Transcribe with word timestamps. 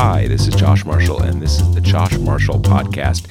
Hi, 0.00 0.28
this 0.28 0.46
is 0.46 0.54
Josh 0.54 0.84
Marshall, 0.84 1.22
and 1.22 1.42
this 1.42 1.60
is 1.60 1.74
the 1.74 1.80
Josh 1.80 2.16
Marshall 2.18 2.60
podcast. 2.60 3.26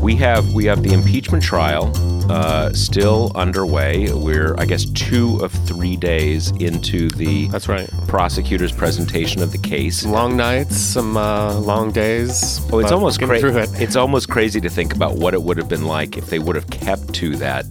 We 0.00 0.16
have 0.16 0.52
we 0.52 0.64
have 0.64 0.82
the 0.82 0.92
impeachment 0.92 1.40
trial 1.44 1.92
uh, 2.28 2.72
still 2.72 3.30
underway. 3.36 4.12
We're 4.12 4.56
I 4.58 4.64
guess 4.64 4.86
two 4.86 5.36
of 5.36 5.52
three 5.52 5.96
days 5.96 6.50
into 6.60 7.10
the 7.10 7.46
That's 7.48 7.68
right. 7.68 7.88
prosecutor's 8.08 8.72
presentation 8.72 9.40
of 9.40 9.52
the 9.52 9.58
case. 9.58 10.04
Long 10.04 10.36
nights, 10.36 10.76
some 10.76 11.16
uh, 11.16 11.54
long 11.60 11.92
days. 11.92 12.60
Oh, 12.72 12.80
it's 12.80 12.90
almost 12.90 13.22
crazy. 13.22 13.46
it. 13.46 13.80
It's 13.80 13.94
almost 13.94 14.28
crazy 14.28 14.60
to 14.62 14.68
think 14.68 14.92
about 14.92 15.14
what 15.14 15.32
it 15.32 15.40
would 15.42 15.58
have 15.58 15.68
been 15.68 15.84
like 15.84 16.16
if 16.18 16.26
they 16.26 16.40
would 16.40 16.56
have 16.56 16.68
kept 16.70 17.14
to 17.14 17.36
that 17.36 17.66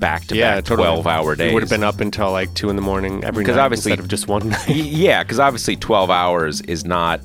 back 0.00 0.24
to 0.26 0.34
yeah, 0.36 0.56
back 0.56 0.64
totally. 0.64 0.86
twelve 0.88 1.06
hour 1.06 1.36
days. 1.36 1.52
It 1.52 1.54
would 1.54 1.62
have 1.62 1.70
been 1.70 1.84
up 1.84 2.00
until 2.00 2.32
like 2.32 2.52
two 2.54 2.68
in 2.68 2.74
the 2.74 2.82
morning 2.82 3.22
every 3.22 3.44
night 3.44 3.56
obviously- 3.58 3.92
instead 3.92 4.02
of 4.04 4.08
just 4.08 4.26
one 4.26 4.48
night. 4.48 4.68
yeah, 4.70 5.22
because 5.22 5.38
obviously 5.38 5.76
twelve 5.76 6.10
hours 6.10 6.60
is 6.62 6.84
not 6.84 7.20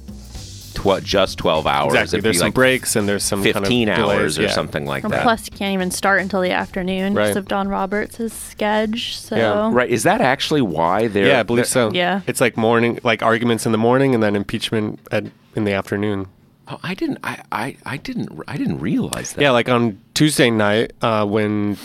tw- 0.74 1.04
just 1.04 1.38
twelve 1.38 1.68
hours. 1.68 1.94
exactly. 1.94 2.18
It'd 2.18 2.26
There's 2.26 2.38
some 2.40 2.48
like 2.48 2.54
breaks 2.54 2.96
and 2.96 3.08
there's 3.08 3.24
some 3.24 3.44
fifteen 3.44 3.88
kind 3.88 4.02
of 4.02 4.10
hours 4.10 4.36
delays, 4.36 4.40
or 4.40 4.42
yeah. 4.44 4.52
something 4.52 4.86
like 4.86 5.04
And 5.04 5.14
that. 5.14 5.24
Plus, 5.24 5.50
you 5.52 5.58
can't 5.58 5.74
even 5.74 5.92
start 5.92 6.22
until 6.22 6.42
the 6.42 6.52
afternoon 6.52 7.14
Right. 7.14 7.24
because 7.26 7.38
of 7.38 7.48
John 7.48 7.68
Roberts' 7.68 8.34
sketch. 8.34 9.18
So 9.20 9.36
Yeah. 9.36 9.70
Right? 9.74 9.90
Is 9.90 10.04
that 10.04 10.22
actually 10.22 10.62
why 10.62 11.08
they're? 11.08 11.28
Yeah, 11.28 11.40
I 11.40 11.44
believe 11.44 11.68
so. 11.68 11.92
Yeah. 11.94 12.22
It's 12.28 12.42
like 12.42 12.58
morning, 12.58 13.00
like 13.04 13.22
arguments 13.24 13.66
in 13.66 13.72
the 13.72 13.78
morning 13.78 14.14
and 14.14 14.22
then 14.24 14.36
impeachment 14.36 15.00
at, 15.12 15.26
in 15.56 15.64
the 15.66 15.74
afternoon. 15.74 16.28
Oh, 16.68 16.80
I 16.84 16.94
didn't. 16.94 17.18
I, 17.24 17.42
I, 17.52 17.78
I 17.86 17.98
didn't. 17.98 18.30
I 18.48 18.56
didn't 18.56 18.80
realize 18.80 19.34
that. 19.34 19.42
Yeah, 19.42 19.52
like 19.52 19.68
on 19.68 20.00
Tuesday 20.14 20.50
night 20.50 20.94
uh, 21.02 21.26
when 21.26 21.78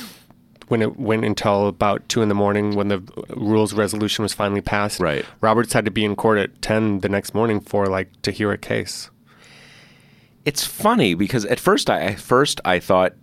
when 0.69 0.83
it 0.83 0.99
went 0.99 1.25
until 1.25 1.69
about 1.69 2.09
two 2.09 2.23
in 2.23 2.29
the 2.29 2.35
morning 2.35 2.75
when 2.75 2.89
the 2.89 3.03
rules 3.37 3.73
resolution 3.73 4.23
was 4.23 4.33
finally 4.33 4.61
passed. 4.61 5.01
Right. 5.01 5.25
Roberts 5.41 5.73
had 5.73 5.85
to 5.85 5.91
be 5.91 6.05
in 6.05 6.17
court 6.17 6.39
at 6.39 6.61
ten 6.63 7.01
the 7.01 7.09
next 7.09 7.35
morning 7.35 7.61
for 7.61 7.87
like 7.87 8.11
to 8.23 8.31
hear 8.31 8.53
a 8.53 8.59
case. 8.59 9.11
It's 10.45 10.65
funny 10.65 11.15
because 11.15 11.45
at 11.47 11.59
first 11.61 11.91
I 11.91 12.01
at 12.01 12.21
first 12.21 12.61
I 12.65 12.79
thought, 12.81 13.15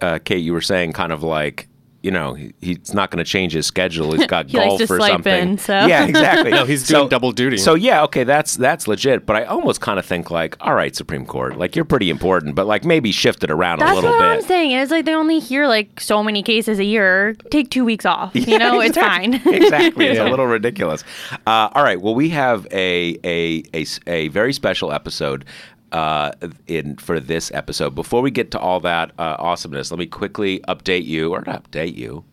uh, 0.00 0.18
Kate, 0.24 0.38
you 0.38 0.52
were 0.52 0.60
saying 0.60 0.92
kind 0.92 1.12
of 1.12 1.22
like. 1.22 1.68
You 2.02 2.10
know, 2.10 2.32
he, 2.32 2.54
he's 2.62 2.94
not 2.94 3.10
going 3.10 3.22
to 3.22 3.30
change 3.30 3.52
his 3.52 3.66
schedule. 3.66 4.12
He's 4.12 4.26
got 4.26 4.46
He 4.50 4.56
likes 4.56 4.68
golf 4.68 4.78
to 4.78 4.84
or 4.84 4.98
sleep 4.98 5.12
something. 5.12 5.48
in, 5.50 5.58
so- 5.58 5.86
Yeah, 5.86 6.06
exactly. 6.06 6.50
No, 6.60 6.64
he's 6.64 6.86
doing 6.86 7.08
double 7.08 7.30
duty. 7.32 7.58
So 7.58 7.74
yeah, 7.74 8.02
okay, 8.04 8.24
that's 8.24 8.54
that's 8.56 8.88
legit. 8.88 9.26
But 9.26 9.36
I 9.36 9.44
almost 9.44 9.80
kind 9.82 9.98
of 9.98 10.06
think 10.06 10.30
like, 10.30 10.56
all 10.60 10.74
right, 10.74 10.96
Supreme 10.96 11.26
Court, 11.26 11.58
like 11.58 11.76
you're 11.76 11.84
pretty 11.84 12.08
important, 12.08 12.54
but 12.54 12.66
like 12.66 12.84
maybe 12.84 13.12
shift 13.12 13.44
it 13.44 13.50
around 13.50 13.80
That's 13.80 13.92
a 13.92 13.94
little 13.94 14.12
bit. 14.12 14.18
That's 14.18 14.20
what 14.20 14.38
bit. 14.38 14.42
I'm 14.44 14.48
saying. 14.48 14.70
It's 14.72 14.90
like 14.90 15.04
they 15.04 15.14
only 15.14 15.40
hear 15.40 15.66
like 15.68 16.00
so 16.00 16.22
many 16.22 16.42
cases 16.42 16.78
a 16.78 16.84
year. 16.84 17.34
Take 17.50 17.70
two 17.70 17.84
weeks 17.84 18.06
off. 18.06 18.34
You 18.34 18.58
know, 18.58 18.80
it's 18.80 18.96
fine. 18.96 19.34
exactly. 19.34 20.06
It's 20.06 20.18
a 20.20 20.24
little 20.28 20.46
ridiculous. 20.46 21.04
Uh, 21.46 21.68
all 21.74 21.82
right. 21.84 22.00
Well, 22.00 22.14
we 22.14 22.30
have 22.30 22.66
a 22.72 23.18
a 23.24 23.84
a 24.06 24.28
very 24.28 24.52
special 24.54 24.90
episode. 24.92 25.44
Uh, 25.92 26.30
in 26.66 26.96
for 26.96 27.18
this 27.18 27.50
episode, 27.52 27.94
before 27.94 28.22
we 28.22 28.30
get 28.30 28.50
to 28.52 28.58
all 28.58 28.78
that 28.80 29.10
uh, 29.18 29.36
awesomeness, 29.38 29.90
let 29.90 29.98
me 29.98 30.06
quickly 30.06 30.60
update 30.68 31.04
you, 31.04 31.32
or 31.32 31.42
not 31.46 31.64
update 31.70 31.96
you, 31.96 32.24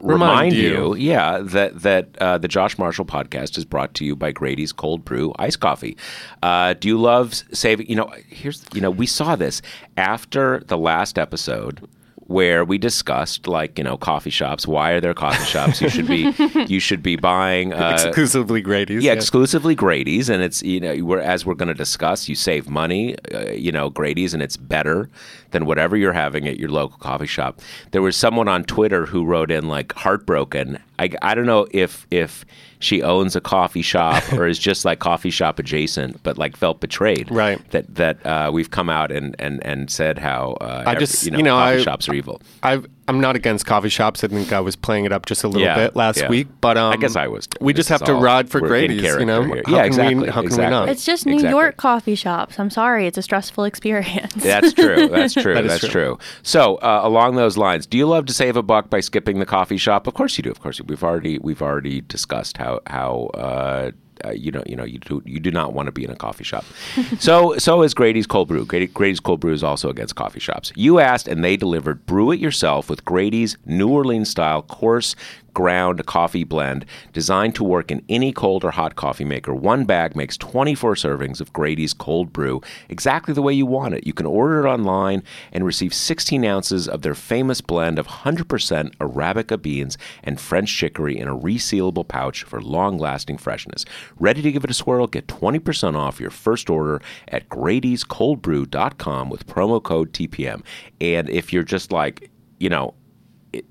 Remind 0.00 0.54
you, 0.54 0.94
you. 0.94 0.94
yeah, 0.96 1.38
that 1.42 1.82
that 1.82 2.16
uh, 2.18 2.38
the 2.38 2.48
Josh 2.48 2.76
Marshall 2.78 3.04
podcast 3.04 3.56
is 3.56 3.64
brought 3.64 3.94
to 3.94 4.04
you 4.04 4.16
by 4.16 4.32
Grady's 4.32 4.72
Cold 4.72 5.04
Brew 5.04 5.32
Iced 5.38 5.60
Coffee. 5.60 5.96
Uh, 6.42 6.74
do 6.74 6.88
you 6.88 6.98
love 6.98 7.34
saving? 7.52 7.88
You 7.88 7.96
know, 7.96 8.12
here's 8.28 8.64
you 8.74 8.80
know 8.80 8.90
we 8.90 9.06
saw 9.06 9.36
this 9.36 9.62
after 9.96 10.60
the 10.66 10.76
last 10.76 11.18
episode 11.18 11.86
where 12.28 12.64
we 12.64 12.76
discussed 12.76 13.46
like 13.46 13.78
you 13.78 13.84
know 13.84 13.96
coffee 13.96 14.30
shops. 14.30 14.66
Why 14.66 14.92
are 14.92 15.00
there 15.00 15.14
coffee 15.14 15.44
shops? 15.44 15.80
You 15.80 15.88
should 15.88 16.06
be 16.08 16.32
you 16.68 16.80
should 16.80 17.02
be 17.02 17.16
buying 17.16 17.72
uh, 17.72 17.92
Exclusively 17.94 18.60
Grady's. 18.60 19.04
yeah, 19.04 19.12
exclusively 19.12 19.74
Grady's, 19.74 20.28
and 20.28 20.42
it's 20.42 20.62
you 20.62 20.80
know 20.80 21.04
we're, 21.04 21.20
as 21.20 21.46
we're 21.46 21.54
going 21.54 21.68
to 21.68 21.74
discuss, 21.74 22.28
you 22.28 22.34
save 22.34 22.68
money, 22.68 23.16
uh, 23.32 23.50
you 23.50 23.70
know 23.70 23.90
Grady's, 23.90 24.34
and 24.34 24.42
it's 24.42 24.56
better 24.56 25.08
than 25.52 25.66
whatever 25.66 25.96
you're 25.96 26.12
having 26.12 26.48
at 26.48 26.58
your 26.58 26.70
local 26.70 26.98
coffee 26.98 27.26
shop. 27.26 27.60
There 27.92 28.02
was 28.02 28.16
someone 28.16 28.48
on 28.48 28.64
Twitter 28.64 29.06
who 29.06 29.24
wrote 29.24 29.50
in 29.50 29.68
like 29.68 29.92
heartbroken. 29.94 30.82
I, 30.98 31.10
I 31.22 31.34
don't 31.34 31.46
know 31.46 31.66
if 31.70 32.06
if 32.10 32.44
she 32.78 33.02
owns 33.02 33.34
a 33.36 33.40
coffee 33.40 33.82
shop 33.82 34.22
or 34.32 34.46
is 34.46 34.58
just 34.58 34.84
like 34.84 34.98
coffee 34.98 35.30
shop 35.30 35.58
adjacent, 35.58 36.22
but 36.22 36.38
like 36.38 36.56
felt 36.56 36.80
betrayed. 36.80 37.30
Right. 37.30 37.58
That 37.70 37.94
that 37.94 38.24
uh, 38.26 38.50
we've 38.52 38.70
come 38.70 38.90
out 38.90 39.10
and 39.10 39.34
and 39.38 39.64
and 39.64 39.90
said 39.90 40.18
how 40.18 40.56
uh, 40.60 40.84
I 40.86 40.92
ev- 40.92 40.98
just- 41.00 41.24
you 41.24 41.30
know, 41.30 41.38
you 41.38 41.44
know, 41.44 41.54
coffee 41.56 41.78
I- 41.78 41.82
shops 41.82 42.08
are 42.08 42.14
evil. 42.14 42.40
I've, 42.62 42.86
I'm 43.08 43.20
not 43.20 43.36
against 43.36 43.66
coffee 43.66 43.88
shops. 43.88 44.24
I 44.24 44.28
think 44.28 44.52
I 44.52 44.60
was 44.60 44.74
playing 44.76 45.04
it 45.04 45.12
up 45.12 45.26
just 45.26 45.44
a 45.44 45.48
little 45.48 45.62
Yeah, 45.62 45.76
bit 45.76 45.96
last 45.96 46.18
yeah. 46.18 46.28
week, 46.28 46.48
but 46.60 46.76
um, 46.76 46.92
I 46.92 46.96
guess 46.96 47.14
I 47.16 47.28
was. 47.28 47.48
We 47.60 47.72
just 47.72 47.88
have 47.88 48.02
to 48.04 48.14
ride 48.14 48.50
for 48.50 48.60
we're 48.60 48.68
Grady's, 48.68 49.02
you 49.02 49.24
know. 49.24 49.42
here. 49.42 49.62
How 49.66 49.72
Yeah, 49.72 49.78
can 49.78 49.86
exactly, 49.86 50.14
We, 50.16 50.26
how 50.28 50.32
can 50.40 50.44
exactly. 50.44 50.64
we 50.66 50.70
not? 50.70 50.88
It's 50.88 51.04
just 51.04 51.24
New 51.26 51.34
Exactly. 51.34 51.50
York 51.60 51.76
coffee 51.76 52.14
shops. 52.14 52.58
I'm 52.58 52.70
sorry, 52.70 53.06
it's 53.06 53.16
a 53.18 53.22
stressful 53.22 53.64
experience. 53.64 54.34
That's 54.34 54.72
true. 54.72 55.08
That's 55.10 55.34
true. 55.34 55.54
That 55.54 55.64
is 55.66 55.70
That's 55.72 55.80
true. 55.92 56.16
true. 56.16 56.18
So, 56.42 56.76
uh, 56.76 57.00
along 57.04 57.36
those 57.36 57.56
lines, 57.56 57.86
do 57.86 57.96
you 57.96 58.06
love 58.06 58.26
to 58.26 58.32
save 58.32 58.56
a 58.56 58.62
buck 58.62 58.90
by 58.90 59.00
skipping 59.00 59.38
the 59.38 59.46
coffee 59.46 59.76
shop? 59.76 60.06
Of 60.06 60.14
course 60.14 60.36
you 60.36 60.42
do. 60.42 60.50
Of 60.50 60.60
course, 60.60 60.78
you- 60.78 60.84
we've 60.88 61.04
already 61.04 61.38
we've 61.38 61.62
already 61.62 62.00
discussed 62.00 62.56
how 62.56 62.80
how. 62.86 63.30
Uh, 63.34 63.90
uh, 64.24 64.30
you 64.30 64.50
know, 64.50 64.62
you 64.66 64.76
know, 64.76 64.84
you 64.84 64.98
do 64.98 65.22
you 65.24 65.40
do 65.40 65.50
not 65.50 65.72
want 65.72 65.86
to 65.86 65.92
be 65.92 66.04
in 66.04 66.10
a 66.10 66.16
coffee 66.16 66.44
shop. 66.44 66.64
so, 67.18 67.56
so 67.58 67.82
is 67.82 67.94
Grady's 67.94 68.26
Cold 68.26 68.48
Brew. 68.48 68.64
Grady, 68.64 68.86
Grady's 68.86 69.20
Cold 69.20 69.40
Brew 69.40 69.52
is 69.52 69.62
also 69.62 69.88
against 69.88 70.14
coffee 70.14 70.40
shops. 70.40 70.72
You 70.74 70.98
asked, 70.98 71.28
and 71.28 71.44
they 71.44 71.56
delivered. 71.56 72.06
Brew 72.06 72.32
it 72.32 72.40
yourself 72.40 72.88
with 72.88 73.04
Grady's 73.04 73.56
New 73.66 73.88
Orleans 73.88 74.30
style 74.30 74.62
coarse 74.62 75.16
ground 75.56 76.04
coffee 76.04 76.44
blend 76.44 76.84
designed 77.14 77.54
to 77.54 77.64
work 77.64 77.90
in 77.90 78.04
any 78.10 78.30
cold 78.30 78.62
or 78.62 78.72
hot 78.72 78.94
coffee 78.94 79.24
maker. 79.24 79.54
One 79.54 79.86
bag 79.86 80.14
makes 80.14 80.36
24 80.36 80.96
servings 80.96 81.40
of 81.40 81.50
Grady's 81.54 81.94
cold 81.94 82.30
brew 82.30 82.60
exactly 82.90 83.32
the 83.32 83.40
way 83.40 83.54
you 83.54 83.64
want 83.64 83.94
it. 83.94 84.06
You 84.06 84.12
can 84.12 84.26
order 84.26 84.66
it 84.66 84.68
online 84.68 85.22
and 85.52 85.64
receive 85.64 85.94
16 85.94 86.44
ounces 86.44 86.86
of 86.86 87.00
their 87.00 87.14
famous 87.14 87.62
blend 87.62 87.98
of 87.98 88.06
100% 88.06 88.44
Arabica 88.96 89.60
beans 89.60 89.96
and 90.22 90.38
French 90.38 90.68
chicory 90.68 91.18
in 91.18 91.26
a 91.26 91.34
resealable 91.34 92.06
pouch 92.06 92.42
for 92.42 92.60
long 92.60 92.98
lasting 92.98 93.38
freshness. 93.38 93.86
Ready 94.20 94.42
to 94.42 94.52
give 94.52 94.62
it 94.62 94.70
a 94.70 94.74
swirl? 94.74 95.06
Get 95.06 95.26
20% 95.26 95.96
off 95.96 96.20
your 96.20 96.28
first 96.28 96.68
order 96.68 97.00
at 97.28 97.48
Grady'sColdBrew.com 97.48 99.30
with 99.30 99.46
promo 99.46 99.82
code 99.82 100.12
TPM. 100.12 100.62
And 101.00 101.30
if 101.30 101.50
you're 101.50 101.62
just 101.62 101.92
like, 101.92 102.30
you 102.58 102.68
know, 102.68 102.92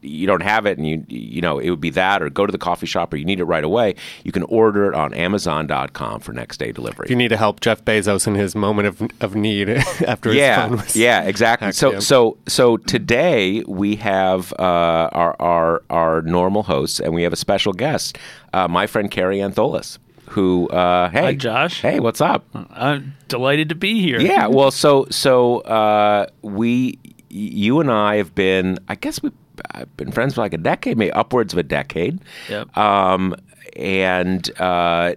you 0.01 0.27
don't 0.27 0.41
have 0.43 0.65
it 0.65 0.77
and 0.77 0.87
you 0.87 1.03
you 1.07 1.41
know 1.41 1.59
it 1.59 1.69
would 1.69 1.81
be 1.81 1.89
that 1.89 2.21
or 2.21 2.29
go 2.29 2.45
to 2.45 2.51
the 2.51 2.57
coffee 2.57 2.85
shop 2.85 3.13
or 3.13 3.17
you 3.17 3.25
need 3.25 3.39
it 3.39 3.45
right 3.45 3.63
away 3.63 3.95
you 4.23 4.31
can 4.31 4.43
order 4.43 4.87
it 4.87 4.95
on 4.95 5.13
amazon.com 5.13 6.19
for 6.19 6.33
next 6.33 6.57
day 6.57 6.71
delivery 6.71 7.05
if 7.05 7.09
you 7.09 7.15
need 7.15 7.29
to 7.29 7.37
help 7.37 7.59
Jeff 7.59 7.83
Bezos 7.85 8.27
in 8.27 8.35
his 8.35 8.55
moment 8.55 8.87
of, 8.87 9.01
of 9.21 9.35
need 9.35 9.69
after 10.07 10.29
his 10.29 10.37
yeah 10.39 10.67
phone 10.67 10.77
was 10.77 10.95
yeah 10.95 11.21
exactly 11.23 11.71
so 11.71 11.93
yeah. 11.93 11.99
so 11.99 12.37
so 12.47 12.77
today 12.77 13.63
we 13.67 13.95
have 13.97 14.53
uh, 14.53 15.09
our 15.11 15.35
our 15.41 15.83
our 15.89 16.21
normal 16.23 16.63
hosts 16.63 16.99
and 16.99 17.13
we 17.13 17.23
have 17.23 17.33
a 17.33 17.37
special 17.37 17.73
guest 17.73 18.17
uh, 18.53 18.67
my 18.67 18.87
friend 18.87 19.11
Kary 19.11 19.37
Antholis 19.37 19.97
who 20.29 20.67
uh, 20.69 21.09
hey 21.09 21.21
Hi, 21.21 21.33
Josh. 21.35 21.81
hey 21.81 21.99
what's 21.99 22.21
up 22.21 22.45
I'm 22.53 23.13
delighted 23.27 23.69
to 23.69 23.75
be 23.75 24.01
here. 24.01 24.19
yeah 24.19 24.47
well 24.47 24.71
so 24.71 25.05
so 25.11 25.59
uh, 25.59 26.27
we 26.41 26.97
you 27.29 27.79
and 27.81 27.91
I 27.91 28.15
have 28.15 28.33
been 28.33 28.79
I 28.87 28.95
guess 28.95 29.21
we've 29.21 29.33
I've 29.71 29.95
been 29.97 30.11
friends 30.11 30.35
for 30.35 30.41
like 30.41 30.53
a 30.53 30.57
decade 30.57 30.97
maybe 30.97 31.11
upwards 31.11 31.53
of 31.53 31.59
a 31.59 31.63
decade 31.63 32.19
Yep. 32.49 32.77
um, 32.77 33.35
and 33.75 34.49
uh, 34.59 35.15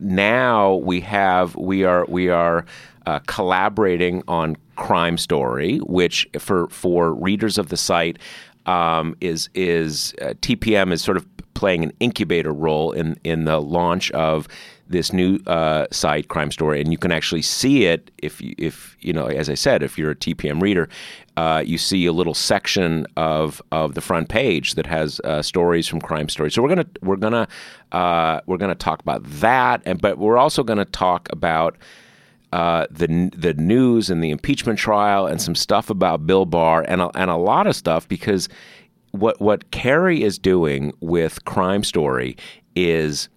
now 0.00 0.74
we 0.76 1.00
have 1.00 1.56
we 1.56 1.84
are 1.84 2.04
we 2.08 2.28
are 2.28 2.64
uh, 3.06 3.20
collaborating 3.26 4.22
on 4.28 4.56
Crime 4.76 5.16
Story, 5.18 5.78
which 5.78 6.28
for 6.38 6.68
for 6.68 7.14
readers 7.14 7.56
of 7.58 7.68
the 7.68 7.76
site 7.76 8.18
um, 8.66 9.16
is 9.20 9.48
is 9.54 10.14
uh, 10.20 10.34
TPM 10.40 10.92
is 10.92 11.02
sort 11.02 11.16
of 11.16 11.26
playing 11.54 11.82
an 11.82 11.92
incubator 12.00 12.52
role 12.52 12.92
in 12.92 13.18
in 13.24 13.44
the 13.44 13.60
launch 13.60 14.10
of 14.12 14.46
this 14.88 15.12
new 15.12 15.38
uh, 15.46 15.86
site, 15.90 16.28
Crime 16.28 16.50
Story, 16.50 16.80
and 16.80 16.92
you 16.92 16.98
can 16.98 17.12
actually 17.12 17.42
see 17.42 17.84
it 17.84 18.10
if 18.18 18.40
you, 18.40 18.54
if 18.58 18.96
you 19.00 19.12
know, 19.12 19.26
as 19.26 19.48
I 19.48 19.54
said, 19.54 19.82
if 19.82 19.98
you're 19.98 20.12
a 20.12 20.16
TPM 20.16 20.60
reader, 20.60 20.88
uh, 21.36 21.62
you 21.64 21.78
see 21.78 22.06
a 22.06 22.12
little 22.12 22.34
section 22.34 23.06
of 23.16 23.60
of 23.72 23.94
the 23.94 24.00
front 24.00 24.28
page 24.28 24.74
that 24.74 24.86
has 24.86 25.20
uh, 25.24 25.42
stories 25.42 25.86
from 25.86 26.00
Crime 26.00 26.28
Story. 26.28 26.50
So 26.50 26.62
we're 26.62 26.68
gonna 26.68 26.86
we're 27.02 27.16
gonna 27.16 27.48
uh, 27.92 28.40
we're 28.46 28.58
gonna 28.58 28.74
talk 28.74 29.00
about 29.00 29.22
that, 29.24 29.82
and 29.84 30.00
but 30.00 30.18
we're 30.18 30.38
also 30.38 30.62
gonna 30.62 30.84
talk 30.84 31.28
about. 31.30 31.76
Uh, 32.52 32.86
the 32.90 33.28
the 33.36 33.52
news 33.54 34.08
and 34.08 34.22
the 34.22 34.30
impeachment 34.30 34.78
trial 34.78 35.26
and 35.26 35.42
some 35.42 35.54
stuff 35.54 35.90
about 35.90 36.26
Bill 36.28 36.46
Barr 36.46 36.84
and 36.86 37.02
a, 37.02 37.10
and 37.18 37.28
a 37.28 37.36
lot 37.36 37.66
of 37.66 37.74
stuff 37.74 38.08
because 38.08 38.48
what 39.10 39.40
what 39.40 39.70
Kary 39.72 40.22
is 40.22 40.38
doing 40.38 40.92
with 41.00 41.44
Crime 41.44 41.82
Story 41.82 42.36
is 42.76 43.28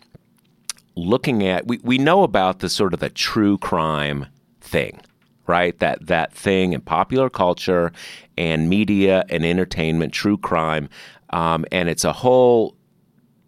looking 1.05 1.45
at 1.45 1.67
we, 1.67 1.79
we 1.83 1.97
know 1.97 2.23
about 2.23 2.59
the 2.59 2.69
sort 2.69 2.93
of 2.93 2.99
the 2.99 3.09
true 3.09 3.57
crime 3.57 4.27
thing 4.61 5.01
right? 5.49 5.79
That 5.79 6.05
that 6.05 6.31
thing 6.31 6.73
in 6.73 6.81
popular 6.81 7.27
culture 7.27 7.91
and 8.37 8.69
media 8.69 9.25
and 9.29 9.43
entertainment 9.43 10.13
true 10.13 10.37
crime. 10.37 10.89
Um, 11.31 11.65
and 11.71 11.89
it's 11.89 12.03
a 12.03 12.13
whole 12.13 12.75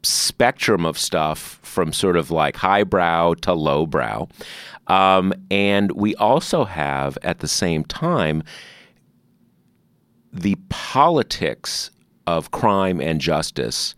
spectrum 0.01 0.83
of 0.83 0.98
stuff 0.98 1.59
from 1.62 1.94
sort 1.94 2.18
of 2.18 2.31
like 2.31 2.56
highbrow 2.56 3.36
to 3.36 3.54
lowbrow. 3.54 4.27
Um, 4.88 5.31
and 5.51 5.92
we 5.92 6.15
also 6.15 6.65
have 6.65 7.19
at 7.21 7.38
the 7.38 7.47
same 7.47 7.83
time 7.83 8.42
the 10.33 10.57
politics 10.69 11.92
of 12.25 12.50
crime 12.50 13.00
and 13.00 13.21
justice 13.21 13.94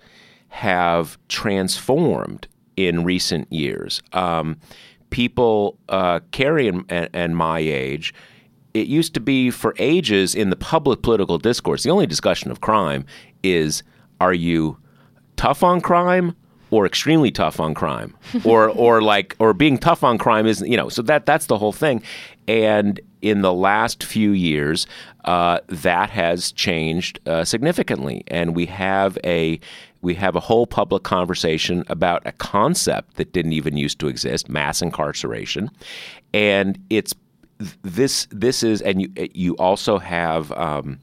have 0.49 1.17
transformed 1.29 2.47
in 2.75 3.03
recent 3.03 3.51
years. 3.51 4.01
Um, 4.13 4.57
people, 5.09 5.77
uh, 5.89 6.19
Kary 6.31 6.67
and, 6.67 6.85
and 6.89 7.37
my 7.37 7.59
age, 7.59 8.13
it 8.73 8.87
used 8.87 9.13
to 9.13 9.19
be 9.19 9.51
for 9.51 9.75
ages 9.77 10.33
in 10.33 10.49
the 10.49 10.55
public 10.55 11.01
political 11.01 11.37
discourse, 11.37 11.83
the 11.83 11.91
only 11.91 12.07
discussion 12.07 12.49
of 12.49 12.61
crime 12.61 13.05
is 13.43 13.83
are 14.19 14.33
you 14.33 14.77
tough 15.35 15.63
on 15.63 15.81
crime 15.81 16.35
or 16.71 16.85
extremely 16.87 17.29
tough 17.29 17.59
on 17.59 17.73
crime? 17.73 18.15
Or 18.43 18.69
or 18.69 19.01
like 19.01 19.35
or 19.37 19.53
being 19.53 19.77
tough 19.77 20.03
on 20.03 20.17
crime 20.17 20.47
isn't 20.47 20.67
you 20.69 20.75
know 20.75 20.89
so 20.89 21.03
that 21.03 21.25
that's 21.25 21.45
the 21.45 21.57
whole 21.57 21.71
thing. 21.71 22.01
And 22.47 22.99
in 23.21 23.41
the 23.41 23.53
last 23.53 24.03
few 24.03 24.31
years 24.31 24.87
uh, 25.25 25.59
that 25.67 26.09
has 26.09 26.51
changed 26.51 27.19
uh, 27.27 27.45
significantly. 27.45 28.23
And 28.27 28.55
we 28.55 28.65
have 28.65 29.17
a 29.23 29.59
we 30.03 30.13
have 30.13 30.35
a 30.35 30.39
whole 30.39 30.67
public 30.67 31.01
conversation 31.03 31.83
about 31.87 32.21
a 32.25 32.31
concept 32.33 33.15
that 33.15 33.33
didn't 33.33 33.53
even 33.53 33.77
used 33.77 33.99
to 33.99 34.07
exist 34.07 34.49
mass 34.49 34.81
incarceration 34.81 35.71
and 36.33 36.77
it's 36.89 37.13
this 37.81 38.27
this 38.31 38.63
is 38.63 38.81
and 38.81 39.01
you 39.01 39.11
you 39.33 39.55
also 39.57 39.97
have 39.97 40.51
um, 40.51 40.99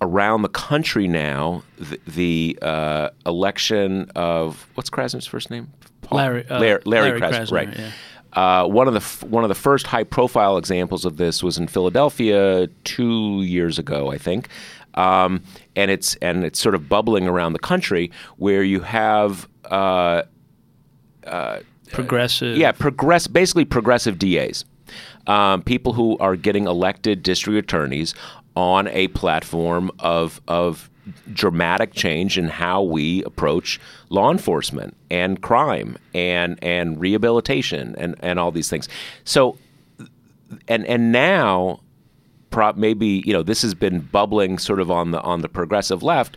around 0.00 0.42
the 0.42 0.48
country 0.48 1.08
now 1.08 1.62
the, 1.78 2.00
the 2.06 2.58
uh, 2.62 3.10
election 3.24 4.10
of 4.14 4.68
what's 4.74 4.90
Krasner's 4.90 5.26
first 5.26 5.50
name? 5.50 5.72
Paul? 6.02 6.18
Larry, 6.18 6.48
uh, 6.48 6.60
Larry, 6.60 6.82
Larry, 6.84 7.08
Larry 7.08 7.20
Krasner, 7.20 7.46
Krasner, 7.46 7.52
right? 7.52 7.78
Yeah. 7.78 7.90
Uh, 8.32 8.66
one 8.66 8.86
of 8.86 8.92
the 8.92 9.00
f- 9.00 9.22
one 9.24 9.44
of 9.44 9.48
the 9.48 9.54
first 9.54 9.86
high 9.86 10.04
profile 10.04 10.58
examples 10.58 11.06
of 11.06 11.16
this 11.16 11.42
was 11.42 11.56
in 11.56 11.66
Philadelphia 11.66 12.66
two 12.84 13.40
years 13.42 13.78
ago, 13.78 14.10
I 14.10 14.18
think, 14.18 14.48
um, 14.96 15.42
and 15.74 15.90
it's 15.90 16.14
and 16.16 16.44
it's 16.44 16.58
sort 16.58 16.74
of 16.74 16.88
bubbling 16.88 17.28
around 17.28 17.52
the 17.52 17.58
country 17.58 18.10
where 18.36 18.62
you 18.62 18.80
have. 18.80 19.48
Uh, 19.64 20.22
uh, 21.26 21.60
progressive, 21.92 22.56
yeah, 22.56 22.72
progress, 22.72 23.26
basically 23.26 23.64
progressive 23.64 24.18
DAs, 24.18 24.64
um, 25.26 25.62
people 25.62 25.92
who 25.92 26.16
are 26.18 26.36
getting 26.36 26.66
elected 26.66 27.22
district 27.22 27.58
attorneys 27.58 28.14
on 28.54 28.88
a 28.88 29.08
platform 29.08 29.90
of 29.98 30.40
of 30.48 30.90
dramatic 31.32 31.92
change 31.92 32.36
in 32.36 32.48
how 32.48 32.82
we 32.82 33.22
approach 33.24 33.80
law 34.08 34.30
enforcement 34.30 34.96
and 35.10 35.40
crime 35.42 35.96
and 36.14 36.58
and 36.62 37.00
rehabilitation 37.00 37.94
and 37.98 38.16
and 38.20 38.38
all 38.38 38.50
these 38.50 38.68
things. 38.68 38.88
So 39.24 39.58
and 40.68 40.84
and 40.86 41.12
now 41.12 41.80
maybe 42.76 43.22
you 43.26 43.32
know 43.32 43.42
this 43.42 43.62
has 43.62 43.74
been 43.74 44.00
bubbling 44.00 44.58
sort 44.58 44.80
of 44.80 44.90
on 44.90 45.10
the 45.10 45.20
on 45.22 45.42
the 45.42 45.48
progressive 45.48 46.02
left 46.02 46.36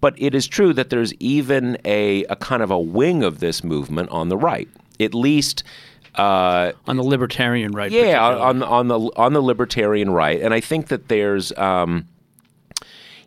but 0.00 0.14
it 0.16 0.34
is 0.34 0.46
true 0.46 0.72
that 0.72 0.90
there's 0.90 1.12
even 1.14 1.76
a, 1.84 2.24
a 2.24 2.36
kind 2.36 2.62
of 2.62 2.70
a 2.70 2.78
wing 2.78 3.22
of 3.22 3.40
this 3.40 3.62
movement 3.62 4.08
on 4.10 4.28
the 4.28 4.36
right 4.36 4.68
at 4.98 5.14
least 5.14 5.62
uh, 6.14 6.72
on 6.86 6.96
the 6.96 7.02
libertarian 7.02 7.72
right. 7.72 7.90
Yeah, 7.90 8.24
on 8.24 8.62
on 8.62 8.88
the 8.88 8.98
on 9.16 9.32
the 9.32 9.40
libertarian 9.40 10.10
right, 10.10 10.40
and 10.40 10.52
I 10.52 10.60
think 10.60 10.88
that 10.88 11.08
there's, 11.08 11.56
um, 11.56 12.06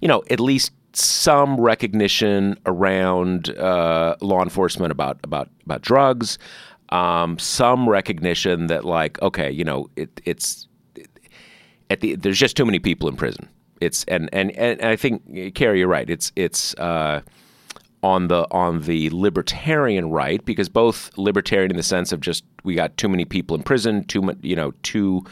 you 0.02 0.08
know, 0.08 0.24
at 0.30 0.40
least 0.40 0.72
some 0.94 1.60
recognition 1.60 2.58
around 2.66 3.50
uh, 3.58 4.16
law 4.22 4.44
enforcement 4.44 4.92
about 4.92 5.20
about 5.24 5.50
about 5.66 5.82
drugs. 5.82 6.38
Um, 6.90 7.40
some 7.40 7.90
recognition 7.90 8.68
that 8.68 8.86
like, 8.86 9.20
okay, 9.22 9.50
you 9.50 9.64
know, 9.64 9.90
it, 9.96 10.22
it's 10.26 10.68
it, 10.68 10.73
at 11.90 12.02
the 12.02 12.16
there's 12.16 12.40
just 12.40 12.58
too 12.58 12.66
many 12.66 12.80
people 12.80 13.08
in 13.10 13.16
prison. 13.16 13.48
It's 13.82 14.04
and 14.06 14.30
and 14.34 14.52
and 14.52 14.82
I 14.82 14.96
think 14.96 15.56
Kary, 15.56 15.80
you're 15.80 15.88
right. 15.88 16.10
It's 16.10 16.32
it's. 16.36 16.74
Uh, 16.76 17.22
on 18.04 18.28
the 18.28 18.46
on 18.52 18.82
the 18.82 19.10
libertarian 19.12 20.10
right 20.10 20.44
because 20.44 20.68
both 20.68 21.10
libertarian 21.18 21.72
in 21.72 21.78
the 21.78 21.84
sense 21.84 22.12
of 22.12 22.20
just 22.20 22.44
we 22.66 22.76
got 22.76 22.96
too 22.98 23.08
many 23.08 23.24
people 23.24 23.56
in 23.56 23.64
prison, 23.64 24.04
too 24.04 24.22
much, 24.22 24.38
you 24.42 24.58
know, 24.58 24.72
too 24.84 25.24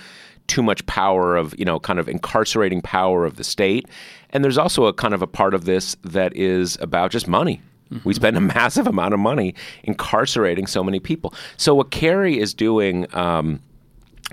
too 0.47 0.63
much 0.63 0.85
power 0.85 1.35
of 1.35 1.53
you 1.57 1.65
know 1.65 1.79
kind 1.79 1.99
of 1.99 2.07
incarcerating 2.07 2.81
power 2.81 3.25
of 3.25 3.35
the 3.35 3.43
state, 3.43 3.87
and 4.31 4.43
there's 4.43 4.57
also 4.57 4.85
a 4.85 4.93
kind 4.93 5.13
of 5.13 5.21
a 5.21 5.27
part 5.27 5.53
of 5.53 5.65
this 5.65 5.95
that 6.03 6.35
is 6.35 6.77
about 6.81 7.11
just 7.11 7.27
money. 7.27 7.61
Mm-hmm. 7.91 8.07
We 8.07 8.13
spend 8.13 8.37
a 8.37 8.41
massive 8.55 8.87
amount 8.87 9.13
of 9.13 9.19
money 9.19 9.53
incarcerating 9.83 10.67
so 10.67 10.83
many 10.83 10.99
people. 10.99 11.33
So 11.57 11.75
what 11.75 11.91
Kary 11.91 12.39
is 12.39 12.53
doing 12.53 13.05
um, 13.15 13.61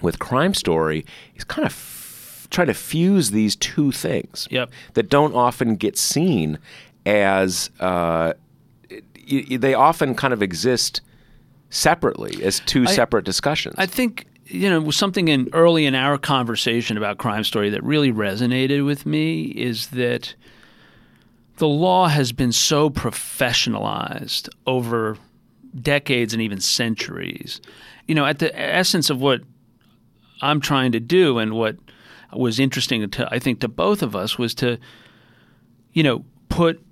with 0.01 0.19
Crime 0.19 0.55
Story 0.55 1.05
is 1.37 1.45
kind 1.45 1.67
of 1.67 1.73
trying 2.51 2.67
to 2.69 2.75
fuse 2.75 3.31
these 3.31 3.57
two 3.57 3.93
things 3.93 4.49
yep. 4.51 4.71
that 4.95 5.09
don't 5.09 5.35
often 5.35 5.77
get 5.77 5.99
seen 5.99 6.59
as 7.07 7.71
uh, 7.81 8.33
they 9.51 9.75
often 9.75 10.15
kind 10.15 10.33
of 10.33 10.43
exist 10.43 11.01
separately 11.71 12.43
as 12.43 12.61
two 12.61 12.85
I, 12.85 12.87
separate 12.87 13.25
discussions. 13.25 13.75
I 13.79 13.87
think 13.87 14.27
you 14.47 14.69
know 14.71 14.91
something 14.91 15.29
in 15.29 15.49
early 15.53 15.87
in 15.87 15.95
our 15.95 16.17
conversation 16.19 16.97
about 16.97 17.19
crime 17.19 17.45
story 17.45 17.71
that 17.71 17.83
really 17.85 18.13
resonated 18.13 18.85
with 18.85 19.05
me 19.05 19.43
is 19.43 19.89
that 19.89 20.35
the 21.57 21.69
law 21.69 22.09
has 22.09 22.33
been 22.33 22.53
so 22.53 22.89
professionalized 22.89 24.49
over 24.67 25.19
decades 25.81 26.33
and 26.33 26.41
even 26.41 26.61
centuries. 26.61 27.61
You 28.07 28.15
know, 28.15 28.25
at 28.25 28.39
the 28.39 28.59
essence 28.59 29.11
of 29.11 29.21
what 29.21 29.43
I'm 30.41 30.61
trying 30.61 30.93
to 30.93 31.01
do 31.01 31.39
and 31.39 31.53
what 31.53 31.77
was 32.37 32.61
interesting 32.61 33.09
to 33.09 33.29
I 33.31 33.39
think 33.39 33.61
to 33.61 33.69
both 33.69 34.03
of 34.03 34.15
us 34.15 34.39
was 34.39 34.55
to 34.57 34.79
you 35.93 36.03
know 36.03 36.25
put 36.49 36.83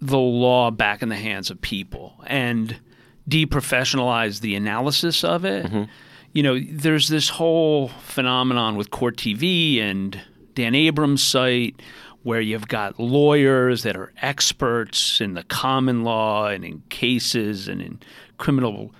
the 0.00 0.18
law 0.18 0.70
back 0.70 1.02
in 1.02 1.08
the 1.08 1.16
hands 1.16 1.50
of 1.50 1.60
people 1.60 2.14
and 2.26 2.80
deprofessionalize 3.28 4.40
the 4.40 4.54
analysis 4.54 5.22
of 5.22 5.44
it. 5.44 5.66
Mm-hmm. 5.66 5.84
You 6.32 6.42
know, 6.42 6.58
there's 6.58 7.08
this 7.08 7.28
whole 7.28 7.88
phenomenon 7.88 8.76
with 8.76 8.90
Court 8.90 9.16
TV 9.16 9.80
and 9.80 10.20
Dan 10.54 10.74
Abrams' 10.74 11.22
site 11.22 11.80
where 12.22 12.40
you've 12.40 12.68
got 12.68 13.00
lawyers 13.00 13.82
that 13.82 13.96
are 13.96 14.12
experts 14.20 15.20
in 15.20 15.34
the 15.34 15.42
common 15.44 16.04
law 16.04 16.46
and 16.46 16.64
in 16.64 16.82
cases 16.88 17.66
and 17.66 17.80
in 17.80 17.98
criminal 18.38 18.94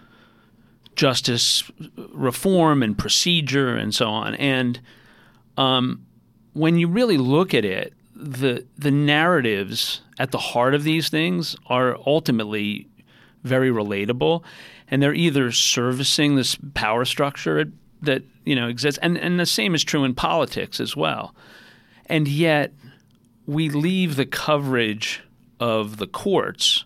justice 0.97 1.71
reform 2.13 2.83
and 2.83 2.97
procedure 2.97 3.75
and 3.77 3.95
so 3.95 4.07
on. 4.07 4.35
And 4.37 4.81
um, 5.57 6.07
when 6.53 6.79
you 6.79 6.89
really 6.89 7.19
look 7.19 7.55
at 7.55 7.65
it, 7.65 7.93
the 8.15 8.67
the 8.77 8.91
narratives 8.91 10.03
at 10.19 10.31
the 10.31 10.39
heart 10.39 10.75
of 10.75 10.85
these 10.85 11.09
things 11.09 11.57
are 11.67 11.97
ultimately 12.07 12.87
very 13.45 13.71
relatable, 13.71 14.43
and 14.89 15.03
they're 15.03 15.15
either 15.15 15.51
servicing 15.51 16.37
this 16.37 16.57
power 16.75 17.05
structure 17.05 17.73
that 18.03 18.23
you 18.45 18.55
know 18.55 18.69
exists, 18.69 18.99
and 19.03 19.17
and 19.17 19.41
the 19.41 19.47
same 19.47 19.75
is 19.75 19.83
true 19.85 20.05
in 20.05 20.15
politics 20.15 20.81
as 20.81 20.97
well. 20.97 21.35
And 22.07 22.27
yet, 22.27 22.73
we 23.47 23.69
leave 23.69 24.17
the 24.17 24.27
coverage 24.27 25.23
of 25.61 25.99
the 25.99 26.07
courts 26.07 26.85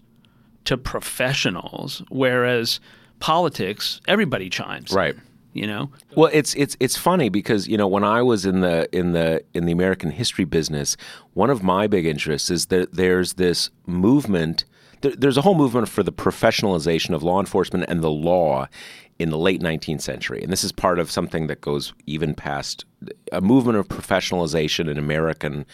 to 0.67 0.77
professionals, 0.77 2.03
whereas 2.11 2.81
politics, 3.21 4.01
everybody 4.07 4.51
chimes. 4.51 4.93
Right 4.93 5.17
you 5.55 5.67
know 5.67 5.91
well 6.17 6.31
it's 6.33 6.55
it's 6.55 6.77
it's 6.81 6.97
funny 6.97 7.29
because 7.29 7.67
you 7.67 7.79
know 7.79 7.89
when 7.89 8.05
i 8.05 8.21
was 8.21 8.45
in 8.45 8.61
the 8.61 8.89
in 8.97 9.13
the 9.13 9.43
in 9.55 9.65
the 9.65 9.73
american 9.73 10.11
history 10.11 10.45
business 10.45 10.97
one 11.33 11.49
of 11.49 11.63
my 11.63 11.87
big 11.87 12.05
interests 12.05 12.51
is 12.51 12.67
that 12.67 12.93
there's 12.93 13.35
this 13.35 13.71
movement 13.87 14.65
there, 15.01 15.13
there's 15.17 15.37
a 15.37 15.43
whole 15.43 15.55
movement 15.55 15.89
for 15.89 16.03
the 16.03 16.13
professionalization 16.13 17.15
of 17.15 17.23
law 17.23 17.41
enforcement 17.41 17.85
and 17.89 18.03
the 18.03 18.11
law 18.11 18.67
in 19.19 19.31
the 19.31 19.39
late 19.39 19.61
19th 19.61 20.01
century. 20.01 20.43
And 20.43 20.51
this 20.51 20.65
is 20.65 20.73
part 20.73 20.99
of 20.99 21.11
something 21.11 21.47
that 21.47 21.61
goes 21.61 21.93
even 22.07 22.35
past 22.35 22.85
a 23.31 23.41
movement 23.41 23.79
of 23.79 23.87
professionalization 23.87 24.91
in 24.91 24.99
American 24.99 25.67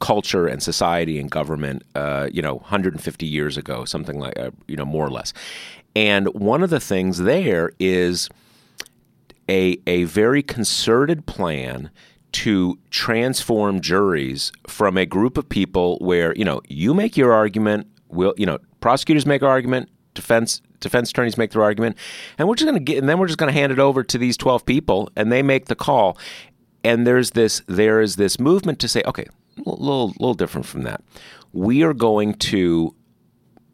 culture 0.00 0.46
and 0.46 0.62
society 0.62 1.18
and 1.18 1.30
government, 1.30 1.82
uh, 1.94 2.28
you 2.32 2.40
know, 2.40 2.56
150 2.56 3.26
years 3.26 3.58
ago, 3.58 3.84
something 3.84 4.18
like, 4.18 4.38
uh, 4.38 4.50
you 4.66 4.76
know, 4.76 4.84
more 4.84 5.06
or 5.06 5.10
less. 5.10 5.32
And 5.94 6.28
one 6.28 6.62
of 6.62 6.70
the 6.70 6.80
things 6.80 7.18
there 7.18 7.72
is 7.78 8.28
a, 9.48 9.78
a 9.86 10.04
very 10.04 10.42
concerted 10.42 11.26
plan 11.26 11.90
to 12.32 12.78
transform 12.90 13.80
juries 13.80 14.52
from 14.66 14.96
a 14.96 15.06
group 15.06 15.38
of 15.38 15.48
people 15.48 15.98
where, 16.00 16.34
you 16.34 16.44
know, 16.44 16.60
you 16.68 16.92
make 16.92 17.16
your 17.16 17.32
argument, 17.32 17.86
will 18.08 18.34
you 18.36 18.44
know, 18.44 18.58
prosecutors 18.80 19.24
make 19.24 19.42
argument, 19.42 19.88
defense 20.14 20.60
defense 20.80 21.10
attorneys 21.10 21.38
make 21.38 21.52
their 21.52 21.62
argument, 21.62 21.96
and 22.36 22.46
we're 22.46 22.54
just 22.54 22.72
to 22.72 22.78
get, 22.78 22.98
and 22.98 23.08
then 23.08 23.18
we're 23.18 23.26
just 23.26 23.38
going 23.38 23.52
to 23.52 23.58
hand 23.58 23.72
it 23.72 23.78
over 23.78 24.02
to 24.02 24.18
these 24.18 24.36
twelve 24.36 24.66
people, 24.66 25.08
and 25.16 25.32
they 25.32 25.42
make 25.42 25.66
the 25.66 25.74
call. 25.74 26.18
And 26.84 27.06
there's 27.06 27.30
this 27.30 27.62
there 27.66 28.00
is 28.00 28.16
this 28.16 28.38
movement 28.38 28.78
to 28.80 28.88
say, 28.88 29.02
okay, 29.06 29.26
a 29.58 29.70
little 29.70 30.08
little 30.18 30.34
different 30.34 30.66
from 30.66 30.82
that. 30.82 31.02
We 31.52 31.82
are 31.82 31.94
going 31.94 32.34
to 32.34 32.94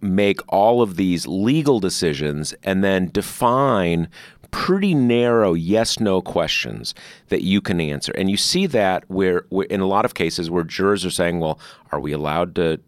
make 0.01 0.41
all 0.49 0.83
of 0.83 0.97
these 0.97 1.27
legal 1.27 1.79
decisions 1.81 2.55
and 2.65 2.83
then 2.83 3.09
define 3.09 4.09
pretty 4.53 4.95
narrow 4.95 5.55
yes 5.55 5.99
no 5.99 6.23
questions 6.23 6.95
that 7.29 7.43
you 7.43 7.61
can 7.61 7.81
answer. 7.81 8.13
And 8.13 8.31
you 8.31 8.37
see 8.37 8.67
that 8.67 9.03
where, 9.11 9.47
where 9.49 9.67
in 9.67 9.81
a 9.81 9.87
lot 9.87 10.05
of 10.05 10.15
cases 10.15 10.51
where 10.51 10.63
jurors 10.63 11.05
are 11.05 11.11
saying, 11.11 11.41
well, 11.41 11.59
are 11.91 11.99
we 11.99 12.13
allowed 12.13 12.55
to 12.55 12.81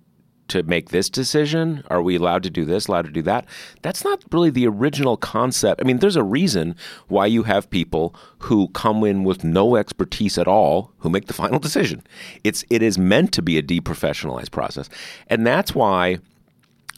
to 0.47 0.63
make 0.65 0.91
this 0.91 1.09
decision? 1.09 1.83
Are 1.89 2.03
we 2.03 2.17
allowed 2.17 2.43
to 2.43 2.51
do 2.51 2.67
this, 2.67 2.87
allowed 2.87 3.07
to 3.07 3.11
do 3.11 3.23
that? 3.23 3.47
That's 3.83 4.05
not 4.05 4.23
really 4.31 4.51
the 4.51 4.69
original 4.69 5.17
concept. 5.17 5.81
I 5.81 5.85
mean, 5.85 5.99
there's 5.99 6.17
a 6.17 6.23
reason 6.23 6.77
why 7.09 7.25
you 7.27 7.45
have 7.45 7.71
people 7.71 8.15
who 8.41 8.69
come 8.69 9.05
in 9.05 9.25
with 9.25 9.43
no 9.43 9.77
expertise 9.77 10.37
at 10.37 10.47
all 10.47 10.93
who 10.99 11.09
make 11.09 11.27
the 11.27 11.33
final 11.33 11.59
decision. 11.59 12.03
It's 12.45 12.63
it 12.69 12.83
is 12.83 12.99
meant 12.99 13.33
to 13.33 13.43
be 13.43 13.57
a 13.57 13.63
deprofessionalized 13.63 14.51
process. 14.51 14.89
And 15.29 15.47
that's 15.47 15.75
why 15.75 16.19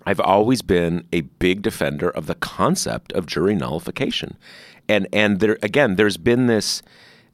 I've 0.07 0.21
always 0.21 0.63
been 0.63 1.07
a 1.13 1.23
big 1.23 1.63
defender 1.63 2.09
of 2.09 2.27
the 2.27 2.37
concept 2.37 3.13
of 3.13 3.27
jury 3.27 3.57
nullification. 3.57 4.39
And 4.89 5.09
and 5.13 5.41
there 5.41 5.59
again, 5.63 5.97
there's 5.97 6.17
been 6.17 6.47
this 6.47 6.81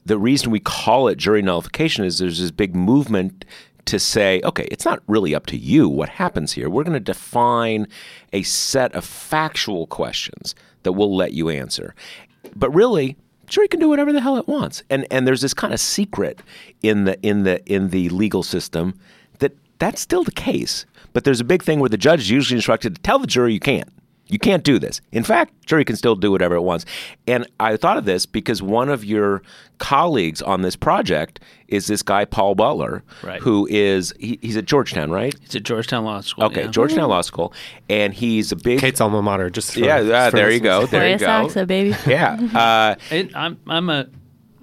the 0.05 0.19
reason 0.19 0.51
we 0.51 0.59
call 0.59 1.07
it 1.07 1.19
jury 1.19 1.43
nullification 1.43 2.05
is 2.05 2.19
there's 2.19 2.41
this 2.41 2.51
big 2.51 2.75
movement 2.75 3.45
to 3.85 3.99
say, 3.99 4.41
okay, 4.45 4.67
it's 4.71 4.85
not 4.85 5.03
really 5.07 5.35
up 5.35 5.47
to 5.47 5.57
you 5.57 5.89
what 5.89 6.09
happens 6.09 6.53
here. 6.53 6.71
We're 6.71 6.85
going 6.85 6.95
to 6.95 7.01
define 7.01 7.89
a 8.33 8.43
set 8.43 8.95
of 8.95 9.05
factual 9.05 9.87
questions 9.89 10.55
that 10.85 10.93
we'll 10.93 11.15
let 11.15 11.33
you 11.33 11.49
answer. 11.49 11.95
But 12.55 12.71
really, 12.71 13.17
jury 13.47 13.69
can 13.69 13.81
do 13.81 13.89
whatever 13.89 14.13
the 14.13 14.21
hell 14.21 14.39
it 14.39 14.49
wants. 14.49 14.83
And 14.89 15.07
and 15.11 15.27
there's 15.27 15.43
this 15.43 15.55
kind 15.55 15.75
of 15.75 15.81
secret 15.81 16.41
in 16.83 17.05
the 17.05 17.21
in 17.21 17.43
the 17.43 17.65
in 17.71 17.91
the 17.91 18.09
legal 18.09 18.43
system 18.43 18.99
that 19.41 19.57
that's 19.79 20.01
still 20.01 20.25
the 20.25 20.33
case. 20.33 20.87
But 21.13 21.25
there's 21.25 21.41
a 21.41 21.45
big 21.45 21.63
thing 21.63 21.81
where 21.81 21.89
the 21.89 21.97
judge 21.97 22.21
is 22.21 22.31
usually 22.31 22.57
instructed 22.59 22.97
to 22.97 23.03
tell 23.03 23.19
the 23.19 23.27
jury 23.27 23.53
you 23.53 23.61
can't. 23.61 23.89
You 24.29 24.39
can't 24.39 24.65
do 24.65 24.79
this. 24.79 25.03
In 25.11 25.25
fact, 25.25 25.53
jury 25.67 25.85
can 25.85 25.95
still 25.97 26.15
do 26.17 26.31
whatever 26.31 26.55
it 26.55 26.63
wants. 26.63 26.87
And 27.27 27.47
I 27.61 27.77
thought 27.77 27.99
of 27.99 28.07
this 28.07 28.25
because 28.25 28.63
one 28.63 28.89
of 28.89 29.05
your 29.05 29.43
colleagues 29.77 30.41
on 30.41 30.63
this 30.63 30.75
project 30.75 31.41
is 31.69 31.87
this 31.87 32.03
guy 32.03 32.25
Paul 32.25 32.55
Butler, 32.55 33.03
Right. 33.23 33.43
who 33.43 33.67
is 33.71 34.15
he, 34.19 34.39
he's 34.41 34.57
at 34.57 34.65
Georgetown, 34.65 35.11
right? 35.11 35.35
He's 35.43 35.57
at 35.57 35.65
Georgetown 35.65 36.05
Law 36.05 36.21
School. 36.23 36.45
Okay, 36.45 36.63
yeah. 36.63 36.67
Georgetown 36.69 37.11
Law 37.11 37.21
School, 37.21 37.53
and 37.91 38.15
he's 38.15 38.53
a 38.53 38.57
big 38.57 38.79
Kate's 38.81 39.03
alma 39.03 39.21
mater. 39.21 39.51
Just 39.51 39.75
for, 39.75 39.81
yeah. 39.81 40.01
yeah 40.01 40.31
for 40.31 40.37
there 40.37 40.51
you 40.51 40.61
go. 40.61 40.87
There 40.87 41.11
you 41.11 41.19
go. 41.19 41.27
Saxa, 41.49 41.67
baby. 41.67 41.95
Yeah. 42.07 42.39
Uh, 42.55 42.95
It, 43.15 43.37
I'm 43.37 43.59
I'm 43.67 43.91
a 43.91 44.07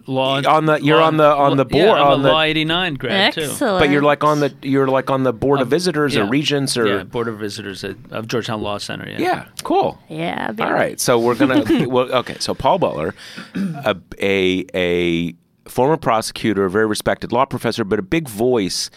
law 0.07 0.41
On 0.41 0.65
the- 0.65 0.81
you're 0.81 0.97
law- 0.99 1.07
on 1.07 1.17
the- 1.17 1.23
on 1.35 1.57
the 1.57 1.65
yeah, 1.69 1.85
board- 1.85 1.99
I'm 1.99 2.07
on 2.07 2.19
a 2.19 2.23
the- 2.23 2.29
law 2.31 2.41
89 2.41 2.93
grad 2.95 3.33
too. 3.33 3.51
But 3.59 3.89
you're 3.89 4.01
like 4.01 4.23
on 4.23 4.39
the 4.39 4.53
you're 4.61 4.87
like 4.87 5.09
on 5.09 5.23
the 5.23 5.33
board 5.33 5.59
of 5.59 5.67
um, 5.67 5.69
visitors 5.69 6.15
or 6.17 6.25
regents 6.25 6.77
or 6.77 6.87
yeah, 6.87 7.03
board 7.03 7.27
of 7.27 7.37
visitors 7.39 7.83
at, 7.83 7.95
of 8.11 8.27
Georgetown 8.27 8.61
Law 8.61 8.77
Center. 8.77 9.07
Yeah. 9.09 9.19
yeah, 9.19 9.45
cool. 9.63 9.97
Yeah, 10.09 10.51
baby. 10.51 10.63
All 10.63 10.73
right, 10.73 10.99
so 10.99 11.19
we're 11.19 11.35
gonna. 11.35 11.63
well, 11.87 12.11
okay, 12.13 12.35
so 12.39 12.53
Paul 12.53 12.79
Butler, 12.79 13.13
a, 13.55 13.95
a 14.21 14.65
a 14.73 15.33
former 15.69 15.97
prosecutor, 15.97 16.65
a 16.65 16.69
very 16.69 16.87
respected 16.87 17.31
law 17.31 17.45
professor, 17.45 17.83
but 17.83 17.99
a 17.99 18.03
big 18.03 18.27
voice 18.27 18.89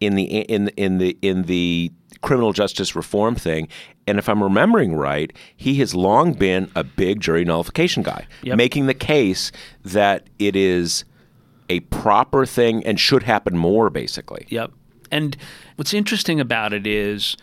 in 0.00 0.14
the 0.14 0.24
in 0.24 0.68
in 0.76 0.98
the 0.98 1.18
in 1.22 1.42
the 1.44 1.90
criminal 2.22 2.52
justice 2.52 2.94
reform 2.94 3.34
thing. 3.34 3.68
And 4.06 4.18
if 4.18 4.28
I'm 4.28 4.42
remembering 4.42 4.94
right, 4.94 5.32
he 5.56 5.74
has 5.76 5.94
long 5.94 6.32
been 6.34 6.70
a 6.74 6.84
big 6.84 7.20
jury 7.20 7.44
nullification 7.44 8.02
guy, 8.02 8.26
Yep. 8.42 8.56
making 8.56 8.86
the 8.86 8.94
case 8.94 9.50
that 9.84 10.28
it 10.38 10.54
is 10.56 11.04
a 11.68 11.80
proper 11.80 12.44
thing 12.44 12.84
and 12.84 12.98
should 13.00 13.22
happen 13.22 13.56
more, 13.56 13.88
basically. 13.90 14.46
Yep. 14.50 14.72
And 15.10 15.36
what's 15.76 15.94
interesting 15.94 16.40
about 16.40 16.72
it 16.72 16.86
is 16.86 17.36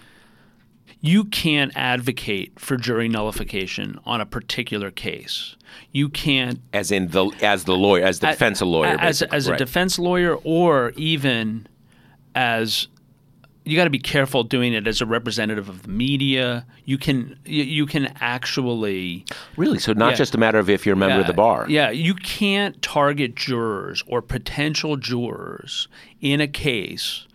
you 1.01 1.25
can't 1.25 1.72
advocate 1.75 2.60
for 2.60 2.75
jury 2.77 3.07
nullification 3.07 4.00
on 4.05 4.19
a 4.22 4.25
particular 4.25 4.89
case. 4.91 5.55
You 5.91 6.10
can't 6.10 6.60
As 6.74 6.91
in 6.91 7.10
the 7.10 7.25
as 7.41 7.65
the 7.65 7.75
lawyer, 7.75 8.03
as 8.03 8.19
the 8.19 8.27
defense 8.27 8.62
lawyer, 8.62 8.98
as, 9.00 9.22
as 9.24 9.48
a 9.48 9.51
Right. 9.51 9.57
defense 9.60 10.00
lawyer 10.00 10.36
or 10.43 10.93
even 10.96 11.67
as 12.36 12.88
you 13.67 13.75
got 13.75 13.83
to 13.83 13.89
be 13.89 14.00
careful 14.00 14.43
doing 14.43 14.74
it 14.74 14.88
as 14.88 15.01
a 15.01 15.05
representative 15.05 15.67
of 15.69 15.83
the 15.83 15.89
media 15.89 16.65
you 16.86 16.97
can 16.97 17.38
you, 17.45 17.86
can 17.86 18.12
actually 18.21 19.25
Really, 19.57 19.77
so 19.79 19.93
not 19.93 20.12
Yeah. 20.12 20.15
just 20.15 20.33
a 20.36 20.38
matter 20.38 20.57
of 20.57 20.69
if 20.69 20.86
you're 20.86 20.93
a 20.93 20.97
member 20.97 21.19
of 21.19 21.27
the 21.27 21.33
bar. 21.33 21.65
Yeah, 21.69 21.89
you 21.89 22.15
can't 22.15 22.81
target 22.81 23.36
jurors 23.36 24.03
or 24.07 24.21
potential 24.21 24.95
jurors 24.97 25.88
in 26.21 26.41
a 26.41 26.47
case 26.47 27.26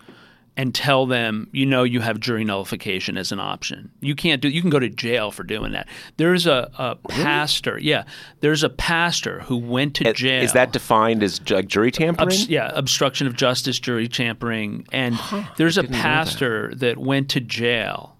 and 0.56 0.74
tell 0.74 1.06
them, 1.06 1.48
you 1.52 1.64
know, 1.64 1.82
you 1.82 2.00
have 2.00 2.20
jury 2.20 2.44
nullification 2.44 3.16
as 3.16 3.32
an 3.32 3.40
option. 3.40 3.90
You 4.00 4.14
can't 4.14 4.40
do. 4.40 4.48
You 4.48 4.60
can 4.60 4.70
go 4.70 4.78
to 4.78 4.88
jail 4.88 5.30
for 5.30 5.44
doing 5.44 5.72
that. 5.72 5.88
There's 6.16 6.46
a, 6.46 6.70
a 6.78 6.96
pastor. 7.08 7.78
Yeah, 7.78 8.04
there's 8.40 8.62
a 8.62 8.68
pastor 8.68 9.40
who 9.40 9.56
went 9.56 9.96
to 9.96 10.12
jail. 10.12 10.42
Is 10.42 10.52
that 10.52 10.72
defined 10.72 11.22
as 11.22 11.40
like 11.50 11.68
jury 11.68 11.90
tampering? 11.90 12.28
Obs- 12.28 12.48
yeah, 12.48 12.70
obstruction 12.74 13.26
of 13.26 13.36
justice, 13.36 13.78
jury 13.78 14.08
tampering, 14.08 14.86
and 14.92 15.18
there's 15.56 15.78
a 15.78 15.84
pastor 15.84 16.72
that. 16.76 16.98
went 17.02 17.28
to 17.30 17.40
jail 17.40 18.16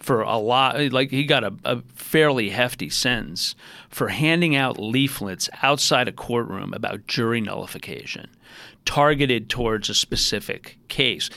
for 0.00 0.20
a 0.20 0.36
lot. 0.36 0.78
Like 0.92 1.10
he 1.10 1.24
got 1.24 1.44
a, 1.44 1.54
a 1.64 1.82
fairly 1.94 2.50
hefty 2.50 2.90
sentence 2.90 3.54
for 3.88 4.08
handing 4.08 4.54
out 4.54 4.78
leaflets 4.78 5.48
outside 5.62 6.08
a 6.08 6.12
courtroom 6.12 6.74
about 6.74 7.06
jury 7.06 7.40
nullification, 7.40 8.28
targeted 8.84 9.48
towards 9.48 9.88
a 9.88 9.94
specific 9.94 10.78
case. 10.88 11.30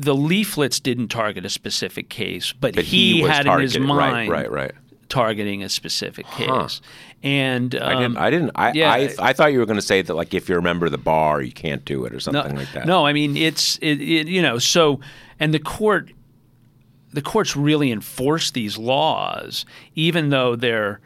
The 0.00 0.14
leaflets 0.14 0.80
didn't 0.80 1.08
target 1.08 1.44
a 1.44 1.50
specific 1.50 2.08
case, 2.08 2.52
but, 2.52 2.74
But 2.74 2.84
he, 2.84 3.14
he 3.14 3.20
had 3.22 3.46
in 3.46 3.60
his 3.60 3.74
targeted. 3.74 3.96
Right, 3.96 4.12
mind 4.12 4.30
right, 4.30 4.50
right. 4.50 4.72
targeting 5.08 5.62
a 5.62 5.68
specific 5.68 6.26
case. 6.28 6.80
And 7.22 7.74
um, 7.74 7.82
I 7.82 7.94
didn't. 8.00 8.16
I 8.16 8.30
didn't. 8.30 8.50
I, 8.54 8.72
yeah. 8.72 8.92
I, 8.92 9.14
I 9.18 9.32
thought 9.34 9.52
you 9.52 9.58
were 9.58 9.66
going 9.66 9.76
to 9.78 9.82
say 9.82 10.00
that, 10.00 10.14
like, 10.14 10.32
if 10.32 10.48
you're 10.48 10.60
a 10.60 10.62
member 10.62 10.86
of 10.86 10.92
the 10.92 10.98
bar, 10.98 11.42
you 11.42 11.52
can't 11.52 11.84
do 11.84 12.04
it 12.06 12.14
or 12.14 12.20
something 12.20 12.56
like 12.56 12.72
that. 12.72 12.86
No, 12.86 13.04
I 13.04 13.12
mean 13.12 13.36
it's 13.36 13.76
it, 13.82 14.00
it 14.00 14.26
you 14.26 14.40
know 14.40 14.58
so 14.58 15.00
and 15.38 15.52
the 15.52 15.58
court 15.58 16.12
the 17.12 17.20
courts 17.20 17.56
really 17.56 17.90
enforce 17.90 18.52
these 18.52 18.78
laws 18.78 19.66
even 19.94 20.30
though 20.30 20.56
they're 20.56 21.00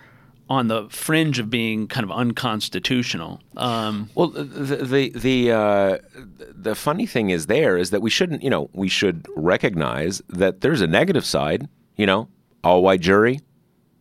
on 0.48 0.68
the 0.68 0.88
fringe 0.90 1.38
of 1.38 1.48
being 1.50 1.86
kind 1.88 2.04
of 2.04 2.10
unconstitutional. 2.10 3.40
Um, 3.56 4.10
Well, 4.14 4.28
the 4.28 4.76
the 4.76 5.10
the 5.10 5.52
uh, 5.52 5.98
the 6.38 6.74
funny 6.74 7.06
thing 7.06 7.30
is 7.30 7.46
there 7.46 7.76
is 7.76 7.90
that 7.90 8.02
we 8.02 8.10
shouldn't. 8.10 8.42
You 8.42 8.50
know, 8.50 8.70
we 8.72 8.88
should 8.88 9.26
recognize 9.36 10.22
that 10.28 10.60
there's 10.60 10.80
a 10.80 10.86
negative 10.86 11.24
side. 11.24 11.68
You 11.96 12.06
know, 12.06 12.28
all 12.62 12.82
white 12.82 13.00
jury. 13.00 13.40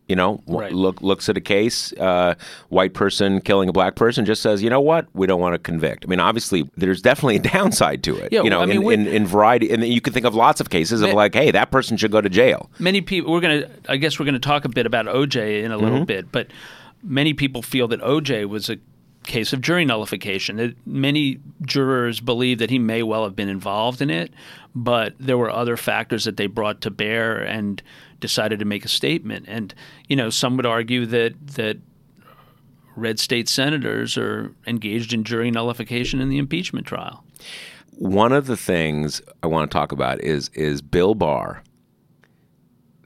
You 0.06 0.16
know, 0.16 0.42
Right. 0.46 0.70
look 0.70 1.00
looks 1.00 1.30
at 1.30 1.36
a 1.38 1.40
case, 1.40 1.92
uh, 1.94 2.34
white 2.68 2.92
person 2.92 3.40
killing 3.40 3.70
a 3.70 3.72
black 3.72 3.96
person, 3.96 4.26
just 4.26 4.42
says, 4.42 4.62
you 4.62 4.68
know 4.68 4.80
what, 4.80 5.06
we 5.14 5.26
don't 5.26 5.40
want 5.40 5.54
to 5.54 5.58
convict. 5.58 6.04
I 6.04 6.08
mean, 6.08 6.20
obviously, 6.20 6.68
there's 6.76 7.00
definitely 7.00 7.36
a 7.36 7.38
downside 7.54 8.02
to 8.04 8.16
it. 8.18 8.30
Yeah, 8.30 8.42
you 8.42 8.50
know, 8.50 8.60
I 8.60 8.66
mean, 8.66 8.76
in, 8.78 8.82
we- 8.84 8.94
in, 8.94 9.06
in 9.06 9.26
variety, 9.26 9.70
and 9.70 9.82
you 9.82 10.02
can 10.02 10.12
think 10.12 10.26
of 10.26 10.34
lots 10.34 10.60
of 10.60 10.68
cases 10.68 11.00
of 11.00 11.14
like, 11.14 11.34
hey, 11.34 11.50
that 11.52 11.70
person 11.70 11.96
should 11.96 12.10
go 12.12 12.20
to 12.20 12.28
jail. 12.28 12.70
many 12.78 13.00
people 13.00 13.32
we're 13.32 13.40
going 13.40 13.62
to 13.62 13.70
I 13.88 13.96
guess 13.96 14.18
we're 14.18 14.26
going 14.26 14.34
to 14.34 14.38
talk 14.40 14.66
a 14.66 14.68
bit 14.68 14.84
about 14.84 15.06
OJ 15.06 15.62
in 15.64 15.72
a 15.72 15.78
little 15.78 16.04
bit, 16.04 16.30
but 16.30 16.48
many 17.02 17.32
people 17.32 17.62
feel 17.62 17.88
that 17.88 18.00
OJ 18.02 18.46
was 18.46 18.68
a 18.68 18.76
case 19.24 19.54
of 19.54 19.62
jury 19.62 19.86
nullification. 19.86 20.56
That 20.58 20.74
many 20.86 21.38
jurors 21.62 22.20
believe 22.20 22.58
that 22.58 22.68
he 22.68 22.78
may 22.78 23.02
well 23.02 23.24
have 23.24 23.34
been 23.34 23.48
involved 23.48 24.02
in 24.02 24.10
it, 24.10 24.34
but 24.74 25.14
there 25.18 25.38
were 25.38 25.50
other 25.50 25.78
factors 25.78 26.24
that 26.24 26.36
they 26.36 26.46
brought 26.46 26.82
to 26.82 26.90
bear 26.90 27.38
and 27.38 27.82
decided 28.24 28.58
to 28.58 28.64
make 28.64 28.84
a 28.84 28.88
statement. 28.88 29.44
And 29.48 29.74
you 30.08 30.16
know, 30.16 30.30
some 30.30 30.56
would 30.56 30.66
argue 30.66 31.06
that 31.06 31.48
that 31.48 31.78
red 32.96 33.18
state 33.18 33.48
senators 33.48 34.16
are 34.16 34.54
engaged 34.66 35.12
in 35.12 35.24
jury 35.24 35.50
nullification 35.50 36.20
in 36.20 36.28
the 36.28 36.38
impeachment 36.38 36.86
trial. 36.86 37.24
One 37.96 38.32
of 38.32 38.46
the 38.46 38.56
things 38.56 39.22
I 39.42 39.46
want 39.46 39.70
to 39.70 39.72
talk 39.72 39.92
about 39.92 40.20
is 40.20 40.48
is 40.54 40.82
Bill 40.82 41.14
Barr 41.14 41.62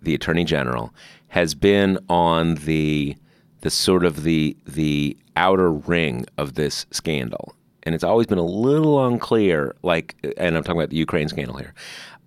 the 0.02 0.14
Attorney 0.14 0.44
General, 0.44 0.94
has 1.28 1.54
been 1.54 1.98
on 2.08 2.56
the 2.56 3.16
the 3.60 3.70
sort 3.70 4.04
of 4.04 4.22
the 4.22 4.56
the 4.66 5.16
outer 5.36 5.70
ring 5.70 6.24
of 6.36 6.54
this 6.54 6.86
scandal, 6.90 7.54
and 7.82 7.94
it's 7.94 8.04
always 8.04 8.26
been 8.26 8.38
a 8.38 8.42
little 8.44 9.04
unclear. 9.04 9.74
Like, 9.82 10.16
and 10.36 10.56
I'm 10.56 10.62
talking 10.62 10.80
about 10.80 10.90
the 10.90 10.96
Ukraine 10.96 11.28
scandal 11.28 11.56
here. 11.56 11.74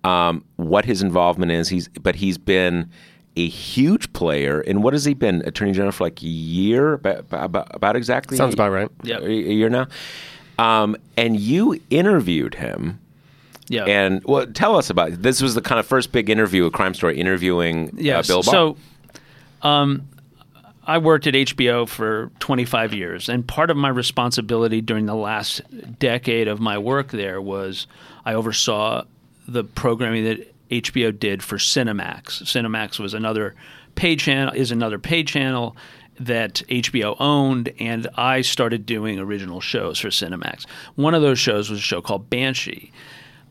Um, 0.04 0.44
what 0.56 0.84
his 0.84 1.00
involvement 1.02 1.52
is, 1.52 1.68
he's 1.68 1.88
but 1.88 2.16
he's 2.16 2.38
been 2.38 2.90
a 3.36 3.48
huge 3.48 4.12
player. 4.12 4.60
And 4.60 4.82
what 4.82 4.92
has 4.94 5.04
he 5.04 5.14
been 5.14 5.42
Attorney 5.46 5.72
General 5.72 5.92
for 5.92 6.04
like 6.04 6.22
a 6.22 6.26
year? 6.26 6.94
About 6.94 7.24
about, 7.30 7.68
about 7.74 7.96
exactly 7.96 8.36
Sounds 8.36 8.54
about 8.54 8.70
right. 8.72 8.88
Yeah. 9.04 9.18
a, 9.18 9.24
a 9.26 9.30
year 9.30 9.68
now. 9.70 9.86
Um, 10.58 10.96
and 11.16 11.38
you 11.38 11.80
interviewed 11.90 12.54
him. 12.54 12.98
Yeah. 13.68 13.84
And 13.84 14.22
well, 14.24 14.46
tell 14.46 14.76
us 14.76 14.90
about 14.90 15.22
this. 15.22 15.40
Was 15.40 15.54
the 15.54 15.62
kind 15.62 15.78
of 15.78 15.86
first 15.86 16.12
big 16.12 16.28
interview, 16.28 16.66
a 16.66 16.70
crime 16.70 16.94
story, 16.94 17.18
interviewing 17.18 17.92
Yes. 17.96 18.28
uh, 18.28 18.34
Bill 18.34 18.42
Barr. 18.42 18.52
So, 18.52 18.76
um, 19.66 20.08
I 20.84 20.98
worked 20.98 21.28
at 21.28 21.34
HBO 21.34 21.88
for 21.88 22.30
25 22.40 22.92
years, 22.92 23.28
and 23.28 23.46
part 23.46 23.70
of 23.70 23.76
my 23.76 23.88
responsibility 23.88 24.80
during 24.80 25.06
the 25.06 25.14
last 25.14 25.62
decade 26.00 26.48
of 26.48 26.58
my 26.60 26.76
work 26.76 27.12
there 27.12 27.40
was 27.40 27.86
I 28.26 28.34
oversaw 28.34 29.04
the 29.46 29.64
programming 29.64 30.24
that 30.24 30.54
HBO 30.70 31.18
did 31.18 31.42
for 31.42 31.56
Cinemax. 31.56 32.42
Cinemax 32.42 32.98
was 32.98 33.14
another 33.14 33.54
pay 33.94 34.16
channel, 34.16 34.54
is 34.54 34.70
another 34.70 34.98
pay 34.98 35.22
channel 35.24 35.76
that 36.20 36.62
HBO 36.68 37.16
owned, 37.18 37.72
and 37.78 38.06
I 38.16 38.42
started 38.42 38.86
doing 38.86 39.18
original 39.18 39.60
shows 39.60 39.98
for 39.98 40.08
Cinemax. 40.08 40.66
One 40.94 41.14
of 41.14 41.22
those 41.22 41.38
shows 41.38 41.70
was 41.70 41.78
a 41.78 41.82
show 41.82 42.00
called 42.00 42.30
Banshee 42.30 42.92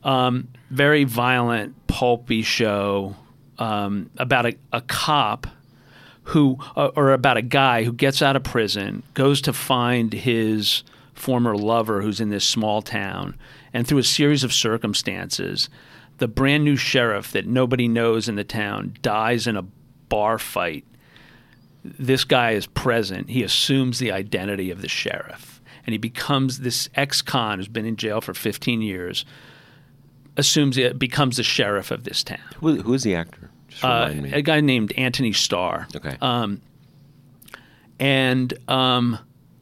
um, 0.03 0.47
very 0.69 1.03
violent, 1.03 1.75
pulpy 1.87 2.41
show 2.41 3.15
um, 3.57 4.09
about 4.17 4.45
a, 4.45 4.55
a 4.71 4.81
cop 4.81 5.47
who, 6.25 6.57
uh, 6.75 6.91
or 6.95 7.11
about 7.11 7.37
a 7.37 7.41
guy 7.41 7.83
who 7.83 7.93
gets 7.93 8.21
out 8.21 8.35
of 8.35 8.43
prison, 8.43 9.03
goes 9.13 9.41
to 9.41 9.53
find 9.53 10.13
his 10.13 10.83
former 11.13 11.55
lover 11.55 12.01
who's 12.01 12.19
in 12.19 12.29
this 12.29 12.45
small 12.45 12.81
town, 12.81 13.35
and 13.73 13.87
through 13.87 13.99
a 13.99 14.03
series 14.03 14.43
of 14.43 14.53
circumstances, 14.53 15.69
the 16.17 16.27
brand 16.27 16.63
new 16.63 16.75
sheriff 16.75 17.31
that 17.31 17.47
nobody 17.47 17.87
knows 17.87 18.27
in 18.29 18.35
the 18.35 18.43
town 18.43 18.95
dies 19.01 19.47
in 19.47 19.55
a 19.57 19.63
bar 20.09 20.37
fight. 20.37 20.85
This 21.83 22.23
guy 22.25 22.51
is 22.51 22.67
present. 22.67 23.29
He 23.29 23.43
assumes 23.43 23.97
the 23.99 24.11
identity 24.11 24.69
of 24.71 24.81
the 24.81 24.87
sheriff. 24.89 25.61
And 25.85 25.93
he 25.93 25.97
becomes 25.97 26.59
this 26.59 26.89
ex 26.95 27.21
con 27.23 27.57
who's 27.57 27.67
been 27.67 27.85
in 27.85 27.95
jail 27.95 28.21
for 28.21 28.33
15 28.33 28.81
years 28.81 29.25
assumes 30.37 30.77
it 30.77 30.97
becomes 30.99 31.37
the 31.37 31.43
sheriff 31.43 31.91
of 31.91 32.03
this 32.03 32.23
town. 32.23 32.39
Who, 32.61 32.81
who 32.81 32.93
is 32.93 33.03
the 33.03 33.15
actor? 33.15 33.49
Just 33.67 33.83
Uh, 33.83 34.09
me. 34.13 34.31
a 34.31 34.41
guy 34.41 34.61
named 34.61 34.91
Anthony 34.93 35.33
Starr. 35.33 35.87
okay. 35.95 36.17
And 37.99 38.53
um, 38.69 39.19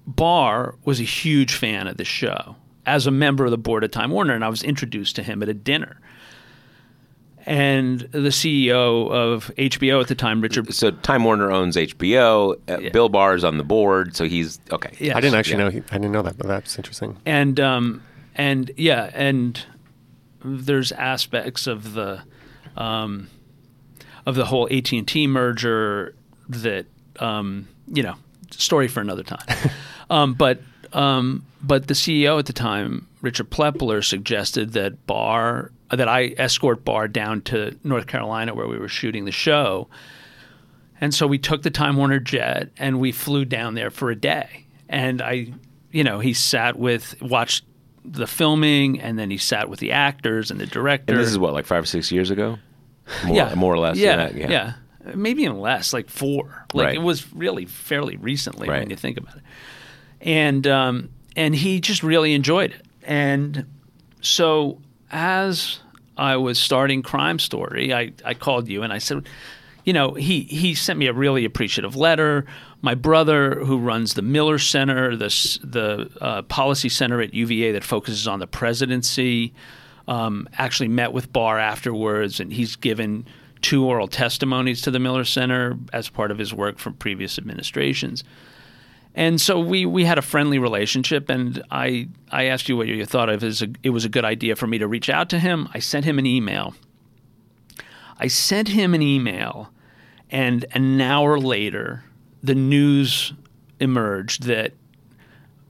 Barr 0.08 0.76
was 0.86 1.00
a 1.00 1.04
huge 1.04 1.54
fan 1.54 1.88
of 1.88 1.98
the 1.98 2.06
show 2.06 2.56
as 2.90 3.06
a 3.08 3.12
member 3.12 3.46
of 3.46 3.52
the 3.52 3.58
board 3.58 3.84
of 3.84 3.92
Time 3.92 4.10
Warner, 4.12 4.34
and 4.34 4.44
I 4.44 4.50
was 4.50 4.64
introduced 4.64 5.16
to 5.18 5.24
him 5.24 5.44
at 5.44 5.50
a 5.50 5.54
dinner. 5.54 6.00
And 7.46 8.02
the 8.12 8.30
CEO 8.30 9.10
of 9.12 9.50
HBO 9.58 10.02
at 10.02 10.08
the 10.08 10.16
time, 10.16 10.42
Richard. 10.42 10.72
so 10.74 10.92
Time 10.92 11.24
Warner 11.24 11.52
owns 11.52 11.76
HBO. 11.78 12.54
Uh, 12.68 12.80
Yeah. 12.80 12.90
Bill 12.90 13.10
Barr 13.10 13.34
is 13.36 13.44
on 13.44 13.58
the 13.58 13.64
board, 13.64 14.16
so 14.16 14.26
he's 14.26 14.60
okay. 14.72 14.92
Yes. 15.00 15.16
I 15.16 15.22
didn't 15.22 15.36
actually 15.40 15.58
Yeah. 15.60 15.64
know. 15.66 15.70
He, 15.72 15.78
I 15.92 15.98
didn't 15.98 16.12
know 16.12 16.22
that, 16.22 16.38
but 16.38 16.48
that's 16.48 16.78
interesting. 16.78 17.18
and 17.26 17.60
um, 17.60 18.04
and 18.36 18.72
yeah, 18.78 19.10
and 19.14 19.60
there's 20.44 20.92
aspects 20.92 21.66
of 21.66 21.94
the 21.94 22.22
um, 22.78 23.30
of 24.26 24.36
the 24.36 24.46
whole 24.46 24.68
AT 24.72 24.92
and 24.92 25.08
T 25.08 25.26
merger 25.26 26.14
that 26.50 26.86
um, 27.20 27.68
you 27.88 28.04
know 28.04 28.16
story 28.52 28.88
for 28.90 29.00
another 29.00 29.24
time. 29.24 29.46
um, 30.10 30.34
but 30.34 30.62
um, 30.94 31.46
but 31.62 31.88
the 31.88 31.94
CEO 31.94 32.40
at 32.40 32.46
the 32.46 32.54
time, 32.54 33.08
Richard 33.22 33.50
Plepler, 33.50 34.04
suggested 34.04 34.74
that 34.74 35.06
Barr 35.08 35.72
that 35.92 36.08
I 36.08 36.36
escort 36.38 36.86
Barr 36.86 37.08
down 37.08 37.42
to 37.44 37.76
North 37.84 38.06
Carolina 38.08 38.54
where 38.54 38.68
we 38.68 38.78
were 38.78 38.88
shooting 38.88 39.26
the 39.26 39.32
show. 39.32 39.88
And 41.02 41.14
so 41.16 41.26
we 41.26 41.38
took 41.40 41.64
the 41.64 41.72
Time 41.72 41.96
Warner 41.98 42.20
jet 42.20 42.70
and 42.78 43.00
we 43.00 43.12
flew 43.12 43.44
down 43.46 43.74
there 43.74 43.90
for 43.90 44.12
a 44.12 44.16
day. 44.16 44.66
And 44.88 45.22
I, 45.22 45.48
you 45.92 46.04
know, 46.04 46.20
he 46.20 46.34
sat 46.34 46.78
with, 46.78 47.20
watched 47.22 47.64
the 48.06 48.28
filming, 48.28 49.00
and 49.02 49.18
then 49.18 49.30
he 49.32 49.38
sat 49.38 49.70
with 49.70 49.80
the 49.80 49.92
actors 49.92 50.52
and 50.52 50.60
the 50.60 50.66
director. 50.68 51.14
And 51.14 51.22
this 51.22 51.30
is 51.30 51.40
what, 51.40 51.54
like 51.54 51.66
five 51.66 51.84
or 51.84 51.88
six 51.88 52.12
years 52.12 52.30
ago? 52.32 52.58
More, 53.26 53.36
yeah, 53.36 53.56
more 53.56 53.74
or 53.74 53.80
less. 53.80 53.98
Yeah, 53.98 54.30
yeah, 54.34 54.74
that, 55.04 55.18
maybe 55.18 55.44
even 55.44 55.60
less, 55.60 55.92
like 55.94 56.10
four. 56.10 56.66
Like 56.74 56.86
Right. 56.86 56.96
it 56.96 57.02
was 57.02 57.34
really 57.34 57.66
fairly 57.66 58.18
recently 58.18 58.68
Right. 58.70 58.80
when 58.82 58.90
you 58.90 58.96
think 58.96 59.18
about 59.18 59.38
it. 59.38 59.42
And 60.22 60.68
um, 60.68 61.10
and 61.36 61.56
he 61.56 61.80
just 61.80 62.04
really 62.04 62.34
enjoyed 62.34 62.72
it. 62.72 62.86
And 63.04 63.66
so 64.22 64.80
as 65.12 65.80
I 66.18 66.36
was 66.36 66.60
starting 66.60 67.02
Crime 67.02 67.40
Story, 67.40 67.94
I, 67.94 68.12
I 68.26 68.34
called 68.34 68.68
you 68.68 68.84
and 68.84 68.92
I 68.92 68.98
said, 68.98 69.28
you 69.86 69.94
know, 69.94 70.14
he, 70.14 70.42
he 70.42 70.76
sent 70.76 71.00
me 71.00 71.08
a 71.08 71.14
really 71.14 71.46
appreciative 71.46 71.96
letter. 71.96 72.46
My 72.82 72.94
brother, 72.94 73.56
who 73.56 73.80
runs 73.80 74.14
the 74.14 74.22
Miller 74.22 74.60
Center, 74.60 75.16
the, 75.16 75.60
the 75.64 76.12
uh, 76.22 76.42
policy 76.44 76.90
center 76.90 77.22
at 77.22 77.34
UVA 77.34 77.72
that 77.72 77.84
focuses 77.84 78.28
on 78.28 78.40
the 78.40 78.48
presidency, 78.48 79.54
um, 80.08 80.48
actually 80.58 80.90
met 80.90 81.14
with 81.14 81.32
Barr 81.32 81.58
afterwards, 81.58 82.40
and 82.40 82.52
he's 82.52 82.76
given 82.76 83.26
two 83.62 83.86
oral 83.86 84.08
testimonies 84.08 84.82
to 84.82 84.92
the 84.92 85.00
Miller 85.00 85.26
Center 85.26 85.78
as 85.94 86.10
part 86.10 86.32
of 86.32 86.38
his 86.38 86.54
work 86.54 86.80
from 86.80 86.94
previous 86.94 87.38
administrations. 87.38 88.24
And 89.20 89.42
so 89.42 89.60
we, 89.60 89.86
we 89.86 90.06
had 90.06 90.18
a 90.18 90.22
friendly 90.22 90.60
relationship, 90.60 91.28
and 91.28 91.62
I, 91.70 92.08
I 92.32 92.46
asked 92.46 92.70
you 92.70 92.78
what 92.78 92.88
you 92.88 93.06
thought 93.06 93.28
of 93.28 93.44
as 93.44 93.62
a, 93.62 93.68
it 93.84 93.90
was 93.90 94.06
a 94.06 94.10
good 94.10 94.24
idea 94.24 94.56
for 94.56 94.66
me 94.66 94.78
to 94.78 94.88
reach 94.88 95.10
out 95.10 95.28
to 95.32 95.40
him. 95.40 95.68
I 95.74 95.80
sent 95.80 96.06
him 96.06 96.20
an 96.20 96.26
email. 96.26 96.74
I 98.18 98.28
sent 98.28 98.70
him 98.70 98.94
an 98.94 99.02
email, 99.02 99.72
and 100.32 100.66
an 100.72 101.02
hour 101.02 101.38
later, 101.38 102.06
the 102.42 102.56
news 102.56 103.34
emerged 103.82 104.44
that 104.44 104.72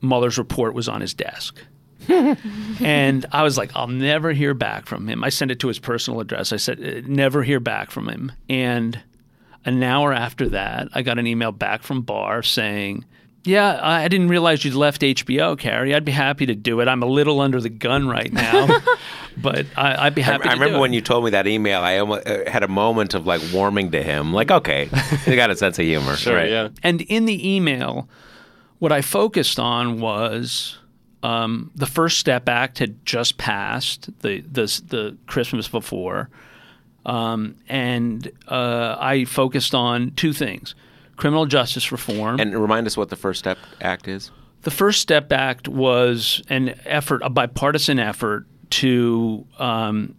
Mueller's 0.00 0.38
report 0.38 0.72
was 0.72 0.88
on 0.88 1.00
his 1.00 1.12
desk. 1.12 1.60
and 2.08 3.26
I 3.32 3.42
was 3.42 3.58
like, 3.58 3.72
I'll 3.74 3.88
never 3.88 4.30
hear 4.30 4.54
back 4.54 4.86
from 4.86 5.08
him. 5.08 5.24
I 5.24 5.28
sent 5.28 5.50
it 5.50 5.58
to 5.58 5.66
his 5.66 5.80
personal 5.80 6.20
address. 6.20 6.52
I 6.52 6.56
said, 6.56 6.80
"Uh, 6.80 7.00
never 7.04 7.42
hear 7.42 7.58
back 7.58 7.90
from 7.90 8.08
him. 8.08 8.30
And 8.48 9.02
an 9.64 9.82
hour 9.82 10.12
after 10.12 10.48
that, 10.50 10.86
I 10.94 11.02
got 11.02 11.18
an 11.18 11.26
email 11.26 11.50
back 11.50 11.82
from 11.82 12.02
Barr 12.02 12.44
saying, 12.44 13.04
yeah, 13.44 13.74
I 13.76 14.04
I 14.04 14.08
didn't 14.08 14.28
realize 14.28 14.64
you'd 14.64 14.74
left 14.74 15.00
HBO, 15.02 15.58
Kary. 15.58 15.94
I'd 15.94 16.04
be 16.04 16.12
happy 16.12 16.46
to 16.46 16.54
do 16.54 16.80
it. 16.80 16.88
I'm 16.88 17.02
a 17.02 17.06
little 17.06 17.40
under 17.40 17.60
the 17.60 17.68
gun 17.70 18.06
right 18.08 18.32
now, 18.32 18.68
but 19.36 19.66
I, 19.76 20.06
I'd 20.06 20.14
be 20.14 20.22
happy 20.22 20.44
I 20.48 20.54
to 20.54 20.60
remember 20.60 20.74
do 20.76 20.80
when 20.80 20.92
it. 20.92 20.96
you 20.96 21.00
told 21.00 21.24
me 21.24 21.30
that 21.30 21.46
email, 21.46 21.80
I 21.80 21.98
almost, 21.98 22.26
uh, 22.26 22.50
had 22.50 22.62
a 22.62 22.68
moment 22.68 23.14
of 23.14 23.26
like 23.26 23.40
warming 23.52 23.90
to 23.92 24.02
him. 24.02 24.32
Like, 24.32 24.50
okay, 24.50 24.86
he 25.24 25.36
got 25.36 25.50
a 25.50 25.56
sense 25.56 25.78
of 25.78 25.84
humor. 25.84 26.16
right? 26.26 26.50
Yeah. 26.50 26.68
And 26.82 27.00
in 27.02 27.24
the 27.24 27.54
email, 27.54 28.08
what 28.78 28.92
I 28.92 29.00
focused 29.00 29.58
on 29.58 30.00
was 30.00 30.78
um, 31.22 31.70
the 31.74 31.86
First 31.86 32.18
Step 32.18 32.48
Act 32.48 32.78
had 32.78 33.04
just 33.06 33.38
passed 33.38 34.10
the 34.20 34.40
the, 34.40 34.62
the 34.88 35.16
Christmas 35.26 35.68
before, 35.68 36.28
um, 37.06 37.56
and 37.68 38.30
uh, 38.48 38.96
I 38.98 39.24
focused 39.24 39.74
on 39.74 40.12
two 40.12 40.32
things: 40.32 40.74
criminal 41.20 41.44
justice 41.44 41.92
reform. 41.92 42.40
And 42.40 42.56
remind 42.56 42.86
us 42.86 42.96
what 42.96 43.10
the 43.10 43.16
First 43.16 43.38
Step 43.38 43.58
Act 43.80 44.08
is. 44.08 44.30
The 44.62 44.70
First 44.70 45.00
Step 45.00 45.30
Act 45.32 45.68
was 45.68 46.42
an 46.48 46.74
effort, 46.84 47.20
a 47.22 47.30
bipartisan 47.30 47.98
effort 47.98 48.46
to 48.70 49.46
um, 49.58 50.14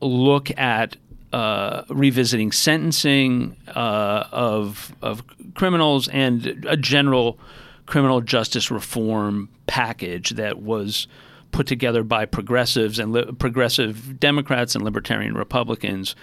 look 0.00 0.56
at 0.58 0.96
uh, 1.32 1.84
revisiting 1.88 2.52
sentencing 2.52 3.56
uh, 3.68 4.24
of 4.30 4.94
of 5.00 5.22
criminals 5.54 6.08
and 6.08 6.66
a 6.68 6.76
general 6.76 7.38
criminal 7.86 8.20
justice 8.20 8.70
reform 8.70 9.48
package 9.66 10.30
that 10.30 10.60
was 10.60 11.06
put 11.50 11.66
together 11.66 12.02
by 12.02 12.26
progressives 12.26 12.98
and 12.98 13.12
li- 13.12 13.32
progressive 13.38 14.20
Democrats 14.20 14.74
and 14.74 14.84
libertarian 14.84 15.34
Republicans 15.34 16.14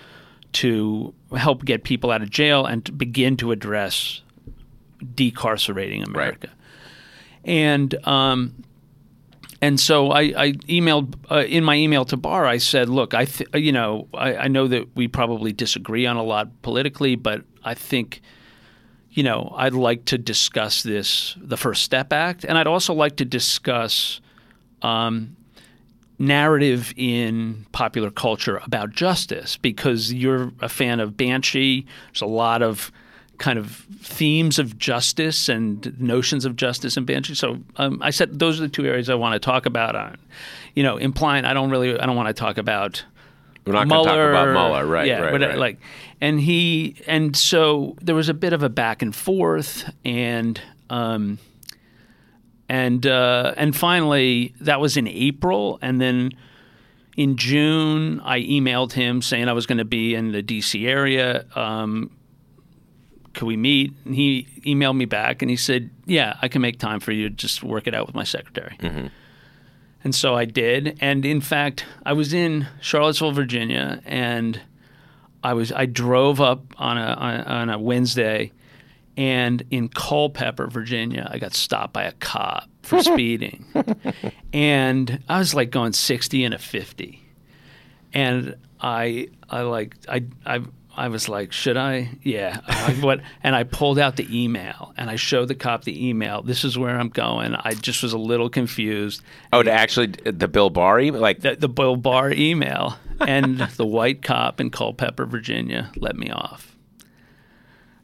to 0.54 1.14
help 1.36 1.66
get 1.66 1.84
people 1.84 2.12
out 2.12 2.22
of 2.22 2.30
jail 2.30 2.66
and 2.66 2.86
to 2.86 2.92
begin 2.92 3.38
to 3.38 3.52
address 3.52 4.22
decarcerating 5.04 6.06
America. 6.06 6.50
And 7.44 7.96
um, 8.08 8.64
and 9.62 9.80
so 9.80 10.12
I, 10.12 10.22
I 10.22 10.52
emailed 10.68 11.16
uh, 11.30 11.44
in 11.44 11.64
my 11.64 11.76
email 11.76 12.06
to 12.06 12.18
Barr. 12.18 12.46
I 12.46 12.58
said, 12.58 12.90
"Look, 12.90 13.14
I 13.14 13.26
th- 13.26 13.50
you 13.54 13.72
know 13.72 14.08
I, 14.14 14.36
I 14.36 14.48
know 14.48 14.68
that 14.68 14.96
we 14.96 15.08
probably 15.08 15.54
disagree 15.54 16.06
on 16.06 16.18
a 16.18 16.24
lot 16.24 16.62
politically, 16.62 17.16
but 17.16 17.44
I 17.64 17.74
think." 17.74 18.22
You 19.12 19.24
know, 19.24 19.52
I'd 19.58 19.74
like 19.74 20.06
to 20.06 20.20
discuss 20.20 20.84
this, 20.84 21.36
the 21.42 21.58
First 21.58 21.82
Step 21.82 22.14
Act, 22.14 22.46
and 22.46 22.60
I'd 22.60 22.68
also 22.68 22.94
like 22.94 23.16
to 23.16 23.26
discuss 23.26 24.22
um, 24.84 25.36
narrative 26.19 26.93
in 26.97 27.65
popular 27.71 28.12
culture 28.12 28.62
about 28.65 28.91
justice 28.91 29.58
because 29.58 30.13
you're 30.13 30.51
a 30.60 30.69
fan 30.69 30.99
of 30.99 31.15
Banshee. 31.15 31.86
There's 32.08 32.21
a 32.21 32.25
lot 32.27 32.62
of 32.62 32.91
kind 33.38 33.58
of 33.58 33.88
themes 34.01 34.60
of 34.60 34.77
justice 34.77 35.47
and 35.47 35.97
notions 35.99 36.43
of 36.43 36.58
justice 36.58 36.97
in 36.97 37.05
Banshee. 37.05 37.36
So 37.36 37.60
um, 37.77 37.99
I 38.01 38.12
said 38.12 38.38
those 38.38 38.60
are 38.60 38.63
the 38.63 38.69
two 38.69 38.86
areas 38.86 39.10
I 39.10 39.15
want 39.15 39.34
to 39.34 39.39
talk 39.39 39.65
about. 39.65 39.95
On, 39.95 40.17
you 40.75 40.84
know, 40.84 40.97
implying 40.97 41.45
I 41.45 41.53
don't 41.53 41.69
really 41.69 41.97
I 41.97 42.05
don't 42.05 42.17
want 42.17 42.27
to 42.27 42.34
talk 42.34 42.58
about. 42.58 43.03
We're 43.65 43.73
not 43.73 43.88
going 43.88 44.03
to 44.03 44.10
talk 44.10 44.29
about 44.29 44.53
Mueller, 44.53 44.86
right? 44.86 45.05
Yeah, 45.05 45.19
right, 45.19 45.32
but 45.32 45.43
uh, 45.43 45.47
right. 45.49 45.58
like, 45.58 45.77
and 46.21 46.39
he, 46.39 46.95
and 47.05 47.38
so 47.38 47.95
there 48.01 48.15
was 48.15 48.27
a 48.27 48.34
bit 48.34 48.51
of 48.51 48.63
a 48.63 48.69
back 48.69 49.03
and 49.03 49.15
forth, 49.15 49.88
and 50.03 50.60
um, 50.89 51.38
and 52.69 53.05
uh, 53.05 53.53
and 53.58 53.75
finally 53.75 54.53
that 54.62 54.79
was 54.79 54.95
in 54.95 55.08
April, 55.08 55.79
and 55.82 55.99
then 55.99 56.32
in 57.17 57.36
June 57.36 58.21
I 58.21 58.39
emailed 58.41 58.93
him 58.93 59.21
saying 59.21 59.49
I 59.49 59.53
was 59.53 59.65
going 59.65 59.79
to 59.79 59.86
be 59.86 60.15
in 60.15 60.32
the 60.32 60.41
D.C. 60.41 60.88
area. 60.88 61.45
Um, 61.55 62.12
could 63.34 63.45
we 63.45 63.58
meet? 63.58 63.93
And 64.05 64.15
he 64.15 64.47
emailed 64.65 64.95
me 64.97 65.05
back, 65.05 65.41
and 65.41 65.49
he 65.49 65.58
said, 65.58 65.89
"Yeah, 66.05 66.38
I 66.41 66.47
can 66.47 66.62
make 66.62 66.79
time 66.79 66.99
for 66.99 67.12
you. 67.12 67.29
Just 67.29 67.63
work 67.63 67.88
it 67.88 67.93
out 67.95 68.05
with 68.05 68.15
my 68.15 68.23
secretary." 68.23 68.77
And 70.03 70.15
so 70.15 70.34
I 70.36 70.45
did. 70.45 70.97
And 71.01 71.25
in 71.25 71.41
fact, 71.41 71.86
I 72.05 72.13
was 72.13 72.34
in 72.34 72.67
Charlottesville, 72.79 73.34
Virginia, 73.34 74.01
and 74.05 74.62
I 75.43 75.53
was 75.53 75.71
I 75.71 75.86
drove 75.88 76.39
up 76.39 76.73
on 76.77 76.97
a 76.97 77.01
on 77.47 77.69
a 77.69 77.77
Wednesday, 77.79 78.51
and 79.17 79.63
in 79.69 79.89
Culpeper, 79.89 80.67
Virginia, 80.67 81.28
I 81.32 81.39
got 81.39 81.54
stopped 81.54 81.93
by 81.93 82.04
a 82.04 82.12
cop 82.13 82.69
for 82.84 83.02
speeding, 83.04 83.65
and 84.54 85.24
I 85.28 85.39
was 85.39 85.54
like 85.54 85.72
going 85.72 85.93
sixty 85.93 86.43
and 86.43 86.54
a 86.54 86.60
fifty, 86.60 87.22
and 88.13 88.56
I 88.80 89.30
I 89.50 89.62
like 89.62 89.95
I 90.08 90.26
I. 90.45 90.62
I 90.98 91.08
was 91.08 91.30
like, 91.30 91.54
should 91.54 91.78
I? 91.78 92.10
Yeah. 92.24 92.60
I, 92.67 92.91
what? 93.00 93.22
And 93.41 93.56
I 93.56 93.63
pulled 93.63 94.00
out 94.00 94.17
the 94.17 94.28
email 94.43 94.93
and 94.98 95.10
I 95.10 95.15
showed 95.15 95.48
the 95.48 95.56
cop 95.56 95.86
the 95.86 96.10
email. 96.10 96.41
This 96.41 96.65
is 96.65 96.78
where 96.78 97.00
I'm 97.00 97.08
going. 97.08 97.56
I 97.56 97.74
just 97.76 98.04
was 98.04 98.12
a 98.12 98.17
little 98.17 98.50
confused. 98.50 99.22
oh, 99.54 99.63
to 99.63 99.72
actually 99.72 100.08
the 100.08 100.50
Bill 100.50 100.69
Barr 100.69 101.00
email, 101.00 101.22
like 101.22 101.39
The, 101.39 101.56
the 101.56 101.69
Bill 101.69 101.95
Barr 101.95 102.34
email 102.34 102.98
and 103.22 103.60
the 103.78 103.86
white 103.86 104.22
cop 104.22 104.60
in 104.60 104.72
Culpeper, 104.72 105.26
Virginia, 105.26 105.89
let 105.95 106.17
me 106.17 106.32
off. 106.32 106.76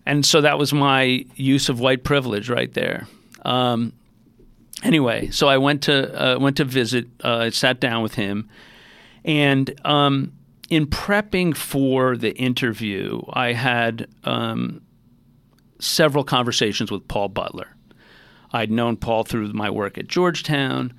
And 0.05 0.25
so 0.25 0.41
that 0.41 0.57
was 0.57 0.73
my 0.73 1.25
use 1.35 1.69
of 1.69 1.79
white 1.79 2.03
privilege 2.03 2.49
right 2.49 2.71
there. 2.73 3.07
Um, 3.43 3.93
anyway, 4.83 5.29
so 5.29 5.47
I 5.47 5.57
went 5.57 5.83
to 5.83 6.23
uh, 6.35 6.39
went 6.39 6.57
to 6.57 6.65
visit. 6.65 7.07
Uh, 7.23 7.37
I 7.37 7.49
sat 7.49 7.79
down 7.79 8.03
with 8.03 8.15
him, 8.15 8.49
and 9.23 9.73
um, 9.85 10.33
in 10.69 10.87
prepping 10.87 11.55
for 11.55 12.17
the 12.17 12.35
interview, 12.35 13.21
I 13.33 13.53
had 13.53 14.07
um, 14.23 14.81
several 15.79 16.23
conversations 16.23 16.91
with 16.91 17.07
Paul 17.07 17.29
Butler. 17.29 17.75
I'd 18.51 18.71
known 18.71 18.97
Paul 18.97 19.23
through 19.23 19.51
my 19.53 19.69
work 19.69 19.97
at 19.97 20.07
Georgetown. 20.07 20.93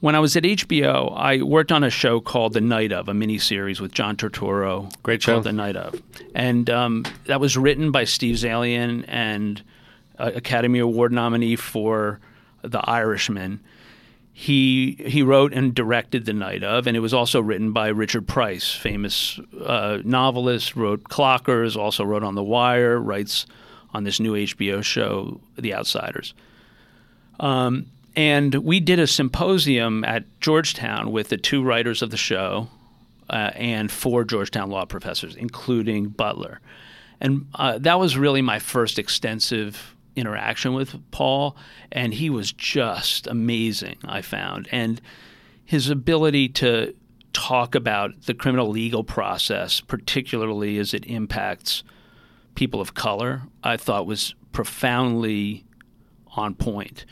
When 0.00 0.14
I 0.14 0.18
was 0.18 0.34
at 0.34 0.44
HBO, 0.44 1.14
I 1.14 1.42
worked 1.42 1.70
on 1.70 1.84
a 1.84 1.90
show 1.90 2.20
called 2.20 2.54
The 2.54 2.60
Night 2.62 2.90
of, 2.90 3.08
a 3.08 3.12
miniseries 3.12 3.80
with 3.80 3.92
John 3.92 4.16
Turturro. 4.16 4.90
Great 5.02 5.22
show. 5.22 5.34
Called 5.34 5.44
The 5.44 5.52
Night 5.52 5.76
of. 5.76 6.00
And 6.34 6.70
um, 6.70 7.04
that 7.26 7.38
was 7.38 7.56
written 7.56 7.92
by 7.92 8.04
Steve 8.04 8.36
Zaillian 8.36 9.04
and 9.08 9.62
uh, 10.18 10.30
Academy 10.34 10.78
Award 10.78 11.12
nominee 11.12 11.56
for 11.56 12.18
The 12.62 12.80
Irishman. 12.80 13.60
He 14.32 14.96
he 15.04 15.22
wrote 15.22 15.52
and 15.52 15.74
directed 15.74 16.24
The 16.24 16.32
Night 16.32 16.64
of, 16.64 16.86
and 16.86 16.96
it 16.96 17.00
was 17.00 17.12
also 17.12 17.42
written 17.42 17.72
by 17.72 17.88
Richard 17.88 18.26
Price, 18.26 18.72
famous 18.72 19.38
uh, 19.62 19.98
novelist. 20.02 20.76
Wrote 20.76 21.04
Clockers, 21.04 21.76
also 21.76 22.04
wrote 22.04 22.22
on 22.24 22.36
The 22.36 22.42
Wire, 22.42 22.98
writes 22.98 23.44
on 23.92 24.04
this 24.04 24.18
new 24.18 24.32
HBO 24.32 24.82
show, 24.82 25.42
The 25.58 25.74
Outsiders. 25.74 26.32
Um, 27.38 27.86
and 28.16 28.54
we 28.56 28.80
did 28.80 28.98
a 28.98 29.06
symposium 29.06 30.04
at 30.04 30.24
Georgetown 30.40 31.12
with 31.12 31.28
the 31.28 31.36
two 31.36 31.62
writers 31.62 32.02
of 32.02 32.10
the 32.10 32.16
show 32.16 32.68
uh, 33.28 33.50
and 33.54 33.90
four 33.90 34.24
Georgetown 34.24 34.70
law 34.70 34.84
professors, 34.84 35.36
including 35.36 36.08
Butler. 36.08 36.60
And 37.20 37.46
uh, 37.54 37.78
that 37.78 37.98
was 37.98 38.16
really 38.16 38.42
my 38.42 38.58
first 38.58 38.98
extensive 38.98 39.94
interaction 40.16 40.74
with 40.74 40.96
Paul, 41.10 41.56
and 41.92 42.12
he 42.14 42.30
was 42.30 42.52
just 42.52 43.26
amazing, 43.26 43.98
I 44.04 44.22
found. 44.22 44.68
And 44.72 45.00
his 45.64 45.88
ability 45.88 46.48
to 46.48 46.94
talk 47.32 47.74
about 47.74 48.22
the 48.22 48.34
criminal 48.34 48.68
legal 48.68 49.04
process, 49.04 49.80
particularly 49.80 50.78
as 50.78 50.92
it 50.92 51.06
impacts 51.06 51.84
people 52.54 52.80
of 52.80 52.94
color, 52.94 53.42
I 53.62 53.76
thought 53.76 54.06
was 54.06 54.34
profoundly 54.52 55.64
on 56.36 56.54
point. 56.54 57.04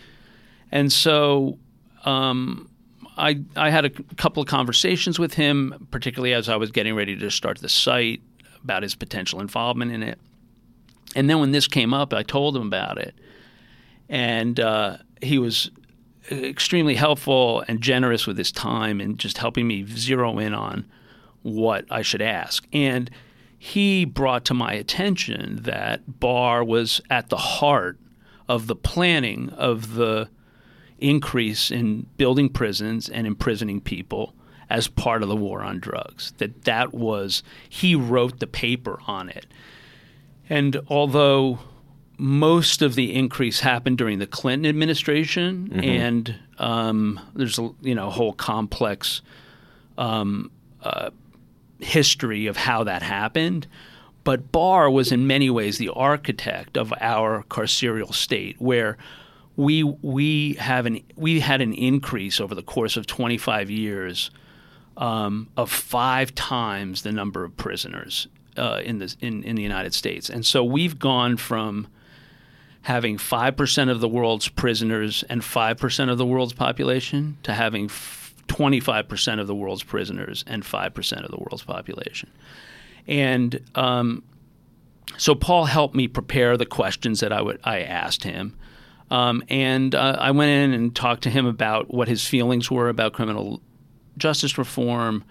And 0.70 0.92
so 0.92 1.58
um, 2.04 2.70
I, 3.16 3.40
I 3.56 3.70
had 3.70 3.84
a 3.84 3.90
couple 3.90 4.42
of 4.42 4.48
conversations 4.48 5.18
with 5.18 5.34
him, 5.34 5.88
particularly 5.90 6.34
as 6.34 6.48
I 6.48 6.56
was 6.56 6.70
getting 6.70 6.94
ready 6.94 7.16
to 7.16 7.30
start 7.30 7.58
the 7.58 7.68
site 7.68 8.20
about 8.62 8.82
his 8.82 8.94
potential 8.94 9.40
involvement 9.40 9.92
in 9.92 10.02
it. 10.02 10.18
And 11.16 11.28
then 11.28 11.40
when 11.40 11.52
this 11.52 11.66
came 11.66 11.94
up, 11.94 12.12
I 12.12 12.22
told 12.22 12.56
him 12.56 12.66
about 12.66 12.98
it. 12.98 13.14
And 14.08 14.60
uh, 14.60 14.98
he 15.22 15.38
was 15.38 15.70
extremely 16.30 16.94
helpful 16.94 17.64
and 17.68 17.80
generous 17.80 18.26
with 18.26 18.36
his 18.36 18.52
time 18.52 19.00
and 19.00 19.18
just 19.18 19.38
helping 19.38 19.66
me 19.66 19.86
zero 19.86 20.38
in 20.38 20.54
on 20.54 20.86
what 21.42 21.86
I 21.90 22.02
should 22.02 22.22
ask. 22.22 22.66
And 22.72 23.10
he 23.58 24.04
brought 24.04 24.44
to 24.46 24.54
my 24.54 24.72
attention 24.72 25.62
that 25.62 26.20
Barr 26.20 26.62
was 26.62 27.00
at 27.10 27.28
the 27.28 27.36
heart 27.36 27.98
of 28.48 28.66
the 28.66 28.76
planning 28.76 29.50
of 29.50 29.94
the 29.94 30.28
increase 30.98 31.70
in 31.70 32.06
building 32.16 32.48
prisons 32.48 33.08
and 33.08 33.26
imprisoning 33.26 33.80
people 33.80 34.34
as 34.70 34.88
part 34.88 35.22
of 35.22 35.28
the 35.28 35.36
war 35.36 35.62
on 35.62 35.80
drugs. 35.80 36.32
That 36.38 36.64
that 36.64 36.92
was 36.92 37.42
he 37.68 37.94
wrote 37.94 38.40
the 38.40 38.46
paper 38.46 38.98
on 39.06 39.28
it. 39.28 39.46
And 40.48 40.80
although 40.88 41.58
most 42.18 42.82
of 42.82 42.96
the 42.96 43.14
increase 43.14 43.60
happened 43.60 43.96
during 43.98 44.18
the 44.18 44.26
Clinton 44.26 44.68
administration, 44.68 45.80
and 45.84 46.34
um, 46.58 47.20
there's 47.34 47.58
a 47.58 47.70
you 47.80 47.94
know 47.94 48.10
whole 48.10 48.32
complex 48.32 49.22
um, 49.96 50.50
uh, 50.82 51.10
history 51.78 52.46
of 52.46 52.56
how 52.56 52.84
that 52.84 53.02
happened. 53.02 53.66
But 54.24 54.52
Barr 54.52 54.90
was 54.90 55.10
in 55.10 55.26
many 55.26 55.48
ways 55.48 55.78
the 55.78 55.88
architect 55.90 56.76
of 56.76 56.92
our 57.00 57.44
carceral 57.44 58.12
state, 58.12 58.56
where 58.60 58.98
we 59.58 59.82
we 59.82 60.54
have 60.54 60.86
an 60.86 61.00
we 61.16 61.40
had 61.40 61.60
an 61.60 61.74
increase 61.74 62.40
over 62.40 62.54
the 62.54 62.62
course 62.62 62.96
of 62.96 63.06
25 63.08 63.68
years 63.68 64.30
um, 64.96 65.48
of 65.56 65.68
five 65.70 66.32
times 66.36 67.02
the 67.02 67.10
number 67.10 67.44
of 67.44 67.56
prisoners 67.56 68.28
uh, 68.56 68.80
in 68.84 68.98
the 68.98 69.14
in, 69.20 69.42
in 69.42 69.56
the 69.56 69.62
United 69.62 69.92
States, 69.94 70.30
and 70.30 70.46
so 70.46 70.62
we've 70.62 70.98
gone 70.98 71.36
from 71.36 71.88
having 72.82 73.18
five 73.18 73.56
percent 73.56 73.90
of 73.90 73.98
the 73.98 74.08
world's 74.08 74.46
prisoners 74.48 75.24
and 75.28 75.44
five 75.44 75.76
percent 75.76 76.08
of 76.08 76.18
the 76.18 76.26
world's 76.26 76.52
population 76.52 77.36
to 77.42 77.52
having 77.52 77.90
twenty 78.46 78.78
five 78.78 79.08
percent 79.08 79.40
of 79.40 79.48
the 79.48 79.56
world's 79.56 79.82
prisoners 79.82 80.44
and 80.46 80.64
five 80.64 80.94
percent 80.94 81.24
of 81.24 81.32
the 81.32 81.36
world's 81.36 81.64
population, 81.64 82.30
and 83.08 83.60
um, 83.74 84.22
so 85.16 85.34
Paul 85.34 85.64
helped 85.64 85.96
me 85.96 86.06
prepare 86.06 86.56
the 86.56 86.66
questions 86.66 87.18
that 87.18 87.32
I 87.32 87.42
would 87.42 87.58
I 87.64 87.80
asked 87.80 88.22
him. 88.22 88.56
Um, 89.10 89.42
and 89.48 89.94
uh, 89.94 90.16
I 90.18 90.30
went 90.32 90.50
in 90.50 90.72
and 90.78 90.94
talked 90.94 91.22
to 91.22 91.30
him 91.30 91.46
about 91.46 91.92
what 91.92 92.08
his 92.08 92.26
feelings 92.26 92.70
were 92.70 92.88
about 92.88 93.12
criminal 93.12 93.60
justice 94.18 94.58
reform, 94.58 95.24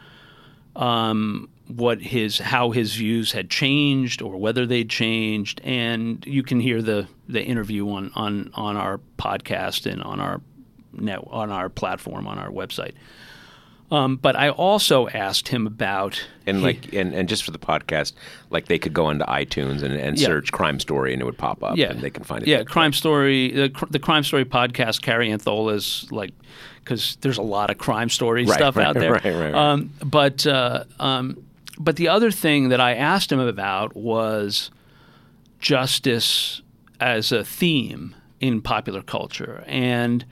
um, 0.75 1.49
what 1.67 2.01
his 2.01 2.39
how 2.39 2.71
his 2.71 2.95
views 2.95 3.33
had 3.33 3.49
changed 3.49 4.21
or 4.21 4.37
whether 4.37 4.65
they'd 4.65 4.89
changed, 4.89 5.61
and 5.63 6.25
you 6.25 6.43
can 6.43 6.59
hear 6.59 6.81
the 6.81 7.07
the 7.27 7.43
interview 7.43 7.87
on 7.89 8.11
on 8.15 8.51
on 8.53 8.77
our 8.77 8.99
podcast 9.17 9.91
and 9.91 10.01
on 10.01 10.19
our 10.19 10.41
net 10.93 11.19
on 11.27 11.51
our 11.51 11.69
platform 11.69 12.27
on 12.27 12.39
our 12.39 12.49
website. 12.49 12.93
Um, 13.89 14.17
but 14.17 14.35
I 14.35 14.49
also 14.49 15.07
asked 15.07 15.47
him 15.47 15.65
about 15.65 16.21
and 16.45 16.61
like 16.61 16.91
and, 16.93 17.13
and 17.13 17.29
just 17.29 17.43
for 17.45 17.51
the 17.51 17.57
podcast, 17.59 18.13
like 18.49 18.65
they 18.65 18.77
could 18.77 18.93
go 18.93 19.09
into 19.09 19.23
iTunes 19.25 19.81
and, 19.81 19.93
and 19.93 20.19
Yeah. 20.19 20.25
search 20.27 20.51
crime 20.51 20.79
story 20.81 21.13
and 21.13 21.21
it 21.21 21.25
would 21.25 21.37
pop 21.37 21.63
up 21.63 21.77
yeah, 21.77 21.91
and 21.91 22.01
they 22.01 22.09
can 22.09 22.23
find 22.25 22.43
it. 22.43 22.49
Yeah, 22.49 22.63
crime 22.63 22.91
story. 22.91 23.51
The, 23.51 23.87
the 23.89 23.99
crime 23.99 24.23
story 24.23 24.43
podcast. 24.43 25.01
Kary 25.01 25.29
Antholis 25.29 26.11
like 26.11 26.33
because 26.83 27.17
there's 27.21 27.37
a 27.37 27.41
lot 27.43 27.69
of 27.69 27.77
crime 27.77 28.09
story 28.09 28.43
Right, 28.45 28.55
stuff 28.55 28.75
right, 28.75 28.87
out 28.87 28.95
there. 28.95 29.11
right, 29.13 29.23
right, 29.23 29.53
right. 29.53 29.53
Um, 29.53 29.89
but 30.03 30.45
uh, 30.45 30.83
um, 30.99 31.37
but 31.79 31.95
the 31.95 32.09
other 32.09 32.29
thing 32.31 32.69
that 32.69 32.81
I 32.81 32.93
asked 32.93 33.31
him 33.31 33.39
about 33.39 33.95
was 33.95 34.69
justice 35.59 36.61
as 36.99 37.31
a 37.31 37.43
theme 37.43 38.15
in 38.41 38.61
popular 38.61 39.01
culture 39.01 39.63
and. 39.67 40.25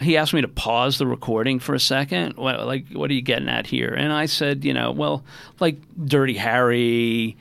He 0.00 0.16
asked 0.16 0.34
me 0.34 0.42
to 0.42 0.48
pause 0.48 0.98
the 0.98 1.06
recording 1.06 1.58
for 1.58 1.74
a 1.74 1.80
second. 1.80 2.36
What, 2.36 2.66
like, 2.66 2.88
what 2.92 3.10
are 3.10 3.14
you 3.14 3.22
getting 3.22 3.48
at 3.48 3.66
here? 3.66 3.94
And 3.94 4.12
I 4.12 4.26
said, 4.26 4.64
you 4.64 4.74
know, 4.74 4.92
well, 4.92 5.24
like 5.58 5.76
Dirty 6.04 6.34
Harry, 6.34 7.36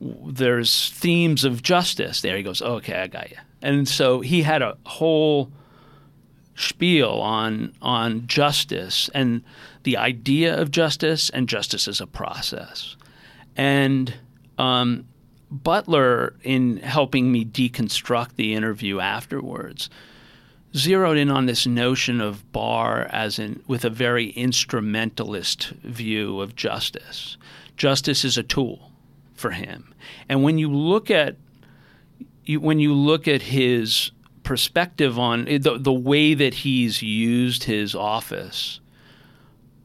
there's 0.00 0.90
themes 0.90 1.44
of 1.44 1.62
justice 1.62 2.20
there. 2.20 2.36
He 2.36 2.42
goes, 2.42 2.60
okay, 2.60 3.00
I 3.00 3.06
got 3.06 3.30
you. 3.30 3.38
And 3.62 3.88
so 3.88 4.20
he 4.20 4.42
had 4.42 4.60
a 4.60 4.76
whole 4.84 5.50
spiel 6.56 7.10
on 7.10 7.72
on 7.82 8.26
justice 8.28 9.10
and 9.12 9.42
the 9.82 9.96
idea 9.96 10.56
of 10.56 10.70
justice 10.70 11.28
and 11.30 11.48
justice 11.48 11.88
as 11.88 12.00
a 12.00 12.06
process. 12.06 12.96
And 13.56 14.14
um, 14.58 15.06
Butler, 15.50 16.34
in 16.42 16.78
helping 16.78 17.32
me 17.32 17.44
deconstruct 17.44 18.36
the 18.36 18.54
interview 18.54 19.00
afterwards, 19.00 19.88
zeroed 20.76 21.16
in 21.16 21.30
on 21.30 21.46
this 21.46 21.66
notion 21.66 22.20
of 22.20 22.50
Barr 22.52 23.06
as 23.10 23.38
in 23.38 23.62
with 23.66 23.84
a 23.84 23.90
very 23.90 24.30
instrumentalist 24.30 25.70
view 25.82 26.40
of 26.40 26.56
justice. 26.56 27.36
Justice 27.76 28.24
is 28.24 28.36
a 28.36 28.42
tool 28.42 28.90
for 29.34 29.50
him, 29.50 29.94
and 30.28 30.42
when 30.42 30.58
you 30.58 30.70
look 30.70 31.10
at 31.10 31.36
you, 32.44 32.60
when 32.60 32.78
you 32.78 32.92
look 32.92 33.26
at 33.26 33.42
his 33.42 34.10
perspective 34.42 35.18
on 35.18 35.48
eh, 35.48 35.58
the 35.58 35.78
the 35.78 35.92
way 35.92 36.34
that 36.34 36.54
he's 36.54 37.02
used 37.02 37.64
his 37.64 37.94
office 37.94 38.80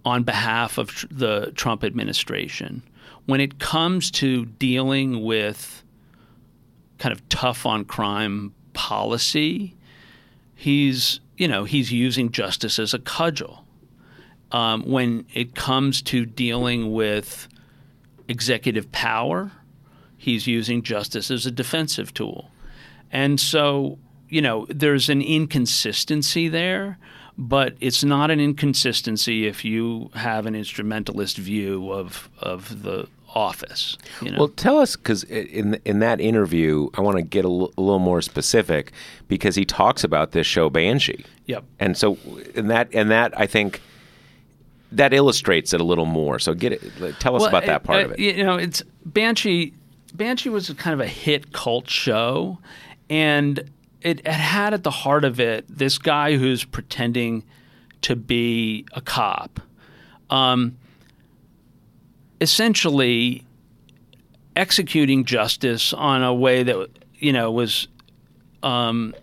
on 0.05 0.23
behalf 0.23 0.77
of 0.77 0.89
tr- 0.89 1.07
the 1.09 1.51
Trump 1.55 1.83
administration, 1.83 2.83
when 3.25 3.41
it 3.41 3.59
comes 3.59 4.11
to 4.11 4.45
dealing 4.45 5.23
with 5.23 5.83
kind 6.99 7.13
of 7.13 7.27
tough 7.29 7.65
on 7.65 7.85
crime 7.85 8.53
policy, 8.73 9.75
he's 10.59 11.21
you 11.37 11.47
know 11.47 11.63
he's 11.63 11.91
using 11.91 12.31
justice 12.31 12.77
as 12.79 12.93
a 12.93 12.99
cudgel. 12.99 13.65
Um, 14.51 14.83
when 14.83 15.25
it 15.33 15.55
comes 15.55 16.01
to 16.03 16.25
dealing 16.25 16.91
with 16.91 17.47
executive 18.27 18.91
power, 18.91 19.51
he's 20.17 20.47
using 20.47 20.81
justice 20.81 21.29
as 21.31 21.45
a 21.45 21.51
defensive 21.51 22.13
tool, 22.13 22.51
and 23.11 23.39
so 23.39 23.99
you 24.27 24.41
know 24.41 24.65
there's 24.69 25.09
an 25.09 25.21
inconsistency 25.21 26.49
there. 26.49 26.97
But 27.37 27.77
it's 27.79 28.03
not 28.03 28.31
an 28.31 28.41
inconsistency 28.41 29.47
if 29.47 29.63
you 29.63 30.11
have 30.13 30.45
an 30.45 30.55
instrumentalist 30.55 31.37
view 31.37 31.89
of 31.89 32.29
of 32.39 32.83
the 32.83 33.07
office. 33.35 33.97
You 34.21 34.31
know? 34.31 34.39
Well, 34.39 34.47
tell 34.49 34.79
us 34.79 34.95
because 34.95 35.23
in 35.23 35.79
in 35.85 35.99
that 35.99 36.19
interview, 36.19 36.89
I 36.95 37.01
want 37.01 37.17
to 37.17 37.21
get 37.21 37.45
a 37.45 37.49
l- 37.49 37.71
a 37.77 37.81
little 37.81 37.99
more 37.99 38.21
specific 38.21 38.91
because 39.27 39.55
he 39.55 39.65
talks 39.65 40.03
about 40.03 40.31
this 40.31 40.47
show 40.47 40.69
Banshee. 40.69 41.25
Yep. 41.45 41.63
And 41.79 41.97
so, 41.97 42.17
in 42.55 42.67
that 42.67 42.89
and 42.93 43.11
that, 43.11 43.37
I 43.39 43.45
think 43.45 43.81
that 44.91 45.13
illustrates 45.13 45.73
it 45.73 45.81
a 45.81 45.83
little 45.83 46.05
more. 46.05 46.39
So, 46.39 46.53
get 46.53 46.73
it. 46.73 47.19
Tell 47.19 47.35
us 47.35 47.45
about 47.45 47.65
that 47.65 47.83
part 47.83 48.01
uh, 48.01 48.05
of 48.05 48.11
it. 48.13 48.19
You 48.19 48.43
know, 48.43 48.55
it's 48.55 48.83
Banshee. 49.05 49.73
Banshee 50.13 50.49
was 50.49 50.69
kind 50.71 50.93
of 50.93 50.99
a 50.99 51.07
hit 51.07 51.53
cult 51.53 51.89
show, 51.89 52.57
and 53.09 53.59
it, 54.01 54.19
it 54.19 54.27
had 54.27 54.73
at 54.73 54.83
the 54.83 54.91
heart 54.91 55.23
of 55.23 55.39
it 55.39 55.65
this 55.67 55.97
guy 55.97 56.37
who's 56.37 56.63
pretending 56.63 57.43
to 58.01 58.15
be 58.15 58.85
a 58.93 59.01
cop. 59.01 59.59
Um, 60.29 60.77
essentially 62.41 63.43
executing 64.55 65.25
justice 65.25 65.93
on 65.93 66.23
a 66.23 66.33
way 66.33 66.63
that 66.63 66.89
you 67.17 67.33
know 67.33 67.51
was 67.51 67.87
um, 68.63 69.13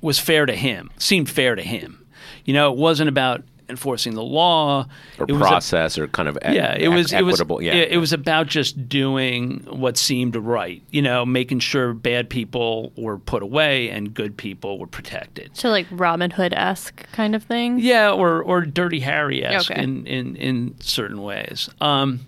was 0.00 0.18
fair 0.18 0.46
to 0.46 0.54
him, 0.54 0.90
seemed 0.98 1.30
fair 1.30 1.54
to 1.54 1.62
him. 1.62 2.06
You 2.44 2.54
know, 2.54 2.72
it 2.72 2.78
wasn't 2.78 3.08
about 3.08 3.42
enforcing 3.68 4.14
the 4.14 4.22
law 4.22 4.86
or 5.18 5.24
it 5.26 5.32
was 5.32 5.40
a- 5.40 5.44
process, 5.46 5.96
or 5.96 6.06
kind 6.08 6.28
of 6.28 6.36
e- 6.36 6.54
yeah, 6.54 6.74
it 6.76 6.88
was 6.88 7.12
it 7.12 7.22
was 7.24 7.40
yeah, 7.60 7.72
it, 7.72 7.92
it 7.92 7.98
was 7.98 8.12
about 8.12 8.48
just 8.48 8.88
doing 8.88 9.60
what 9.70 9.96
seemed 9.96 10.36
right. 10.36 10.82
You 10.90 11.00
know, 11.02 11.24
making 11.24 11.60
sure 11.60 11.94
bad 11.94 12.28
people 12.28 12.92
were 12.96 13.18
put 13.18 13.42
away 13.42 13.88
and 13.88 14.12
good 14.12 14.36
people 14.36 14.78
were 14.78 14.86
protected. 14.88 15.56
So 15.56 15.70
like 15.70 15.86
Robin 15.90 16.30
Hood 16.30 16.52
esque 16.52 17.10
kind 17.12 17.34
of 17.34 17.44
thing. 17.44 17.78
Yeah, 17.78 18.10
or 18.10 18.42
or 18.42 18.62
Dirty 18.62 19.00
Harry 19.00 19.44
esque 19.44 19.70
Okay. 19.70 19.82
in, 19.82 20.06
in 20.06 20.36
in 20.36 20.74
certain 20.80 21.22
ways. 21.22 21.70
Um, 21.80 22.20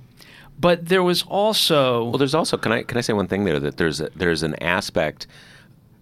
but 0.58 0.86
there 0.86 1.02
was 1.02 1.22
also 1.22 2.04
Well, 2.04 2.18
there's 2.18 2.34
also 2.34 2.56
can 2.56 2.72
I 2.72 2.82
can 2.82 2.98
I 2.98 3.00
say 3.00 3.12
one 3.12 3.28
thing 3.28 3.44
there? 3.44 3.60
That 3.60 3.76
there's 3.76 4.00
a, 4.00 4.10
there's 4.14 4.42
an 4.42 4.54
aspect 4.62 5.26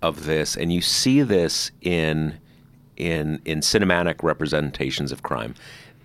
of 0.02 0.24
this, 0.24 0.56
and 0.56 0.72
you 0.72 0.80
see 0.80 1.22
this 1.22 1.70
in 1.80 2.38
in 2.96 3.40
in 3.44 3.60
cinematic 3.60 4.22
representations 4.22 5.12
of 5.12 5.22
crime 5.22 5.54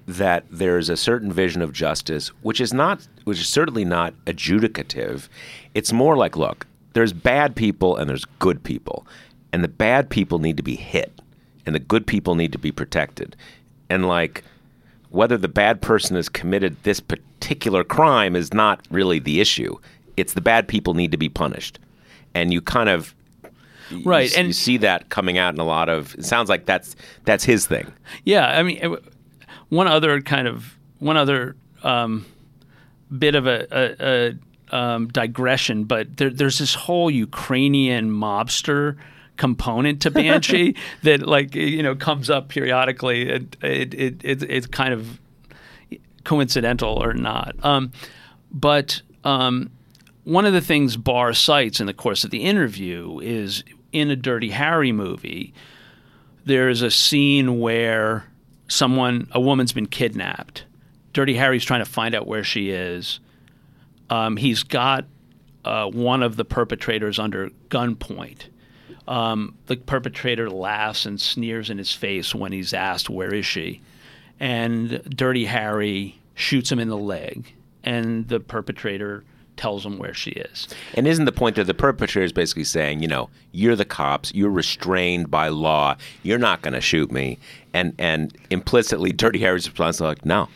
that 0.08 0.46
there's 0.50 0.88
a 0.90 0.96
certain 0.96 1.32
vision 1.34 1.62
of 1.62 1.74
justice 1.74 2.30
which 2.42 2.62
is 2.62 2.74
not 2.74 3.06
which 3.26 3.40
is 3.40 3.48
certainly 3.48 3.84
not 3.84 4.14
adjudicative. 4.26 5.28
It's 5.74 5.92
more 5.92 6.16
like 6.16 6.38
look 6.38 6.66
there's 6.94 7.14
bad 7.14 7.56
people 7.56 7.98
and 7.98 8.10
there's 8.10 8.26
good 8.40 8.64
people 8.64 9.06
and 9.52 9.64
the 9.64 9.68
bad 9.68 10.10
people 10.10 10.40
need 10.40 10.58
to 10.58 10.64
be 10.64 10.76
hit 10.76 11.22
and 11.66 11.76
the 11.76 11.80
good 11.80 12.08
people 12.08 12.36
need 12.36 12.54
to 12.54 12.58
be 12.58 12.72
protected. 12.72 13.36
And 13.90 14.08
like 14.08 14.44
whether 15.10 15.38
the 15.38 15.48
bad 15.48 15.82
person 15.82 16.16
has 16.16 16.30
committed 16.30 16.76
this 16.84 17.02
particular 17.40 17.84
crime 17.84 18.36
is 18.36 18.54
not 18.54 18.86
really 18.90 19.20
the 19.20 19.40
issue. 19.40 19.78
It's 20.16 20.34
the 20.34 20.42
bad 20.42 20.68
people 20.68 20.94
need 20.96 21.12
to 21.12 21.18
be 21.18 21.30
punished, 21.30 21.80
and 22.34 22.52
you 22.54 22.62
kind 22.62 22.90
of 22.90 23.14
Right, 24.04 24.30
s- 24.30 24.36
and- 24.36 24.48
you 24.48 24.54
see 24.54 24.78
that 24.78 25.10
coming 25.10 25.38
out 25.38 25.54
in 25.54 25.60
a 25.60 25.64
lot 25.64 25.88
of. 25.90 26.16
It 26.16 26.26
sounds 26.26 26.50
like 26.50 26.66
that's 26.66 26.96
that's 27.26 27.44
his 27.44 27.68
thing. 27.68 27.92
Yeah, 28.26 28.48
I 28.48 28.64
mean, 28.64 28.98
one 29.70 29.88
other 29.88 30.20
kind 30.22 30.48
of 30.48 30.78
one 31.00 31.16
other 31.18 31.56
um, 31.84 32.26
bit 33.18 33.36
of 33.36 33.48
a, 33.48 33.68
a, 33.72 34.34
a 34.72 34.76
um, 34.78 35.08
digression, 35.10 35.84
but 35.86 36.18
there, 36.18 36.30
there's 36.32 36.58
this 36.60 36.74
whole 36.74 37.10
Ukrainian 37.10 38.10
mobster 38.12 38.98
component 39.38 40.02
to 40.02 40.12
Banshee 40.20 40.76
that, 41.04 41.26
like, 41.28 41.54
you 41.56 41.82
know, 41.84 41.96
comes 41.96 42.30
up 42.30 42.50
periodically. 42.50 43.30
It, 43.30 43.56
it, 43.62 43.94
it, 43.94 44.26
it 44.26 44.44
it's 44.44 44.68
kind 44.68 44.94
of 44.94 45.20
coincidental 46.28 47.02
or 47.02 47.14
not. 47.14 47.56
Um, 47.64 47.92
but 48.52 49.02
um, 49.24 49.72
one 50.24 50.46
of 50.46 50.54
the 50.54 50.62
things 50.62 50.98
Barr 50.98 51.34
cites 51.34 51.80
in 51.80 51.88
the 51.88 51.94
course 51.94 52.24
of 52.24 52.30
the 52.30 52.44
interview 52.44 53.20
is 53.20 53.64
in 53.92 54.12
a 54.12 54.16
Dirty 54.16 54.50
Harry 54.50 54.92
movie 54.92 55.54
there's 56.48 56.82
a 56.82 56.90
scene 56.90 57.60
where 57.60 58.26
someone, 58.70 59.28
a 59.34 59.40
woman's 59.40 59.74
been 59.74 59.86
kidnapped. 59.86 60.64
Dirty 61.12 61.34
Harry's 61.34 61.66
trying 61.66 61.84
to 61.84 61.90
find 61.90 62.16
out 62.16 62.26
where 62.26 62.44
she 62.44 62.70
is. 62.70 63.20
Um, 64.10 64.38
he's 64.38 64.64
got 64.64 65.06
uh, 65.66 65.88
one 65.88 66.24
of 66.24 66.38
the 66.38 66.46
perpetrators 66.46 67.20
under 67.20 67.50
gunpoint. 67.68 68.46
Um, 69.10 69.58
the 69.66 69.76
perpetrator 69.76 70.50
laughs 70.50 71.06
and 71.06 71.20
sneers 71.20 71.70
in 71.70 71.78
his 71.78 71.92
face 71.92 72.34
when 72.34 72.54
he's 72.54 72.74
asked, 72.74 73.10
Where 73.10 73.34
is 73.34 73.46
she? 73.46 73.82
And 74.40 75.02
Dirty 75.10 75.46
Harry 75.46 76.17
shoots 76.38 76.72
him 76.72 76.80
in 76.80 76.88
the 76.88 76.98
leg, 76.98 77.54
and 77.84 78.28
the 78.30 78.40
perpetrator 78.40 79.24
tells 79.58 79.86
him 79.86 79.98
where 79.98 80.14
she 80.14 80.32
is. 80.32 80.68
And 80.94 81.08
isn't 81.08 81.26
the 81.26 81.32
point 81.32 81.56
that 81.56 81.66
the 81.66 81.74
perpetrator 81.74 82.24
is 82.24 82.32
basically 82.32 82.64
saying, 82.64 83.02
you 83.02 83.08
know, 83.08 83.30
you're 83.52 83.76
the 83.76 83.86
cops, 83.86 84.34
you're 84.34 84.52
restrained 84.52 85.32
by 85.32 85.48
law, 85.50 85.98
you're 86.22 86.38
not 86.38 86.62
going 86.62 86.76
to 86.76 86.82
shoot 86.82 87.12
me, 87.12 87.40
and 87.74 87.94
and 87.98 88.38
implicitly, 88.50 89.12
Dirty 89.12 89.40
Harry's 89.40 89.68
response 89.68 89.98
is 89.98 90.02
like, 90.02 90.26
no, 90.26 90.48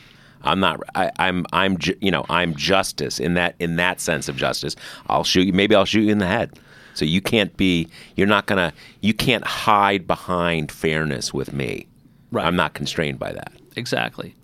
I'm 0.43 0.59
not. 0.59 0.79
I, 0.95 1.11
I'm 1.17 1.45
I'm 1.51 1.77
ju- 1.77 1.97
you 1.99 2.11
know 2.11 2.25
I'm 2.29 2.55
justice 2.55 3.19
in 3.19 3.33
that 3.33 3.55
in 3.59 3.75
that 3.75 3.99
sense 3.99 4.29
of 4.29 4.37
justice. 4.37 4.75
I'll 5.07 5.23
shoot 5.23 5.47
you. 5.47 5.53
Maybe 5.53 5.75
I'll 5.75 5.85
shoot 5.85 6.01
you 6.01 6.11
in 6.11 6.19
the 6.19 6.27
head. 6.27 6.59
So 6.93 7.05
you 7.05 7.21
can't 7.21 7.55
be. 7.57 7.87
You're 8.15 8.27
not 8.27 8.45
gonna. 8.45 8.73
You 9.01 9.13
can't 9.13 9.45
hide 9.45 10.07
behind 10.07 10.71
fairness 10.71 11.33
with 11.33 11.53
me. 11.53 11.87
Right. 12.31 12.45
I'm 12.45 12.55
not 12.55 12.73
constrained 12.73 13.19
by 13.19 13.33
that. 13.33 13.51
Exactly. 13.75 14.35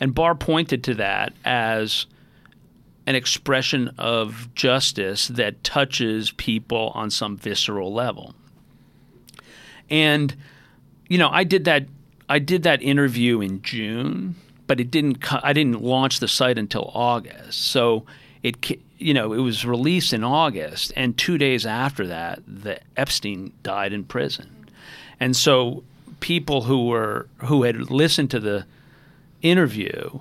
And 0.00 0.14
Barr 0.14 0.34
pointed 0.34 0.84
to 0.84 0.94
that 0.94 1.32
as 1.44 2.06
an 3.06 3.14
expression 3.14 3.94
of 3.98 4.48
justice 4.54 5.28
that 5.28 5.62
touches 5.62 6.30
people 6.32 6.90
on 6.94 7.10
some 7.10 7.36
visceral 7.36 7.92
level. 7.92 8.34
And 9.90 10.34
you 11.08 11.18
know, 11.18 11.28
I 11.28 11.44
did 11.44 11.64
that 11.66 11.86
I 12.28 12.38
did 12.38 12.62
that 12.62 12.82
interview 12.82 13.40
in 13.40 13.60
June, 13.60 14.36
but 14.66 14.80
it 14.80 14.90
didn't 14.90 15.18
I 15.44 15.52
didn't 15.52 15.82
launch 15.82 16.20
the 16.20 16.28
site 16.28 16.58
until 16.58 16.90
August. 16.94 17.60
So 17.60 18.06
it 18.42 18.80
you 18.98 19.12
know, 19.12 19.34
it 19.34 19.38
was 19.38 19.66
released 19.66 20.14
in 20.14 20.24
August 20.24 20.92
and 20.96 21.18
2 21.18 21.36
days 21.36 21.66
after 21.66 22.06
that 22.06 22.40
the 22.46 22.78
Epstein 22.96 23.52
died 23.62 23.92
in 23.92 24.04
prison. 24.04 24.66
And 25.20 25.36
so 25.36 25.84
people 26.20 26.62
who 26.62 26.86
were 26.86 27.26
who 27.38 27.64
had 27.64 27.90
listened 27.90 28.30
to 28.30 28.40
the 28.40 28.64
interview 29.44 30.20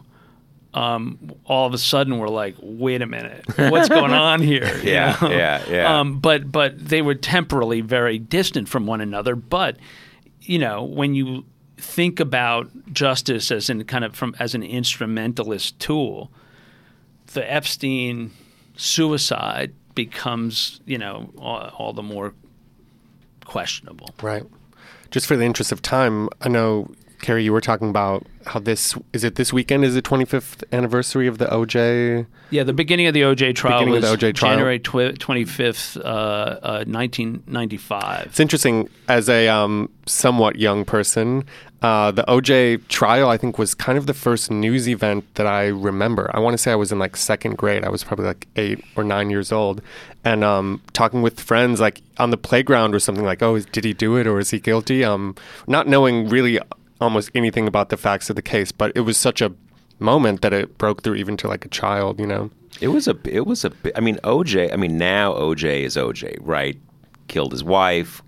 um, 0.75 1.19
all 1.45 1.67
of 1.67 1.73
a 1.75 1.77
sudden 1.77 2.17
we're 2.17 2.29
like, 2.29 2.55
"Wait 2.59 3.01
a 3.03 3.05
minute, 3.05 3.43
what's 3.57 3.89
going 3.89 4.11
on 4.11 4.41
here?" 4.41 4.65
You 4.83 4.91
Yeah, 4.91 5.17
know? 5.21 5.29
yeah, 5.29 5.63
yeah. 5.69 5.99
Um, 5.99 6.19
but 6.19 6.51
but 6.51 6.83
they 6.83 7.03
were 7.03 7.13
temporally 7.15 7.81
very 7.81 8.17
distant 8.17 8.67
from 8.67 8.87
one 8.87 8.99
another. 8.99 9.35
But 9.35 9.77
you 10.41 10.57
know, 10.57 10.83
when 10.83 11.13
you 11.13 11.45
think 11.77 12.19
about 12.19 12.71
justice 12.91 13.51
as 13.51 13.69
in 13.69 13.83
kind 13.83 14.03
of 14.03 14.15
from 14.15 14.35
as 14.39 14.55
an 14.55 14.63
instrumentalist 14.63 15.77
tool, 15.79 16.31
the 17.33 17.51
Epstein 17.53 18.31
suicide 18.75 19.73
becomes 19.93 20.81
you 20.87 20.97
know 20.97 21.29
all, 21.37 21.69
all 21.77 21.93
the 21.93 22.01
more 22.01 22.33
questionable. 23.45 24.09
Right. 24.23 24.43
Just 25.11 25.27
for 25.27 25.35
the 25.35 25.45
interest 25.45 25.71
of 25.71 25.83
time, 25.83 26.29
I 26.41 26.49
know 26.49 26.89
Kary, 27.23 27.43
you 27.43 27.51
were 27.53 27.61
talking 27.61 27.89
about 27.89 28.25
how 28.45 28.59
this 28.59 28.93
is 29.13 29.23
it 29.23 29.35
this 29.35 29.51
weekend 29.53 29.83
is 29.85 29.95
the 29.95 30.01
25th 30.01 30.63
anniversary 30.73 31.25
of 31.25 31.37
the 31.37 31.45
OJ. 31.45 32.25
Yeah, 32.51 32.63
the 32.63 32.73
beginning 32.73 33.07
of 33.07 33.13
the 33.15 33.21
OJ 33.21 33.55
trial 33.55 33.79
Beginning 33.79 33.95
of 34.03 34.03
was 34.03 34.19
the 34.19 34.27
OJ 34.27 34.35
trial. 34.35 34.51
January 34.51 34.79
twi- 34.79 35.13
25th, 35.13 35.97
uh, 35.97 36.03
uh, 36.03 36.83
1995. 36.85 38.25
It's 38.27 38.39
interesting 38.39 38.89
as 39.07 39.29
a 39.29 39.47
um, 39.47 39.89
somewhat 40.05 40.57
young 40.57 40.85
person. 40.85 41.45
Uh, 41.81 42.11
the 42.11 42.23
OJ 42.27 42.87
trial, 42.87 43.29
I 43.29 43.37
think, 43.37 43.57
was 43.57 43.73
kind 43.73 43.97
of 43.97 44.05
the 44.05 44.13
first 44.13 44.49
news 44.51 44.87
event 44.87 45.25
that 45.35 45.47
I 45.47 45.67
remember. 45.67 46.29
I 46.33 46.39
want 46.39 46.53
to 46.53 46.57
say 46.57 46.71
I 46.71 46.75
was 46.75 46.91
in 46.91 46.99
like 46.99 47.15
second 47.17 47.57
grade. 47.57 47.83
I 47.83 47.89
was 47.89 48.03
probably 48.03 48.25
like 48.25 48.47
eight 48.55 48.83
or 48.95 49.03
nine 49.03 49.29
years 49.29 49.51
old, 49.51 49.81
and 50.23 50.43
um, 50.43 50.81
talking 50.93 51.21
with 51.21 51.39
friends 51.39 51.81
like 51.81 52.01
on 52.17 52.29
the 52.29 52.37
playground 52.37 52.95
or 52.95 52.99
something 52.99 53.25
like, 53.25 53.41
"Oh, 53.41 53.55
is- 53.55 53.65
did 53.65 53.83
he 53.83 53.93
do 53.93 54.15
it 54.17 54.27
or 54.27 54.39
is 54.39 54.51
he 54.51 54.59
guilty?" 54.59 55.03
Um, 55.03 55.35
not 55.67 55.87
knowing 55.87 56.29
really 56.29 56.57
almost 57.03 57.29
anything 57.35 57.67
about 57.67 57.89
the 57.89 57.97
facts 57.97 58.29
of 58.29 58.35
the 58.35 58.41
case, 58.41 58.71
but 58.71 58.91
it 58.95 59.01
was 59.01 59.17
such 59.17 59.41
a 59.41 59.51
moment 59.99 60.41
that 60.41 60.53
it 60.53 60.77
broke 60.77 61.03
through 61.03 61.15
even 61.15 61.37
to 61.37 61.47
like 61.47 61.63
a 61.65 61.69
child. 61.69 62.19
You 62.19 62.27
know, 62.27 62.49
It 62.81 62.87
was 62.89 63.07
a. 63.07 63.15
It 63.25 63.45
was 63.45 63.63
a. 63.63 63.69
bi- 63.69 63.91
I 63.95 63.99
mean, 63.99 64.17
OJ. 64.23 64.73
I 64.73 64.75
mean, 64.77 64.97
now 64.97 65.33
OJ 65.33 65.81
is 65.83 65.95
OJ, 65.95 66.37
right? 66.41 66.77
Killed 67.27 67.51
his 67.51 67.63
wife, 67.63 68.21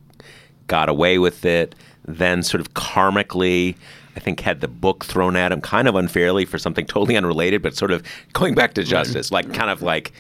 got 0.67 0.89
away 0.89 1.17
with 1.17 1.43
it, 1.45 1.75
then 2.07 2.43
sort 2.43 2.61
of 2.61 2.73
karmically, 2.73 3.75
I 4.15 4.19
think, 4.19 4.39
had 4.39 4.61
the 4.61 4.67
book 4.67 5.05
thrown 5.05 5.35
at 5.35 5.51
him, 5.51 5.61
kind 5.61 5.87
of 5.87 5.95
unfairly 5.95 6.45
for 6.45 6.57
something 6.57 6.85
totally 6.95 7.15
unrelated, 7.17 7.61
but 7.61 7.75
sort 7.75 7.91
of 7.91 8.03
going 8.33 8.55
back 8.55 8.73
to 8.75 8.83
justice, 8.83 9.31
like 9.31 9.53
kind 9.53 9.69
of 9.69 9.81
like 9.81 10.13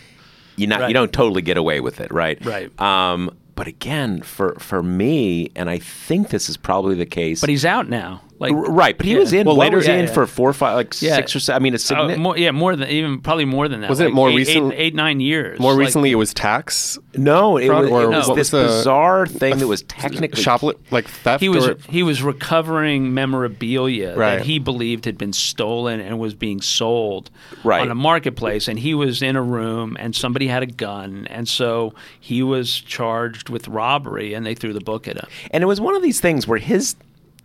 you 0.57 0.67
not 0.67 0.81
Right. 0.81 0.87
you 0.89 0.93
don't 0.93 1.13
totally 1.13 1.41
get 1.41 1.57
away 1.57 1.79
with 1.79 1.99
it, 2.01 2.11
right? 2.11 2.43
Right. 2.45 2.79
Um, 2.81 3.35
but 3.55 3.67
again, 3.67 4.21
for 4.21 4.55
for 4.59 4.83
me, 4.83 5.49
and 5.55 5.69
I 5.69 5.79
think 5.79 6.29
this 6.29 6.49
is 6.49 6.57
probably 6.57 6.95
the 6.95 7.05
case. 7.05 7.39
But 7.39 7.49
he's 7.49 7.63
out 7.65 7.87
now. 7.89 8.21
Like 8.51 8.67
right, 8.69 8.97
but 8.97 9.05
he 9.05 9.13
yeah. 9.13 9.19
was 9.19 9.33
in. 9.33 9.45
Well, 9.47 9.55
what 9.55 9.65
later- 9.65 9.77
was 9.77 9.85
he 9.85 9.91
yeah, 9.91 9.99
in 9.99 10.05
yeah. 10.05 10.11
for 10.13 10.25
four, 10.27 10.53
five, 10.53 10.75
like 10.75 11.01
Yeah. 11.01 11.15
six 11.15 11.35
or 11.35 11.39
seven? 11.39 11.61
I 11.61 11.63
mean, 11.63 11.73
it's 11.73 11.85
Uh, 11.85 11.95
significant. 11.95 12.21
more, 12.23 12.37
yeah, 12.37 12.51
more 12.51 12.75
than 12.75 12.89
even 12.89 13.19
probably 13.21 13.45
more 13.45 13.67
than 13.67 13.81
that. 13.81 13.89
Wasn't 13.89 14.05
it 14.07 14.09
like 14.09 14.15
more 14.15 14.29
eight- 14.29 14.35
recent- 14.35 14.73
Eight, 14.73 14.79
eight, 14.79 14.95
nine 14.95 15.19
years. 15.19 15.59
more 15.59 15.71
Like, 15.73 15.79
recently 15.79 16.11
it 16.11 16.15
was 16.15 16.33
tax 16.33 16.97
No, 17.17 17.57
it 17.57 17.67
fraud, 17.67 17.83
was, 17.83 17.91
or 17.91 18.03
it 18.03 18.07
was 18.09 18.27
what 18.27 18.35
this 18.35 18.51
was 18.51 18.61
the- 18.71 18.77
bizarre 18.79 19.25
thing 19.27 19.57
that 19.57 19.67
was 19.67 19.83
technically 19.83 20.41
shoplift, 20.41 20.75
like 20.91 21.07
theft. 21.07 21.41
He 21.41 21.49
was 21.49 21.67
or, 21.67 21.77
he 21.89 22.03
was 22.03 22.21
recovering 22.23 23.13
memorabilia 23.13 24.15
Right. 24.15 24.37
that 24.37 24.45
he 24.45 24.59
believed 24.59 25.05
had 25.05 25.17
been 25.17 25.33
stolen 25.33 25.99
and 25.99 26.19
was 26.19 26.33
being 26.33 26.61
sold 26.61 27.29
Right. 27.63 27.81
on 27.81 27.91
a 27.91 27.95
marketplace. 27.95 28.67
And 28.67 28.79
he 28.79 28.93
was 28.93 29.21
in 29.21 29.35
a 29.35 29.41
room, 29.41 29.95
and 29.99 30.15
somebody 30.15 30.47
had 30.47 30.63
a 30.63 30.67
gun, 30.67 31.27
and 31.29 31.47
so 31.47 31.93
he 32.19 32.41
was 32.43 32.79
charged 32.81 33.49
with 33.49 33.67
robbery, 33.67 34.33
and 34.33 34.45
they 34.45 34.53
threw 34.55 34.73
the 34.73 34.79
book 34.81 35.07
at 35.07 35.15
him. 35.17 35.25
and 35.51 35.63
it 35.63 35.67
was 35.67 35.79
one 35.81 35.95
of 35.95 36.01
these 36.01 36.19
things 36.19 36.47
where 36.47 36.59
his 36.59 36.95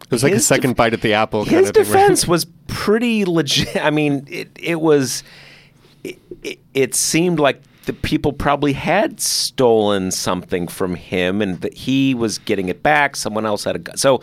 It 0.04 0.10
was 0.10 0.22
like 0.22 0.32
a 0.32 0.40
second 0.40 0.70
def- 0.70 0.76
bite 0.76 0.92
at 0.92 1.02
the 1.02 1.14
apple. 1.14 1.44
kind 1.44 1.58
his 1.58 1.68
of 1.70 1.74
thing, 1.74 1.84
right? 1.84 2.00
defense 2.00 2.26
was 2.26 2.46
pretty 2.66 3.24
legit. 3.24 3.76
I 3.76 3.90
mean, 3.90 4.26
it 4.28 4.48
it 4.58 4.80
was 4.80 5.22
it, 6.02 6.18
it, 6.42 6.58
it 6.74 6.94
seemed 6.94 7.38
like 7.38 7.62
the 7.86 7.92
people 7.92 8.32
probably 8.32 8.72
had 8.72 9.20
stolen 9.20 10.10
something 10.10 10.68
from 10.68 10.94
him, 10.94 11.40
and 11.40 11.60
that 11.60 11.74
he 11.74 12.14
was 12.14 12.38
getting 12.38 12.68
it 12.68 12.82
back. 12.82 13.16
Someone 13.16 13.46
else 13.46 13.64
had 13.64 13.76
a 13.76 13.80
gun, 13.80 13.96
so. 13.96 14.22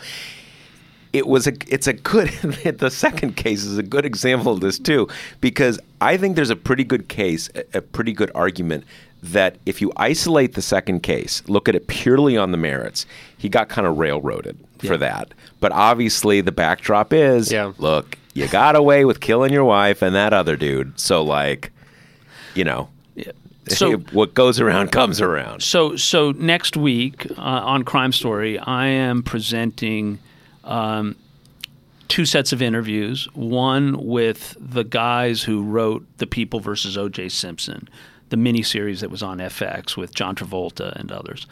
It 1.14 1.26
was 1.26 1.46
a. 1.46 1.54
It's 1.68 1.86
a 1.86 1.94
good. 1.94 2.28
The 2.78 2.90
second 2.90 3.36
case 3.36 3.64
is 3.64 3.78
a 3.78 3.82
good 3.82 4.04
example 4.04 4.52
of 4.52 4.60
this 4.60 4.78
too, 4.78 5.08
because 5.40 5.80
I 6.02 6.18
think 6.18 6.36
there's 6.36 6.50
a 6.50 6.54
pretty 6.56 6.84
good 6.84 7.08
case, 7.08 7.48
a, 7.54 7.78
a 7.78 7.80
pretty 7.80 8.12
good 8.12 8.30
argument 8.34 8.84
that 9.22 9.56
if 9.66 9.80
you 9.80 9.92
isolate 9.96 10.54
the 10.54 10.62
second 10.62 11.02
case, 11.02 11.42
look 11.48 11.68
at 11.68 11.74
it 11.74 11.86
purely 11.88 12.36
on 12.36 12.52
the 12.52 12.56
merits, 12.58 13.04
he 13.36 13.48
got 13.48 13.68
kind 13.68 13.86
of 13.86 13.98
railroaded 13.98 14.56
for 14.78 14.96
that. 14.96 15.34
But 15.60 15.72
obviously, 15.72 16.40
the 16.40 16.52
backdrop 16.52 17.12
is, 17.12 17.50
Yeah. 17.50 17.72
look, 17.78 18.16
you 18.34 18.46
got 18.48 18.76
away 18.76 19.04
with 19.04 19.18
killing 19.20 19.52
your 19.52 19.64
wife 19.64 20.02
and 20.02 20.14
that 20.14 20.32
other 20.32 20.56
dude. 20.56 20.98
So, 21.00 21.22
like, 21.24 21.72
you 22.54 22.62
know, 22.64 22.88
So 23.66 23.96
what 24.12 24.34
goes 24.34 24.60
around 24.60 24.92
comes 24.92 25.20
around. 25.20 25.62
So, 25.62 25.96
so 25.96 26.30
next 26.32 26.76
week 26.76 27.26
uh, 27.36 27.40
on 27.42 27.82
Crime 27.82 28.12
Story, 28.12 28.58
I 28.58 28.86
am 28.86 29.22
presenting 29.24 30.20
um, 30.64 31.16
two 32.06 32.24
sets 32.24 32.52
of 32.52 32.62
interviews. 32.62 33.26
One 33.34 34.06
with 34.06 34.56
the 34.60 34.84
guys 34.84 35.42
who 35.42 35.62
wrote 35.64 36.06
The 36.18 36.26
People 36.26 36.60
versus 36.60 36.96
O.J. 36.96 37.28
Simpson, 37.30 37.88
the 38.30 38.36
miniseries 38.36 39.00
that 39.00 39.10
was 39.10 39.22
on 39.22 39.38
FX 39.38 39.96
with 39.96 40.14
John 40.14 40.34
Travolta 40.34 40.92
and 40.96 41.10
others, 41.10 41.46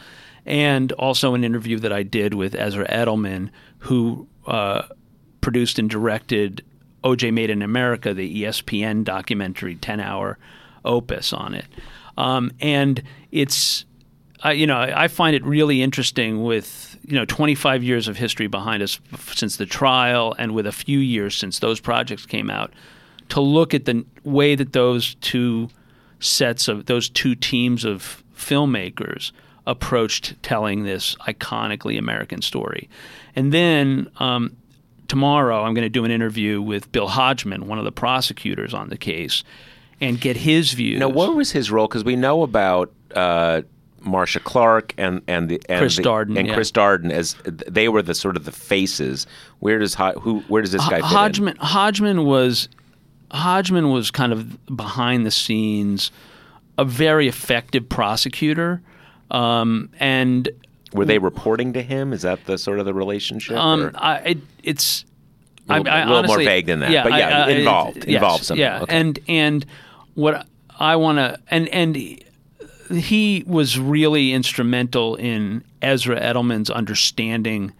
and 0.45 0.93
also 0.93 1.35
an 1.35 1.45
interview 1.45 1.79
that 1.79 1.93
I 1.93 2.03
did 2.03 2.35
with 2.35 2.55
Ezra 2.55 2.87
Edelman, 2.89 3.51
who 3.81 4.27
uh, 4.47 4.83
produced 5.41 5.79
and 5.79 5.89
directed 5.89 6.65
O.J. 7.05 7.31
Made 7.31 7.51
in 7.51 7.63
America, 7.63 8.13
the 8.15 8.43
ESPN 8.43 9.05
documentary, 9.05 9.77
ten-hour 9.77 10.39
opus 10.85 11.33
on 11.33 11.55
it, 11.55 11.67
um, 12.17 12.53
and 12.61 13.03
it's 13.33 13.85
I, 14.43 14.53
you 14.53 14.67
know, 14.67 14.79
I 14.79 15.09
find 15.09 15.35
it 15.35 15.45
really 15.45 15.83
interesting 15.83 16.45
with 16.45 16.99
you 17.07 17.15
know 17.15 17.25
25 17.25 17.83
years 17.83 18.09
of 18.09 18.17
history 18.17 18.47
behind 18.47 18.83
us 18.83 19.01
since 19.35 19.57
the 19.57 19.67
trial, 19.67 20.35
and 20.39 20.55
with 20.55 20.67
a 20.67 20.73
few 20.73 20.99
years 20.99 21.37
since 21.37 21.59
those 21.59 21.81
projects 21.81 22.27
came 22.27 22.51
out, 22.51 22.73
to 23.31 23.41
look 23.41 23.75
at 23.75 23.87
the 23.87 24.05
way 24.25 24.55
that 24.55 24.73
those 24.73 25.15
two 25.17 25.69
sets 26.21 26.69
of 26.69 26.87
those 26.87 27.09
two 27.09 27.35
teams 27.35 27.85
of 27.85 28.23
filmmakers 28.37 29.33
approached 29.67 30.41
telling 30.43 30.85
this 30.85 31.17
iconically 31.27 31.99
American 31.99 32.43
story, 32.43 32.89
and 33.35 33.53
then. 33.53 34.09
Um, 34.19 34.57
Tomorrow, 35.09 35.63
I'm 35.63 35.73
going 35.73 35.85
to 35.85 35.89
do 35.89 36.05
an 36.05 36.11
interview 36.11 36.61
with 36.61 36.91
Bill 36.91 37.07
Hodgman, 37.07 37.69
one 37.69 37.79
of 37.79 37.85
the 37.85 37.93
prosecutors 37.93 38.75
on 38.75 38.89
the 38.89 38.97
case, 38.97 39.45
and 40.01 40.21
get 40.21 40.37
his 40.37 40.73
views. 40.73 40.99
Now, 40.99 41.09
what 41.09 41.37
was 41.37 41.53
his 41.53 41.71
role? 41.71 41.87
Because 41.87 42.03
we 42.03 42.17
know 42.17 42.43
about 42.43 42.93
uh, 43.15 43.63
Marcia 44.01 44.41
Clark 44.41 44.95
and 44.99 45.23
and 45.29 45.49
the 45.49 45.63
and 45.69 45.79
Chris 45.79 45.97
the- 45.97 46.03
Darden, 46.03 46.37
and 46.37 46.49
yeah. 46.49 46.55
Chris 46.55 46.73
Darden 46.73 47.13
as 47.13 47.37
they 47.47 47.89
were 47.89 48.03
the 48.03 48.17
sort 48.17 48.37
of 48.37 48.45
the 48.45 48.51
faces. 48.51 49.29
Where 49.61 49.79
does 49.79 49.95
who? 49.95 50.41
Where 50.49 50.61
does 50.61 50.73
this 50.73 50.83
guy 50.83 50.97
fit 50.97 51.05
in? 51.05 51.05
Hodgman 51.05 51.57
Hodgman 51.59 52.25
was 52.25 52.69
Hodgman 53.31 53.91
was 53.91 54.11
kind 54.11 54.33
of 54.33 54.65
behind 54.77 55.27
the 55.27 55.31
scenes 55.31 56.11
a 56.79 56.85
very 56.85 57.27
effective 57.29 57.89
prosecutor, 57.89 58.83
um, 59.31 59.89
and 59.99 60.49
Were 60.93 61.05
they 61.05 61.19
reporting 61.19 61.73
to 61.73 61.83
him? 61.83 62.13
Is 62.13 62.23
that 62.23 62.45
the 62.47 62.59
sort 62.59 62.79
of 62.79 62.85
the 62.87 62.95
relationship? 62.95 63.57
um, 63.57 63.91
I, 63.95 64.17
it, 64.19 64.39
it's 64.63 65.05
A 65.69 65.79
little- 65.79 65.93
I, 65.93 65.97
I 65.97 66.01
a 66.03 66.07
little 66.07 66.23
more 66.25 66.39
vague 66.39 66.67
than 66.67 66.81
that, 66.81 67.03
but 67.05 67.13
yeah, 67.15 67.45
I- 67.47 67.51
involved- 67.51 67.97
yes, 67.99 68.07
involved 68.07 68.45
somehow. 68.45 68.63
Yeah, 68.63 68.83
Okay. 68.83 68.97
and 68.97 69.19
and 69.27 69.67
what 70.15 70.47
I 70.79 70.97
want 70.97 71.19
to 71.19 71.41
and 71.51 71.69
and 71.69 71.97
he 72.93 73.43
was 73.47 73.79
really 73.79 74.33
instrumental 74.33 75.17
in 75.17 75.65
Ezra 75.83 76.21
Edelman's 76.21 76.71
understanding 76.71 77.73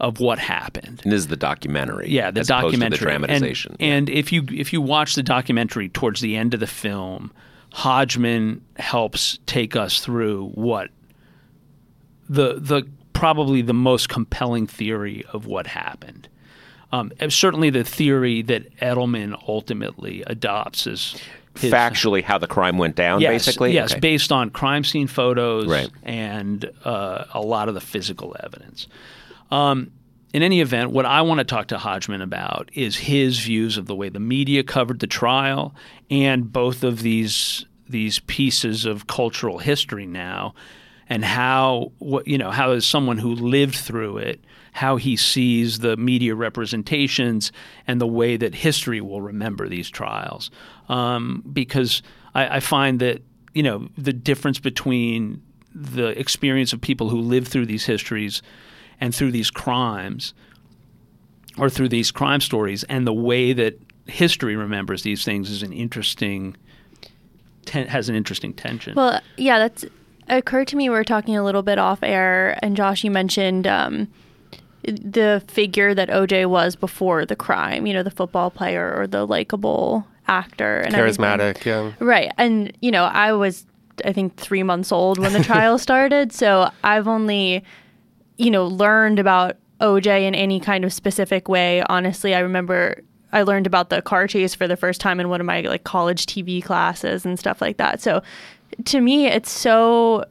of 0.00 0.20
what 0.20 0.38
happened. 0.38 1.00
and 1.02 1.12
this 1.12 1.18
is 1.18 1.26
the 1.26 1.36
documentary. 1.36 2.08
Yeah, 2.08 2.30
the 2.30 2.40
as 2.40 2.50
opposed 2.50 2.74
to 2.74 2.80
documentary. 2.80 2.98
the 2.98 3.04
dramatization. 3.04 3.76
And, 3.80 4.08
and 4.08 4.10
if 4.10 4.32
you 4.32 4.44
if 4.52 4.72
you 4.72 4.80
watch 4.80 5.14
the 5.14 5.22
documentary 5.22 5.88
towards 5.88 6.20
the 6.20 6.36
end 6.36 6.54
of 6.54 6.60
the 6.60 6.66
film, 6.68 7.32
Hodgman 7.72 8.62
helps 8.76 9.38
take 9.46 9.74
us 9.76 10.00
through 10.00 10.48
what 10.54 10.90
the 12.28 12.54
the 12.58 12.86
probably 13.12 13.62
the 13.62 13.74
most 13.74 14.08
compelling 14.08 14.66
theory 14.66 15.24
of 15.32 15.46
what 15.46 15.66
happened. 15.66 16.28
Um, 16.92 17.12
certainly, 17.28 17.68
the 17.70 17.84
theory 17.84 18.40
that 18.42 18.74
Edelman 18.78 19.38
ultimately 19.46 20.22
adopts 20.26 20.86
is 20.86 21.16
his, 21.58 21.72
Factually, 21.72 22.22
how 22.22 22.38
the 22.38 22.46
crime 22.46 22.78
went 22.78 22.94
down, 22.96 23.20
yes, 23.20 23.32
basically. 23.46 23.72
Yes, 23.74 23.90
Okay. 23.92 24.00
based 24.00 24.30
on 24.32 24.48
crime 24.50 24.84
scene 24.84 25.06
photos 25.08 25.66
Right. 25.66 25.90
and 26.04 26.70
uh, 26.84 27.24
a 27.34 27.40
lot 27.42 27.68
of 27.68 27.74
the 27.74 27.80
physical 27.80 28.34
evidence. 28.42 28.86
Um, 29.50 29.92
in 30.34 30.42
any 30.42 30.60
event, 30.60 30.90
what 30.90 31.06
I 31.06 31.22
want 31.22 31.38
to 31.38 31.44
talk 31.44 31.68
to 31.68 31.78
Hodgman 31.78 32.20
about 32.20 32.70
is 32.74 32.96
his 32.96 33.38
views 33.38 33.78
of 33.78 33.86
the 33.86 33.94
way 33.94 34.08
the 34.08 34.20
media 34.20 34.62
covered 34.62 35.00
the 35.00 35.06
trial 35.06 35.74
and 36.10 36.52
both 36.52 36.84
of 36.84 37.02
these 37.02 37.64
these 37.88 38.18
pieces 38.20 38.84
of 38.84 39.06
cultural 39.06 39.56
history 39.56 40.04
now, 40.04 40.54
and 41.08 41.24
how 41.24 41.92
what 41.98 42.28
you 42.28 42.36
know 42.36 42.50
how 42.50 42.72
as 42.72 42.86
someone 42.86 43.16
who 43.16 43.34
lived 43.34 43.74
through 43.74 44.18
it, 44.18 44.44
how 44.72 44.96
he 44.96 45.16
sees 45.16 45.78
the 45.78 45.96
media 45.96 46.34
representations 46.34 47.50
and 47.86 47.98
the 47.98 48.06
way 48.06 48.36
that 48.36 48.54
history 48.54 49.00
will 49.00 49.22
remember 49.22 49.66
these 49.66 49.88
trials, 49.88 50.50
um, 50.90 51.42
because 51.50 52.02
I, 52.34 52.56
I 52.56 52.60
find 52.60 53.00
that 53.00 53.22
you 53.54 53.62
know 53.62 53.88
the 53.96 54.12
difference 54.12 54.58
between 54.58 55.42
the 55.74 56.08
experience 56.18 56.74
of 56.74 56.82
people 56.82 57.08
who 57.08 57.20
lived 57.20 57.48
through 57.48 57.66
these 57.66 57.86
histories 57.86 58.42
and 59.00 59.14
through 59.14 59.32
these 59.32 59.50
crimes 59.50 60.34
or 61.56 61.68
through 61.68 61.88
these 61.88 62.10
crime 62.10 62.40
stories, 62.40 62.84
and 62.84 63.06
the 63.06 63.12
way 63.12 63.52
that 63.52 63.80
history 64.06 64.56
remembers 64.56 65.02
these 65.02 65.24
things 65.24 65.50
is 65.50 65.62
an 65.62 65.72
interesting 65.72 66.56
ten, 67.64 67.86
has 67.88 68.08
an 68.08 68.14
interesting 68.14 68.52
tension. 68.52 68.94
Well, 68.94 69.20
yeah, 69.36 69.58
that's 69.58 69.84
occurred 70.28 70.68
to 70.68 70.76
me. 70.76 70.88
We 70.88 70.94
were 70.94 71.04
talking 71.04 71.36
a 71.36 71.44
little 71.44 71.62
bit 71.62 71.78
off 71.78 72.02
air, 72.02 72.58
and 72.62 72.76
Josh, 72.76 73.02
you 73.04 73.10
mentioned 73.10 73.66
um, 73.66 74.08
the 74.84 75.42
figure 75.48 75.94
that 75.94 76.08
OJ 76.08 76.46
was 76.48 76.76
before 76.76 77.26
the 77.26 77.36
crime. 77.36 77.86
You 77.86 77.94
know, 77.94 78.02
the 78.02 78.10
football 78.10 78.50
player 78.50 78.94
or 78.96 79.06
the 79.06 79.26
likable 79.26 80.06
actor 80.28 80.80
and 80.80 80.94
everything. 80.94 81.24
Charismatic, 81.24 81.64
yeah. 81.64 81.92
Right. 81.98 82.32
And, 82.38 82.76
you 82.80 82.90
know, 82.90 83.04
I 83.04 83.32
was, 83.32 83.66
I 84.04 84.12
think, 84.12 84.36
three 84.36 84.62
months 84.62 84.92
old 84.92 85.18
when 85.18 85.32
the 85.32 85.42
trial 85.42 85.78
started. 85.78 86.32
So 86.32 86.70
I've 86.84 87.08
only, 87.08 87.64
you 88.38 88.50
know, 88.50 88.66
learned 88.66 89.18
about 89.18 89.56
OJ 89.80 90.22
in 90.22 90.34
any 90.34 90.58
kind 90.58 90.84
of 90.84 90.92
specific 90.92 91.48
way. 91.48 91.82
Honestly, 91.82 92.34
I 92.34 92.40
remember 92.40 93.02
I 93.32 93.42
learned 93.42 93.66
about 93.66 93.90
the 93.90 94.00
car 94.00 94.26
chase 94.26 94.54
for 94.54 94.66
the 94.66 94.76
first 94.76 95.00
time 95.00 95.20
in 95.20 95.28
one 95.28 95.40
of 95.40 95.46
my 95.46 95.60
like 95.62 95.84
college 95.84 96.26
TV 96.26 96.62
classes 96.62 97.26
and 97.26 97.38
stuff 97.38 97.60
like 97.60 97.76
that. 97.76 98.00
So 98.00 98.22
to 98.86 99.00
me, 99.00 99.26
it's 99.26 99.50
so 99.50 100.24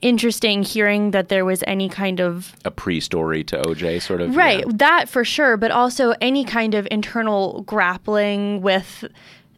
interesting 0.00 0.62
hearing 0.62 1.10
that 1.10 1.28
there 1.28 1.44
was 1.44 1.64
any 1.66 1.88
kind 1.88 2.20
of 2.20 2.54
A 2.64 2.70
pre-story 2.70 3.42
to 3.44 3.60
OJ, 3.62 4.02
sort 4.02 4.20
of. 4.20 4.36
Right, 4.36 4.60
yeah. 4.60 4.72
that 4.76 5.08
for 5.08 5.24
sure, 5.24 5.56
but 5.56 5.70
also 5.70 6.14
any 6.20 6.44
kind 6.44 6.74
of 6.74 6.86
internal 6.90 7.62
grappling 7.62 8.60
with 8.60 9.04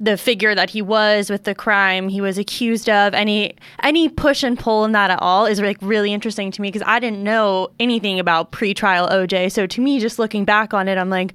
the 0.03 0.17
figure 0.17 0.55
that 0.55 0.71
he 0.71 0.81
was 0.81 1.29
with 1.29 1.45
the 1.45 1.55
crime 1.55 2.09
he 2.09 2.23
was 2.23 2.39
accused 2.39 2.89
of 2.89 3.13
any 3.13 3.55
any 3.83 4.09
push 4.09 4.43
and 4.43 4.59
pull 4.59 4.85
in 4.85 4.93
that 4.93 5.11
at 5.11 5.21
all 5.21 5.45
is 5.45 5.61
like 5.61 5.77
really 5.83 6.13
interesting 6.13 6.51
to 6.51 6.63
me 6.63 6.69
because 6.69 6.87
I 6.87 6.99
didn't 6.99 7.23
know 7.23 7.69
anything 7.79 8.19
about 8.19 8.51
pre-trial 8.51 9.09
OJ 9.09 9.53
so 9.53 9.67
to 9.67 9.81
me 9.81 10.01
just 10.01 10.19
looking 10.19 10.47
back 10.47 10.73
on 10.73 10.89
it 10.89 10.97
I'm 10.97 11.11
like 11.11 11.35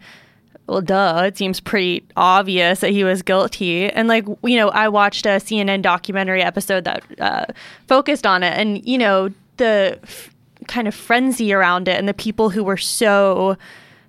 well 0.68 0.82
duh 0.82 1.24
it 1.26 1.38
seems 1.38 1.60
pretty 1.60 2.04
obvious 2.16 2.80
that 2.80 2.92
he 2.92 3.04
was 3.04 3.22
guilty. 3.22 3.90
And 3.90 4.08
like 4.08 4.26
you 4.44 4.58
know 4.58 4.70
I 4.70 4.88
watched 4.90 5.26
a 5.26 5.40
CNN 5.40 5.82
documentary 5.82 6.42
episode 6.42 6.84
that 6.86 7.04
uh, 7.20 7.46
focused 7.88 8.26
on 8.26 8.44
it. 8.44 8.54
And 8.58 8.86
you 8.88 8.98
know 8.98 9.30
the 9.58 10.00
f- 10.04 10.34
kind 10.68 10.88
of 10.88 10.96
frenzy 10.96 11.54
around 11.54 11.88
it 11.88 11.98
and 11.98 12.08
the 12.08 12.14
people 12.14 12.50
who 12.50 12.64
were 12.64 12.78
so 12.78 13.58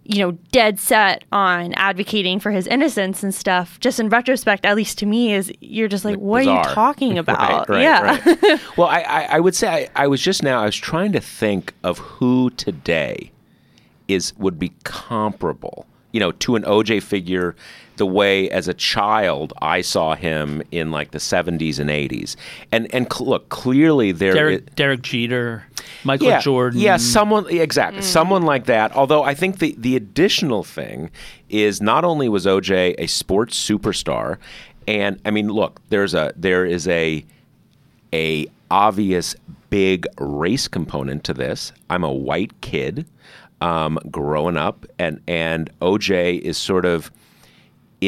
you 0.08 0.20
know 0.20 0.32
dead 0.52 0.78
set 0.78 1.24
on 1.32 1.72
advocating 1.74 2.38
for 2.38 2.50
his 2.50 2.66
innocence 2.66 3.22
and 3.22 3.34
stuff 3.34 3.78
just 3.80 3.98
in 3.98 4.08
retrospect 4.08 4.64
at 4.64 4.76
least 4.76 4.98
to 4.98 5.06
me 5.06 5.32
is 5.32 5.52
you're 5.60 5.88
just 5.88 6.04
like 6.04 6.16
what 6.18 6.46
are 6.46 6.56
you 6.56 6.74
talking 6.74 7.18
about 7.24 7.68
Right, 7.68 7.68
right, 7.68 7.82
yeah 7.82 8.00
right. 8.02 8.60
well, 8.76 8.88
I, 8.88 9.00
I, 9.00 9.22
I 9.36 9.40
would 9.40 9.54
say 9.54 9.68
I, 9.94 10.04
I 10.04 10.06
was 10.06 10.20
just 10.20 10.42
now. 10.42 10.60
I 10.62 10.66
was 10.66 10.76
trying 10.76 11.12
to 11.12 11.20
think 11.20 11.72
of 11.82 11.98
who 11.98 12.50
today 12.50 13.30
is 14.08 14.36
would 14.38 14.58
be 14.58 14.72
comparable, 14.84 15.86
you 16.12 16.20
know, 16.20 16.32
to 16.32 16.56
an 16.56 16.62
OJ 16.62 17.02
figure. 17.02 17.56
The 17.96 18.06
way 18.06 18.50
as 18.50 18.68
a 18.68 18.74
child 18.74 19.52
I 19.60 19.80
saw 19.80 20.14
him 20.14 20.62
in 20.70 20.90
like 20.90 21.12
the 21.12 21.18
70s 21.18 21.78
and 21.78 21.90
80s, 21.90 22.36
and 22.72 22.92
and 22.94 23.10
cl- 23.12 23.30
look 23.30 23.48
clearly 23.48 24.12
there. 24.12 24.34
Derek, 24.34 24.74
Derek 24.74 25.02
Jeter, 25.02 25.64
Michael 26.04 26.28
yeah, 26.28 26.40
Jordan. 26.40 26.80
Yeah, 26.80 26.96
someone 26.96 27.48
exactly, 27.48 28.02
someone 28.02 28.42
like 28.42 28.66
that. 28.66 28.94
Although 28.94 29.22
I 29.22 29.34
think 29.34 29.58
the 29.58 29.74
the 29.78 29.96
additional 29.96 30.62
thing 30.62 31.10
is 31.48 31.80
not 31.80 32.04
only 32.04 32.28
was 32.28 32.46
OJ 32.46 32.94
a 32.98 33.06
sports 33.06 33.58
superstar, 33.58 34.38
and 34.86 35.20
I 35.24 35.30
mean, 35.30 35.48
look, 35.48 35.80
there's 35.88 36.14
a 36.14 36.32
there 36.36 36.64
is 36.64 36.86
a 36.88 37.24
a 38.12 38.46
obvious 38.70 39.34
big 39.70 40.06
race 40.18 40.68
component 40.68 41.24
to 41.24 41.34
this. 41.34 41.72
I'm 41.90 42.04
a 42.04 42.12
white 42.12 42.60
kid 42.60 43.06
um, 43.60 43.98
growing 44.10 44.56
up, 44.56 44.86
and 44.98 45.20
and 45.26 45.70
OJ 45.80 46.40
is 46.40 46.56
sort 46.56 46.84
of 46.84 47.10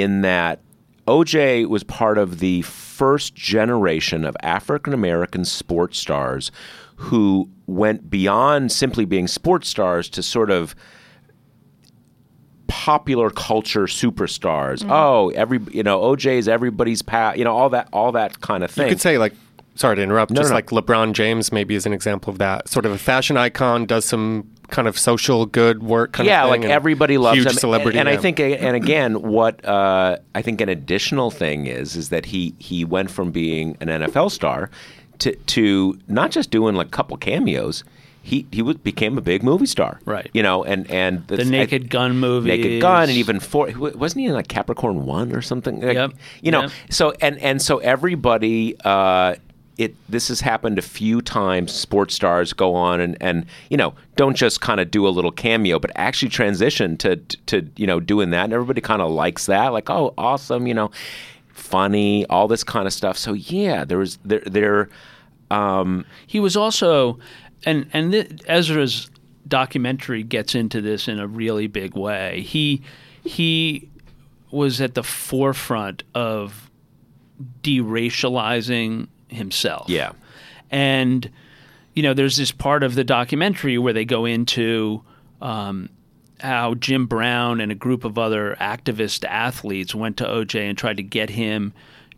in 0.01 0.23
that 0.23 0.61
OJ 1.07 1.67
was 1.69 1.83
part 1.83 2.19
of 2.19 2.39
the 2.39 2.63
first 2.63 3.35
generation 3.35 4.25
of 4.25 4.37
African 4.43 4.93
American 4.93 5.45
sports 5.45 5.99
stars 5.99 6.51
who 6.97 7.49
went 7.67 8.11
beyond 8.11 8.73
simply 8.73 9.05
being 9.05 9.27
sports 9.27 9.69
stars 9.69 10.09
to 10.11 10.23
sort 10.23 10.51
of 10.51 10.75
popular 12.67 13.31
culture 13.31 13.85
superstars. 13.85 14.81
Mm-hmm. 14.81 14.93
Oh, 14.93 15.33
every 15.35 15.61
you 15.71 15.83
know, 15.83 16.01
OJ 16.01 16.39
is 16.39 16.49
everybody's 16.49 17.03
pal, 17.03 17.37
you 17.37 17.45
know, 17.45 17.57
all 17.57 17.71
that 17.71 17.89
all 17.93 18.13
that 18.13 18.41
kind 18.41 18.63
of 18.63 18.71
thing. 18.71 18.87
You 18.87 18.93
could 18.93 19.01
say 19.01 19.19
like, 19.19 19.33
sorry 19.79 19.97
to 19.97 20.03
interrupt, 20.03 20.33
just 20.33 20.43
no, 20.45 20.49
no. 20.51 20.55
like 20.55 20.67
LeBron 20.67 21.13
James 21.13 21.53
maybe 21.53 21.75
is 21.75 21.87
an 21.87 21.93
example 21.93 22.31
of 22.33 22.39
that. 22.39 22.69
Sort 22.69 22.85
of 22.85 22.93
a 22.93 22.99
fashion 22.99 23.37
icon, 23.37 23.87
does 23.87 24.05
some 24.05 24.51
kind 24.69 24.87
of 24.87 24.99
social 24.99 25.47
good 25.47 25.83
work 25.83 26.13
kind 26.13 26.27
yeah, 26.27 26.45
of 26.45 26.51
thing. 26.51 26.61
like 26.61 26.65
and 26.65 26.73
everybody 26.73 27.17
loves 27.17 27.39
huge 27.39 27.47
him. 27.49 27.55
celebrity. 27.55 27.99
and, 27.99 28.09
and 28.09 28.19
I 28.19 28.21
think, 28.21 28.39
and 28.41 28.77
again, 28.77 29.23
what 29.23 29.65
uh, 29.65 30.19
I 30.35 30.43
think 30.43 30.61
an 30.61 30.69
additional 30.69 31.31
thing 31.31 31.67
is 31.67 31.97
is 31.97 32.11
that 32.11 32.27
he 32.27 32.55
he 32.59 32.85
went 32.85 33.11
from 33.11 33.31
being 33.31 33.77
an 33.81 33.89
NFL 33.89 34.31
star 34.31 34.71
to 35.21 35.35
to 35.35 35.99
not 36.09 36.31
just 36.31 36.51
doing 36.51 36.75
like 36.75 36.89
a 36.89 36.91
couple 36.91 37.17
cameos. 37.17 37.85
He 38.21 38.47
he 38.53 38.61
was, 38.61 38.77
became 38.77 39.17
a 39.17 39.23
big 39.23 39.43
movie 39.43 39.65
star, 39.65 40.01
Right. 40.05 40.29
You 40.35 40.43
know, 40.43 40.63
and 40.65 40.91
and 40.91 41.27
the 41.29 41.45
Naked 41.47 41.89
Gun 41.89 42.19
movie. 42.19 42.51
Naked 42.51 42.83
Gun, 42.83 43.05
and 43.05 43.13
even 43.13 43.41
for 43.41 43.71
wasn't 43.79 44.21
he 44.21 44.27
in 44.27 44.35
like 44.35 44.49
Capricorn 44.49 45.07
One 45.07 45.33
or 45.35 45.41
something? 45.41 45.81
Like, 45.81 45.95
Yep. 45.95 46.13
You 46.43 46.51
know, 46.51 46.63
Yep. 46.63 46.71
so 46.91 47.13
and 47.23 47.39
and 47.39 47.63
so 47.63 47.79
everybody. 47.79 48.77
Uh, 48.85 49.37
it 49.79 49.95
this 50.09 50.29
has 50.29 50.41
happened 50.41 50.79
a 50.79 50.83
few 50.83 51.23
times. 51.23 51.73
Sports 51.73 52.15
stars 52.15 52.53
go 52.53 52.75
on 52.75 53.01
and 53.01 53.17
and 53.21 53.47
you 53.71 53.77
know 53.77 53.95
don't 54.17 54.37
just 54.37 54.61
kind 54.61 54.81
of 54.81 54.91
do 54.91 55.07
a 55.07 55.11
little 55.11 55.31
cameo, 55.31 55.79
but 55.79 55.93
actually 55.95 56.29
transition 56.29 56.97
to 56.99 57.17
to 57.47 57.69
you 57.77 57.87
know 57.87 58.01
doing 58.01 58.31
that, 58.31 58.45
and 58.45 58.53
everybody 58.53 58.81
kind 58.81 59.01
of 59.01 59.11
likes 59.11 59.47
that. 59.47 59.69
Like, 59.69 59.89
oh, 59.89 60.13
awesome, 60.19 60.67
you 60.67 60.75
know, 60.75 60.91
funny, 61.53 62.27
all 62.27 62.49
this 62.49 62.65
kind 62.65 62.87
of 62.87 62.93
stuff. 62.93 63.17
So 63.17 63.33
yeah, 63.33 63.85
there 63.85 63.99
was 63.99 64.19
there 64.25 64.43
there. 64.45 64.89
Um, 65.51 66.05
He 66.27 66.41
was 66.41 66.57
also, 66.57 67.19
and 67.65 67.89
and 67.93 68.13
th- 68.13 68.43
Ezra's 68.47 69.11
documentary 69.47 70.23
gets 70.25 70.55
into 70.55 70.81
this 70.81 71.09
in 71.09 71.19
a 71.19 71.27
really 71.27 71.69
big 71.69 71.97
way. 71.97 72.43
He 72.43 72.83
he 73.25 73.89
was 74.51 74.81
at 74.81 74.95
the 74.95 75.03
forefront 75.05 76.03
of 76.15 76.71
deracializing 77.63 79.07
himself. 79.29 79.89
Yeah. 79.89 80.13
and 80.71 81.31
you 81.95 82.03
know, 82.03 82.15
there's 82.15 82.37
this 82.37 82.53
part 82.53 82.85
of 82.85 82.95
the 82.95 83.03
documentary 83.05 83.77
where 83.79 83.93
they 83.93 84.05
go 84.05 84.25
into. 84.25 85.03
Um, 85.41 85.91
how 86.41 86.75
Jim 86.75 87.07
Brown 87.07 87.61
and 87.61 87.73
a 87.73 87.75
group 87.75 88.05
of 88.05 88.17
other 88.17 88.57
activist 88.61 89.25
athletes 89.25 89.93
went 89.93 90.17
to 90.19 90.25
OJ 90.25 90.69
and 90.69 90.79
tried 90.79 90.97
to 90.99 91.03
get 91.03 91.31
him 91.31 91.73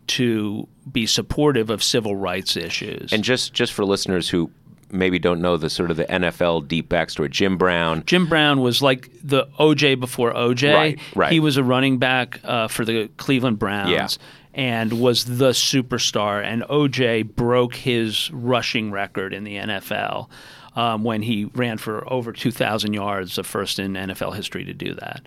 to 0.07 0.67
be 0.91 1.05
supportive 1.07 1.69
of 1.69 1.81
civil 1.83 2.15
rights 2.15 2.55
issues. 2.55 3.11
and 3.13 3.23
just 3.23 3.53
just 3.53 3.73
for 3.73 3.85
listeners 3.85 4.29
who 4.29 4.51
maybe 4.91 5.17
don't 5.19 5.41
know 5.41 5.57
the 5.57 5.69
sort 5.69 5.89
of 5.89 5.97
the 5.97 6.05
NFL 6.05 6.67
deep 6.67 6.89
backstory, 6.89 7.29
Jim 7.29 7.57
Brown. 7.57 8.03
Jim 8.05 8.27
Brown 8.27 8.61
was 8.61 8.81
like 8.81 9.09
the 9.23 9.45
OJ 9.59 9.99
before 9.99 10.33
OJ. 10.33 10.73
Right, 10.73 10.99
right. 11.15 11.31
He 11.31 11.39
was 11.39 11.57
a 11.57 11.63
running 11.63 11.97
back 11.97 12.39
uh, 12.43 12.67
for 12.67 12.83
the 12.83 13.07
Cleveland 13.17 13.57
Browns. 13.57 13.89
Yeah. 13.89 14.07
And 14.53 14.99
was 14.99 15.37
the 15.37 15.51
superstar, 15.51 16.43
and 16.43 16.63
OJ 16.63 17.35
broke 17.35 17.73
his 17.73 18.29
rushing 18.31 18.91
record 18.91 19.33
in 19.33 19.45
the 19.45 19.55
NFL 19.55 20.27
um, 20.75 21.03
when 21.03 21.21
he 21.21 21.45
ran 21.45 21.77
for 21.77 22.11
over 22.11 22.33
2,000 22.33 22.93
yards, 22.93 23.35
the 23.35 23.43
first 23.43 23.79
in 23.79 23.93
NFL 23.93 24.35
history 24.35 24.65
to 24.65 24.73
do 24.73 24.93
that. 24.95 25.21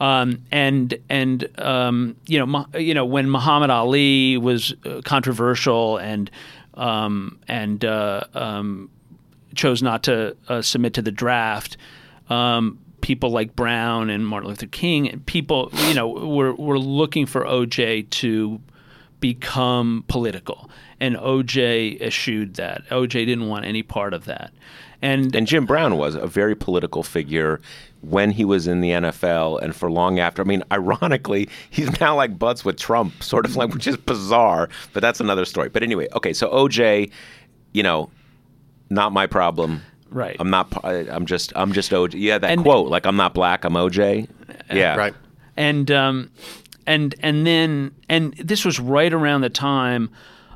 Um, 0.00 0.42
and 0.50 0.94
and 1.08 1.46
um, 1.60 2.16
you 2.26 2.38
know 2.38 2.46
Mu- 2.46 2.78
you 2.78 2.92
know 2.92 3.04
when 3.04 3.30
Muhammad 3.30 3.70
Ali 3.70 4.36
was 4.36 4.74
uh, 4.84 5.00
controversial 5.04 5.98
and 5.98 6.28
um, 6.74 7.38
and 7.46 7.84
uh, 7.84 8.24
um, 8.34 8.90
chose 9.54 9.80
not 9.80 10.02
to 10.04 10.36
uh, 10.48 10.60
submit 10.60 10.94
to 10.94 11.02
the 11.02 11.12
draft. 11.12 11.76
Um, 12.30 12.78
people 13.02 13.30
like 13.30 13.54
Brown 13.54 14.08
and 14.08 14.26
Martin 14.26 14.48
Luther 14.48 14.66
King, 14.66 15.10
and 15.10 15.24
people, 15.26 15.70
you 15.88 15.94
know, 15.94 16.08
were 16.08 16.54
were 16.54 16.78
looking 16.78 17.26
for 17.26 17.44
OJ 17.44 18.08
to 18.10 18.60
become 19.20 20.04
political, 20.08 20.70
and 20.98 21.16
OJ 21.16 22.00
eschewed 22.00 22.54
that. 22.54 22.88
OJ 22.88 23.26
didn't 23.26 23.48
want 23.48 23.66
any 23.66 23.82
part 23.82 24.14
of 24.14 24.24
that, 24.24 24.52
and 25.02 25.36
And 25.36 25.46
Jim 25.46 25.66
Brown 25.66 25.98
was 25.98 26.14
a 26.14 26.26
very 26.26 26.54
political 26.54 27.02
figure 27.02 27.60
when 28.00 28.30
he 28.30 28.44
was 28.44 28.66
in 28.66 28.80
the 28.80 28.90
NFL 28.90 29.60
and 29.62 29.74
for 29.74 29.90
long 29.90 30.18
after. 30.18 30.42
I 30.42 30.44
mean, 30.44 30.62
ironically, 30.72 31.48
he's 31.70 32.00
now 32.00 32.16
like 32.16 32.38
buds 32.38 32.64
with 32.64 32.76
Trump, 32.76 33.22
sort 33.22 33.44
of 33.44 33.56
like, 33.56 33.72
which 33.72 33.86
is 33.86 33.96
bizarre, 33.96 34.68
but 34.92 35.00
that's 35.00 35.20
another 35.20 35.44
story. 35.44 35.68
But 35.68 35.82
anyway, 35.82 36.08
okay, 36.14 36.32
so 36.32 36.50
OJ, 36.50 37.10
you 37.72 37.82
know, 37.82 38.10
not 38.90 39.12
my 39.12 39.26
problem. 39.26 39.82
Right. 40.12 40.36
I'm 40.38 40.50
not. 40.50 40.84
I- 40.84 41.08
I'm 41.10 41.26
just. 41.26 41.52
I'm 41.56 41.72
just 41.72 41.90
OJ. 41.90 42.14
Yeah, 42.16 42.38
that 42.38 42.50
And- 42.50 42.62
quote, 42.62 42.88
like 42.88 43.06
I'm 43.06 43.16
not 43.16 43.34
black. 43.34 43.64
I'm 43.64 43.74
OJ. 43.74 44.28
Yeah. 44.72 44.96
right. 44.96 45.14
and 45.56 45.90
um, 45.90 46.30
and 46.86 47.14
and 47.20 47.46
then 47.46 47.92
and 48.08 48.34
this 48.34 48.64
was 48.64 48.78
right 48.80 49.12
around 49.12 49.40
the 49.40 49.50
time 49.50 50.10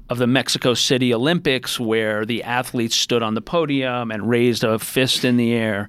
of 0.09 0.19
the 0.19 0.27
Mexico 0.27 0.73
City 0.75 1.13
Olympics 1.13 1.81
where 1.81 2.25
the 2.25 2.43
athletes 2.45 2.95
stood 2.97 3.23
on 3.23 3.35
the 3.35 3.41
podium 3.41 4.11
and 4.13 4.29
raised 4.29 4.63
a 4.63 4.79
fist 4.79 5.25
in 5.25 5.37
the 5.37 5.53
air, 5.53 5.89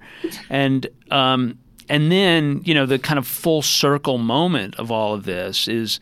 and 0.49 0.87
um, 1.11 1.57
and 1.89 2.11
then 2.11 2.61
you 2.65 2.73
know 2.73 2.85
the 2.85 2.97
kind 2.99 3.17
of 3.19 3.27
full 3.27 3.61
circle 3.61 4.17
moment 4.17 4.75
of 4.75 4.91
all 4.91 5.13
of 5.13 5.23
this 5.25 5.67
is 5.67 5.99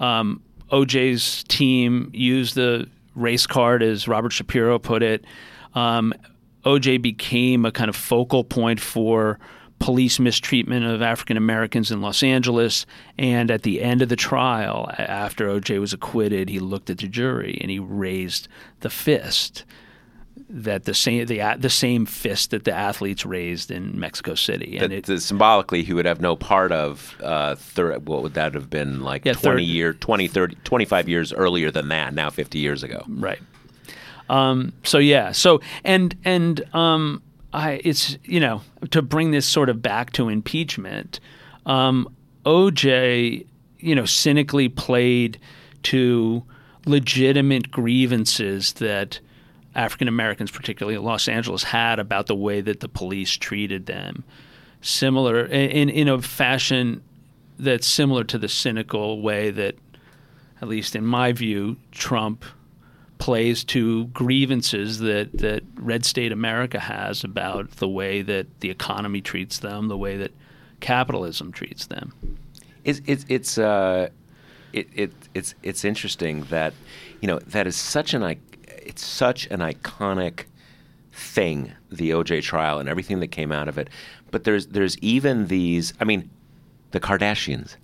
um, 0.00 0.40
OJ's 0.70 1.42
team 1.44 2.10
used 2.14 2.54
the 2.54 2.88
race 3.16 3.46
card, 3.46 3.82
as 3.82 4.06
Robert 4.06 4.30
Shapiro 4.32 4.78
put 4.78 5.02
it. 5.02 5.24
Um, 5.74 6.14
OJ 6.68 7.00
became 7.00 7.64
a 7.64 7.72
kind 7.72 7.88
of 7.88 7.96
focal 7.96 8.44
point 8.44 8.78
for 8.78 9.38
police 9.78 10.18
mistreatment 10.18 10.84
of 10.84 11.00
African 11.00 11.36
Americans 11.36 11.90
in 11.90 12.00
Los 12.02 12.22
Angeles. 12.22 12.84
And 13.18 13.50
at 13.50 13.62
the 13.62 13.80
end 13.80 14.02
of 14.02 14.08
the 14.08 14.16
trial, 14.16 14.90
after 14.98 15.48
OJ 15.48 15.80
was 15.80 15.92
acquitted, 15.92 16.48
he 16.48 16.58
looked 16.58 16.90
at 16.90 16.98
the 16.98 17.08
jury 17.08 17.58
and 17.60 17.70
he 17.70 17.78
raised 17.78 18.48
the 18.80 18.90
fist 18.90 19.64
that 20.50 20.84
the 20.84 20.94
same 20.94 21.26
the 21.26 21.56
the 21.58 21.70
same 21.70 22.06
fist 22.06 22.50
that 22.50 22.64
the 22.64 22.72
athletes 22.72 23.26
raised 23.26 23.70
in 23.70 23.98
Mexico 23.98 24.34
City, 24.34 24.78
and 24.78 24.92
that, 24.92 25.08
it, 25.08 25.20
symbolically 25.20 25.82
he 25.82 25.92
would 25.92 26.06
have 26.06 26.20
no 26.20 26.36
part 26.36 26.72
of. 26.72 27.16
Uh, 27.22 27.54
thir- 27.56 27.98
what 27.98 28.22
would 28.22 28.34
that 28.34 28.54
have 28.54 28.70
been 28.70 29.00
like? 29.00 29.24
Yeah, 29.24 29.34
20 29.34 29.62
year, 29.62 29.92
20, 29.92 30.28
30, 30.28 30.56
25 30.64 31.08
years 31.08 31.32
earlier 31.32 31.70
than 31.70 31.88
that. 31.88 32.14
Now 32.14 32.30
fifty 32.30 32.60
years 32.60 32.82
ago. 32.82 33.04
Right. 33.08 33.40
Um, 34.28 34.72
so 34.84 34.98
yeah. 34.98 35.32
So 35.32 35.60
and 35.84 36.16
and 36.24 36.74
um, 36.74 37.22
I 37.52 37.80
it's 37.84 38.18
you 38.24 38.40
know 38.40 38.62
to 38.90 39.02
bring 39.02 39.30
this 39.30 39.46
sort 39.46 39.68
of 39.68 39.82
back 39.82 40.12
to 40.14 40.28
impeachment. 40.28 41.20
Um, 41.66 42.14
OJ, 42.44 43.46
you 43.78 43.94
know, 43.94 44.04
cynically 44.04 44.68
played 44.68 45.38
to 45.84 46.42
legitimate 46.86 47.70
grievances 47.70 48.72
that 48.74 49.20
African 49.74 50.08
Americans, 50.08 50.50
particularly 50.50 50.96
in 50.96 51.04
Los 51.04 51.28
Angeles, 51.28 51.62
had 51.62 51.98
about 51.98 52.26
the 52.26 52.34
way 52.34 52.60
that 52.60 52.80
the 52.80 52.88
police 52.88 53.36
treated 53.36 53.86
them. 53.86 54.24
Similar 54.80 55.46
in 55.46 55.88
in 55.88 56.08
a 56.08 56.22
fashion 56.22 57.02
that's 57.58 57.86
similar 57.86 58.24
to 58.24 58.38
the 58.38 58.48
cynical 58.48 59.20
way 59.20 59.50
that, 59.50 59.74
at 60.62 60.68
least 60.68 60.94
in 60.94 61.04
my 61.04 61.32
view, 61.32 61.76
Trump 61.90 62.44
plays 63.18 63.64
to 63.64 64.06
grievances 64.06 64.98
that, 65.00 65.36
that 65.38 65.62
red 65.74 66.04
state 66.04 66.32
America 66.32 66.78
has 66.78 67.24
about 67.24 67.70
the 67.72 67.88
way 67.88 68.22
that 68.22 68.60
the 68.60 68.70
economy 68.70 69.20
treats 69.20 69.58
them, 69.58 69.88
the 69.88 69.98
way 69.98 70.16
that 70.16 70.32
capitalism 70.80 71.52
treats 71.52 71.86
them. 71.86 72.12
It's 72.84 73.00
it's 73.06 73.26
it's 73.28 73.58
uh, 73.58 74.08
it, 74.72 74.88
it 74.94 75.12
it's 75.34 75.54
it's 75.62 75.84
interesting 75.84 76.44
that 76.44 76.72
you 77.20 77.26
know 77.26 77.38
that 77.40 77.66
is 77.66 77.76
such 77.76 78.14
an 78.14 78.22
it's 78.66 79.04
such 79.04 79.46
an 79.48 79.60
iconic 79.60 80.44
thing, 81.12 81.72
the 81.90 82.10
OJ 82.10 82.42
trial 82.42 82.78
and 82.78 82.88
everything 82.88 83.20
that 83.20 83.28
came 83.28 83.52
out 83.52 83.68
of 83.68 83.76
it. 83.76 83.88
But 84.30 84.44
there's 84.44 84.68
there's 84.68 84.96
even 84.98 85.48
these. 85.48 85.92
I 86.00 86.04
mean, 86.04 86.30
the 86.92 87.00
Kardashians. 87.00 87.76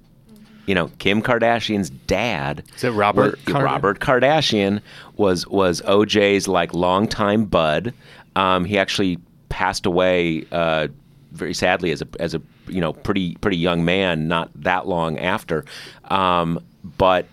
You 0.66 0.74
know, 0.74 0.90
Kim 0.98 1.20
Kardashian's 1.22 1.90
dad. 1.90 2.62
Is 2.76 2.84
it 2.84 2.90
Robert? 2.90 3.38
Was, 3.46 3.54
Robert 3.54 4.00
Kardashian 4.00 4.80
was 5.16 5.46
was 5.46 5.82
OJ's 5.82 6.48
like 6.48 6.72
longtime 6.72 7.44
bud. 7.44 7.92
Um, 8.36 8.64
he 8.64 8.78
actually 8.78 9.18
passed 9.48 9.86
away 9.86 10.46
uh, 10.50 10.88
very 11.32 11.54
sadly 11.54 11.90
as 11.90 12.02
a 12.02 12.08
as 12.18 12.34
a 12.34 12.42
you 12.66 12.80
know 12.80 12.92
pretty 12.92 13.36
pretty 13.36 13.58
young 13.58 13.84
man, 13.84 14.28
not 14.28 14.50
that 14.54 14.86
long 14.86 15.18
after. 15.18 15.64
Um, 16.04 16.60
but 16.96 17.26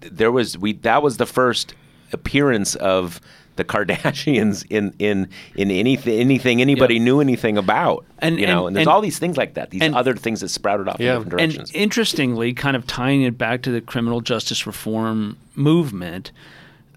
there 0.00 0.32
was 0.32 0.56
we 0.56 0.74
that 0.74 1.02
was 1.02 1.16
the 1.16 1.26
first 1.26 1.74
appearance 2.12 2.74
of 2.76 3.20
the 3.58 3.64
Kardashians 3.64 4.64
in 4.70 4.94
in 4.98 5.28
in 5.54 5.70
anything 5.70 6.18
anything 6.18 6.62
anybody 6.62 6.94
yep. 6.94 7.02
knew 7.02 7.20
anything 7.20 7.58
about. 7.58 8.06
And 8.20 8.40
you 8.40 8.46
know, 8.46 8.66
and, 8.66 8.74
there's 8.74 8.86
and, 8.86 8.92
all 8.92 9.02
these 9.02 9.18
things 9.18 9.36
like 9.36 9.54
that. 9.54 9.68
These 9.68 9.82
and, 9.82 9.94
other 9.94 10.14
things 10.16 10.40
that 10.40 10.48
sprouted 10.48 10.88
off 10.88 10.98
yeah. 10.98 11.16
in 11.16 11.24
different 11.24 11.30
directions. 11.30 11.70
And 11.70 11.76
interestingly, 11.76 12.54
kind 12.54 12.76
of 12.76 12.86
tying 12.86 13.22
it 13.22 13.36
back 13.36 13.60
to 13.62 13.70
the 13.70 13.82
criminal 13.82 14.22
justice 14.22 14.66
reform 14.66 15.36
movement. 15.54 16.32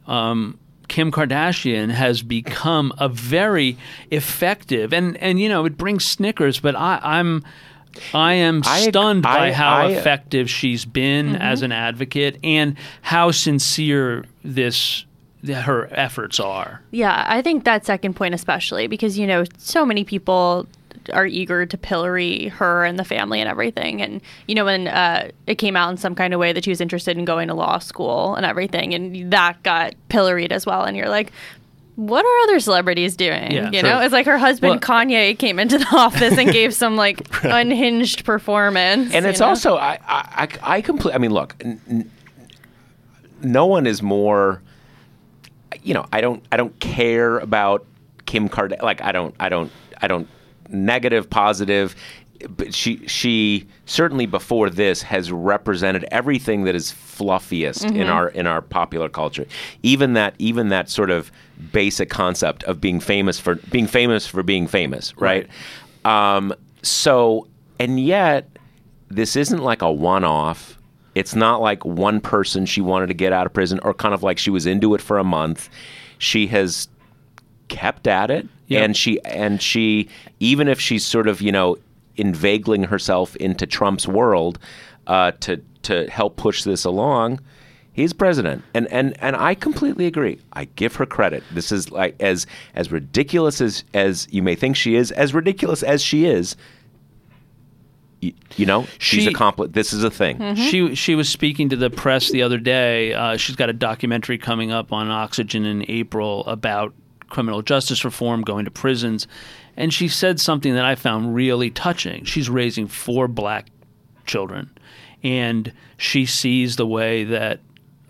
Um, 0.08 0.58
Kim 0.88 1.12
Kardashian 1.12 1.90
has 1.90 2.22
become 2.22 2.94
a 2.98 3.10
very 3.10 3.78
effective 4.10 4.94
and 4.94 5.18
and 5.18 5.40
you 5.40 5.50
know 5.50 5.66
it 5.66 5.78
brings 5.78 6.06
snickers, 6.06 6.60
but 6.60 6.76
I, 6.76 7.00
I'm 7.02 7.44
I 8.14 8.34
am 8.34 8.64
stunned 8.64 9.26
I, 9.26 9.38
by 9.38 9.48
I, 9.48 9.52
how 9.52 9.76
I, 9.78 9.92
effective 9.92 10.50
she's 10.50 10.86
been 10.86 11.28
mm-hmm. 11.28 11.42
as 11.42 11.62
an 11.62 11.72
advocate 11.72 12.38
and 12.44 12.76
how 13.02 13.32
sincere 13.32 14.26
this 14.44 15.06
her 15.48 15.88
efforts 15.92 16.40
are. 16.40 16.82
Yeah, 16.92 17.26
I 17.28 17.42
think 17.42 17.64
that 17.64 17.86
second 17.86 18.16
point 18.16 18.34
especially 18.34 18.88
because 18.88 19.18
you 19.18 19.28
know 19.28 19.44
so 19.58 19.86
many 19.86 20.04
people 20.04 20.68
are 21.14 21.26
eager 21.26 21.66
to 21.66 21.78
pillory 21.78 22.50
her 22.50 22.86
and 22.86 23.00
the 23.00 23.04
family 23.04 23.40
and 23.40 23.50
everything. 23.50 24.02
And 24.02 24.22
you 24.48 24.56
know 24.56 24.66
when 24.66 24.88
uh, 24.88 25.32
it 25.48 25.56
came 25.56 25.76
out 25.76 25.90
in 25.90 25.98
some 25.98 26.16
kind 26.16 26.34
of 26.34 26.40
way 26.40 26.54
that 26.54 26.64
she 26.64 26.70
was 26.70 26.82
interested 26.82 27.18
in 27.18 27.26
going 27.26 27.48
to 27.48 27.54
law 27.54 27.80
school 27.80 28.36
and 28.36 28.46
everything, 28.46 28.94
and 28.94 29.32
that 29.32 29.62
got 29.64 29.96
pilloried 30.10 30.52
as 30.52 30.66
well. 30.66 30.84
And 30.84 30.96
you're 30.96 31.10
like, 31.10 31.32
what 31.96 32.26
are 32.26 32.38
other 32.44 32.60
celebrities 32.60 33.16
doing? 33.16 33.52
Yeah, 33.52 33.70
you 33.72 33.84
know, 33.84 34.00
it's 34.02 34.14
like 34.14 34.26
her 34.26 34.38
husband 34.38 34.72
well, 34.72 34.80
Kanye 34.80 35.38
came 35.38 35.60
into 35.60 35.78
the 35.78 35.88
office 35.92 36.38
and 36.38 36.52
gave 36.52 36.74
some 36.74 36.96
like 36.96 37.28
unhinged 37.44 38.26
performance. 38.26 39.14
And 39.14 39.26
it's 39.26 39.40
know? 39.40 39.48
also 39.48 39.78
I 39.78 40.00
I 40.08 40.48
I 40.62 40.82
completely. 40.82 41.14
I 41.14 41.18
mean, 41.18 41.32
look, 41.32 41.56
n- 41.62 41.82
n- 41.90 42.12
no 43.42 43.66
one 43.66 43.88
is 43.88 44.02
more. 44.02 44.62
You 45.84 45.94
know, 45.94 46.06
I 46.12 46.22
don't 46.22 46.44
I 46.52 46.58
don't 46.58 46.78
care 46.80 47.40
about 47.40 47.86
Kim 48.26 48.50
Kardashian. 48.50 48.82
Like 48.82 49.02
I 49.02 49.12
don't 49.12 49.36
I 49.40 49.50
don't 49.50 49.72
I 50.02 50.08
don't 50.08 50.28
negative 50.70 51.30
positive 51.30 51.96
but 52.50 52.74
she 52.74 53.06
she 53.08 53.68
certainly 53.86 54.26
before 54.26 54.70
this 54.70 55.02
has 55.02 55.32
represented 55.32 56.06
everything 56.12 56.64
that 56.64 56.76
is 56.76 56.92
fluffiest 56.92 57.84
mm-hmm. 57.84 57.96
in 57.98 58.08
our 58.08 58.30
in 58.30 58.48
our 58.48 58.62
popular 58.62 59.10
culture. 59.10 59.46
Even 59.84 60.14
that 60.14 60.36
even 60.40 60.70
that 60.70 60.90
sort 60.90 61.10
of 61.10 61.32
basic 61.72 62.10
concept 62.10 62.64
of 62.64 62.82
being 62.82 63.00
famous 63.00 63.40
for 63.40 63.56
being 63.56 63.88
famous 63.88 64.26
for 64.26 64.44
being 64.44 64.68
famous, 64.68 65.16
right? 65.18 65.50
right. 66.06 66.36
Um, 66.36 66.54
so 66.82 67.48
and 67.80 68.00
yet 68.00 68.50
this 69.10 69.36
isn't 69.36 69.62
like 69.62 69.82
a 69.82 69.92
one 69.92 70.24
off. 70.24 70.78
It's 71.16 71.36
not 71.36 71.62
like 71.62 71.84
one 71.84 72.22
person 72.22 72.66
she 72.66 72.82
wanted 72.82 73.08
to 73.08 73.14
get 73.14 73.34
out 73.34 73.46
of 73.46 73.54
prison 73.54 73.80
or 73.84 73.94
kind 73.94 74.14
of 74.14 74.24
like 74.24 74.38
she 74.38 74.50
was 74.50 74.66
into 74.66 74.96
it 74.96 75.02
for 75.02 75.18
a 75.18 75.24
month. 75.24 75.70
She 76.18 76.48
has 76.48 76.88
kept 77.68 78.08
at 78.08 78.30
it 78.30 78.48
yep. 78.68 78.84
and 78.84 78.98
she 78.98 79.22
and 79.24 79.62
she 79.62 80.10
even 80.40 80.68
if 80.68 80.80
she's 80.80 81.06
sort 81.06 81.28
of, 81.28 81.42
you 81.42 81.52
know, 81.52 81.78
inveigling 82.16 82.84
herself 82.84 83.36
into 83.38 83.66
Trump's 83.66 84.08
world 84.08 84.60
uh, 85.08 85.32
to 85.42 85.62
to 85.84 86.10
help 86.10 86.38
push 86.38 86.64
this 86.64 86.86
along. 86.86 87.40
He's 87.94 88.14
president, 88.14 88.64
and, 88.74 88.88
and 88.88 89.22
and 89.22 89.36
I 89.36 89.54
completely 89.54 90.06
agree. 90.06 90.40
I 90.54 90.66
give 90.66 90.96
her 90.96 91.06
credit. 91.06 91.44
This 91.52 91.74
is 91.74 91.92
like 91.92 92.16
as 92.22 92.48
as 92.74 92.90
ridiculous 92.90 93.60
as 93.60 93.84
as 93.94 94.28
you 94.32 94.42
may 94.42 94.56
think 94.56 94.78
she 94.78 94.96
is, 94.96 95.12
as 95.12 95.34
ridiculous 95.34 95.84
as 95.84 96.02
she 96.02 96.26
is. 96.26 96.56
You, 98.22 98.34
you 98.56 98.66
know, 98.66 98.88
she's 99.00 99.24
she, 99.24 99.30
accomplished. 99.30 99.74
This 99.74 99.94
is 99.94 100.04
a 100.04 100.12
thing. 100.12 100.38
Mm-hmm. 100.38 100.62
She 100.62 100.96
she 100.96 101.16
was 101.16 101.28
speaking 101.28 101.70
to 101.70 101.76
the 101.76 101.90
press 101.90 102.30
the 102.30 102.44
other 102.44 102.58
day. 102.58 103.14
Uh, 103.14 103.36
she's 103.36 103.56
got 103.56 103.70
a 103.70 103.74
documentary 103.74 104.38
coming 104.38 104.72
up 104.72 104.94
on 104.94 105.10
Oxygen 105.10 105.66
in 105.66 105.84
April 105.90 106.46
about 106.46 106.94
criminal 107.30 107.62
justice 107.62 108.06
reform, 108.06 108.44
going 108.44 108.66
to 108.66 108.72
prisons, 108.72 109.28
and 109.76 109.94
she 109.94 110.08
said 110.08 110.40
something 110.40 110.76
that 110.76 110.86
I 110.86 110.96
found 110.96 111.34
really 111.34 111.72
touching. 111.72 112.24
She's 112.26 112.50
raising 112.50 112.88
four 112.88 113.28
black 113.28 113.70
children, 114.26 114.70
and 115.24 115.74
she 115.98 116.26
sees 116.26 116.76
the 116.76 116.86
way 116.86 117.24
that 117.24 117.60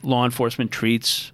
law 0.04 0.26
enforcement 0.26 0.72
treats 0.72 1.32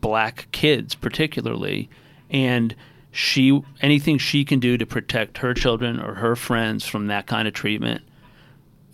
black 0.00 0.48
kids, 0.52 0.94
particularly, 0.94 1.88
and 2.30 2.74
she 3.10 3.60
anything 3.80 4.18
she 4.18 4.44
can 4.44 4.60
do 4.60 4.76
to 4.78 4.86
protect 4.86 5.38
her 5.38 5.54
children 5.54 6.00
or 6.00 6.14
her 6.14 6.36
friends 6.36 6.86
from 6.86 7.08
that 7.08 7.26
kind 7.26 7.48
of 7.48 7.54
treatment, 7.54 8.02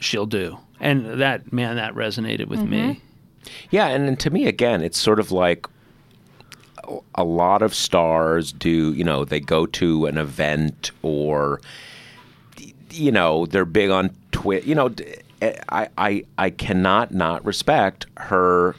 she'll 0.01 0.26
do. 0.26 0.59
And 0.80 1.20
that 1.20 1.53
man, 1.53 1.76
that 1.76 1.94
resonated 1.94 2.49
with 2.49 2.61
mm-hmm. 2.61 2.70
me. 2.88 3.03
Yeah, 3.70 3.88
and, 3.88 4.09
and 4.09 4.20
to 4.20 4.30
me, 4.30 4.47
again, 4.47 4.82
it's 4.82 4.99
sort 4.99 5.20
of 5.20 5.30
like 5.30 5.66
a 7.14 7.24
lot 7.24 7.62
of 7.62 7.74
stars 7.74 8.53
do, 8.53 8.92
you 8.92 9.05
know, 9.05 9.24
they 9.24 9.40
go 9.40 9.66
to 9.66 10.07
an 10.07 10.18
event 10.18 10.90
or, 11.03 11.61
you 12.90 13.11
know, 13.11 13.47
they're 13.47 13.64
big 13.64 13.90
on 13.90 14.11
Twitter. 14.32 14.66
You 14.66 14.74
know, 14.74 14.94
I, 15.68 15.88
I, 15.99 16.24
I 16.38 16.51
cannot 16.51 17.12
not 17.12 17.44
respect 17.44 18.07
her 18.16 18.74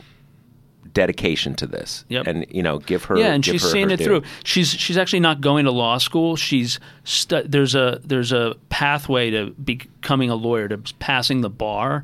dedication 0.98 1.54
to 1.54 1.68
this 1.68 2.06
yep. 2.10 2.26
and 2.26 2.43
you 2.50 2.64
know 2.64 2.80
give 2.80 3.04
her 3.04 3.16
yeah 3.20 3.32
and 3.32 3.45
she's 3.45 3.62
her, 3.62 3.70
seeing 3.70 3.89
her 3.89 3.93
it 3.93 3.98
due. 3.98 4.04
through 4.04 4.24
she's 4.43 4.70
she's 4.70 4.98
actually 4.98 5.20
not 5.20 5.39
going 5.41 5.64
to 5.64 5.70
law 5.70 6.00
school 6.00 6.36
she's 6.36 6.80
stu- 7.04 7.43
there's 7.45 7.76
a 7.76 8.02
there's 8.04 8.32
a 8.32 8.56
pathway 8.70 9.30
to 9.30 9.52
becoming 9.64 10.32
a 10.32 10.36
lawyer 10.36 10.68
to 10.68 10.80
passing 10.98 11.41
the 11.41 11.52
bar 11.52 12.04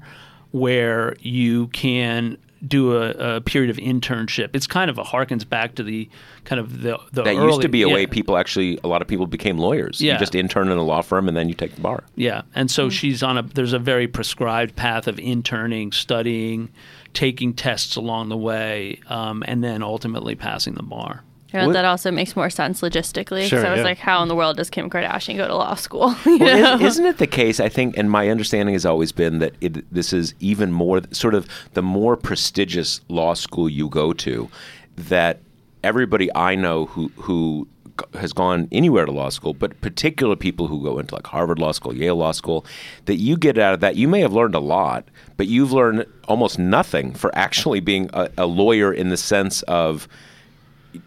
where 0.52 1.16
you 1.22 1.66
can 1.70 2.38
do 2.66 2.96
a, 2.96 3.10
a 3.38 3.42
period 3.42 3.70
of 3.70 3.78
internship. 3.78 4.52
It's 4.54 4.68
kind 4.68 4.90
of 4.90 4.98
a 4.98 5.04
harkens 5.04 5.48
back 5.48 5.76
to 5.76 5.84
the 5.84 6.10
kind 6.46 6.60
of 6.60 6.82
the 6.82 6.98
the 7.12 7.24
That 7.24 7.36
early, 7.36 7.48
used 7.48 7.62
to 7.62 7.68
be 7.70 7.84
a 7.84 7.88
yeah. 7.88 7.94
way 7.94 8.06
people 8.06 8.38
actually, 8.38 8.80
a 8.84 8.88
lot 8.88 9.02
of 9.02 9.08
people 9.08 9.28
became 9.28 9.58
lawyers. 9.58 10.00
Yeah. 10.00 10.14
You 10.14 10.20
just 10.20 10.36
intern 10.36 10.70
in 10.70 10.78
a 10.78 10.84
law 10.84 11.02
firm 11.02 11.28
and 11.28 11.36
then 11.36 11.50
you 11.50 11.56
take 11.56 11.76
the 11.76 11.82
bar. 11.82 12.04
Yeah, 12.16 12.44
and 12.56 12.72
so 12.72 12.86
hmm. 12.86 12.90
she's 12.90 13.22
on 13.22 13.38
a. 13.38 13.42
There's 13.42 13.74
a 13.74 13.80
very 13.80 14.08
prescribed 14.08 14.76
path 14.76 15.08
of 15.08 15.20
interning, 15.20 15.92
studying, 15.92 16.70
taking 17.14 17.54
tests 17.54 17.96
along 17.96 18.30
the 18.30 18.38
way, 18.38 19.00
um, 19.08 19.44
and 19.48 19.64
then 19.64 19.84
ultimately 19.84 20.36
passing 20.36 20.74
the 20.76 20.84
bar. 20.84 21.24
You 21.52 21.60
know, 21.60 21.68
What- 21.68 21.74
that 21.74 21.86
also 21.86 22.10
makes 22.10 22.36
more 22.36 22.50
sense 22.50 22.82
logistically. 22.82 23.48
Sure, 23.48 23.62
so 23.62 23.68
I 23.68 23.72
was 23.72 23.78
yeah. 23.80 23.84
like, 23.84 24.00
how 24.00 24.24
in 24.24 24.28
the 24.28 24.36
world 24.36 24.58
does 24.58 24.72
Kim 24.72 24.90
Kardashian 24.90 25.38
go 25.38 25.48
to 25.48 25.56
law 25.56 25.76
school? 25.76 26.16
Well, 26.26 26.82
is, 26.82 26.94
isn't 26.94 27.06
it 27.06 27.20
the 27.20 27.28
case? 27.28 27.60
I 27.60 27.70
think, 27.70 27.96
and 27.96 28.10
my 28.10 28.30
understanding 28.30 28.74
has 28.74 28.86
always 28.88 29.12
been 29.12 29.38
that 29.40 29.54
it, 29.62 29.94
this 29.94 30.14
is 30.14 30.34
even 30.40 30.72
more 30.72 31.02
sort 31.12 31.36
of 31.36 31.48
the 31.74 31.84
more 31.84 32.18
prestigious 32.18 33.02
law 33.08 33.36
school 33.36 33.70
you 33.70 33.88
go 33.88 34.14
to, 34.14 34.50
that 34.98 35.40
everybody 35.84 36.34
I 36.36 36.56
know 36.56 36.86
who 36.88 37.10
who 37.18 37.68
g- 37.68 37.73
has 38.16 38.34
gone 38.34 38.68
anywhere 38.72 39.06
to 39.06 39.12
law 39.12 39.30
school, 39.30 39.54
but 39.54 39.80
particular 39.82 40.36
people 40.36 40.68
who 40.68 40.82
go 40.84 41.00
into 41.00 41.14
like 41.16 41.28
Harvard 41.28 41.60
Law 41.60 41.72
School, 41.72 41.96
Yale 41.96 42.16
Law 42.16 42.32
School, 42.32 42.66
that 43.06 43.16
you 43.16 43.38
get 43.38 43.58
out 43.58 43.74
of 43.74 43.80
that, 43.82 43.96
you 43.96 44.08
may 44.08 44.22
have 44.22 44.34
learned 44.34 44.56
a 44.56 44.60
lot, 44.60 45.08
but 45.38 45.48
you've 45.48 45.72
learned 45.72 46.06
almost 46.28 46.58
nothing 46.58 47.14
for 47.14 47.36
actually 47.36 47.80
being 47.80 48.10
a, 48.14 48.30
a 48.38 48.46
lawyer 48.46 48.92
in 48.92 49.10
the 49.10 49.18
sense 49.18 49.62
of 49.64 50.08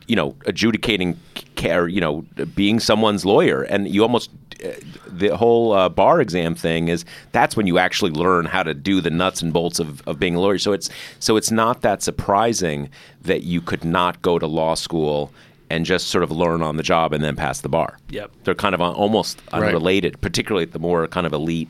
you 0.06 0.16
know, 0.16 0.34
adjudicating 0.46 1.18
care, 1.54 1.88
you 1.88 2.00
know, 2.00 2.24
being 2.54 2.80
someone's 2.80 3.24
lawyer. 3.24 3.62
And 3.62 3.88
you 3.88 4.02
almost, 4.02 4.30
uh, 4.64 4.70
the 5.06 5.36
whole 5.36 5.72
uh, 5.72 5.88
bar 5.88 6.20
exam 6.20 6.54
thing 6.54 6.88
is 6.88 7.04
that's 7.32 7.56
when 7.56 7.66
you 7.66 7.78
actually 7.78 8.10
learn 8.10 8.46
how 8.46 8.62
to 8.62 8.74
do 8.74 9.00
the 9.00 9.10
nuts 9.10 9.42
and 9.42 9.52
bolts 9.52 9.78
of, 9.78 10.06
of 10.08 10.18
being 10.18 10.34
a 10.34 10.40
lawyer. 10.40 10.58
So 10.58 10.72
it's, 10.72 10.90
so 11.18 11.36
it's 11.36 11.50
not 11.50 11.82
that 11.82 12.02
surprising 12.02 12.90
that 13.22 13.42
you 13.42 13.60
could 13.60 13.84
not 13.84 14.20
go 14.22 14.38
to 14.38 14.46
law 14.46 14.74
school 14.74 15.32
and 15.70 15.84
just 15.84 16.08
sort 16.08 16.22
of 16.22 16.30
learn 16.30 16.62
on 16.62 16.76
the 16.76 16.82
job 16.82 17.12
and 17.12 17.22
then 17.24 17.34
pass 17.36 17.60
the 17.60 17.68
bar. 17.68 17.98
Yep. 18.10 18.30
They're 18.44 18.54
kind 18.54 18.74
of 18.74 18.80
un- 18.80 18.94
almost 18.94 19.40
Right. 19.52 19.64
unrelated, 19.64 20.20
particularly 20.20 20.62
at 20.64 20.72
the 20.72 20.78
more 20.78 21.08
kind 21.08 21.26
of 21.26 21.32
elite 21.32 21.68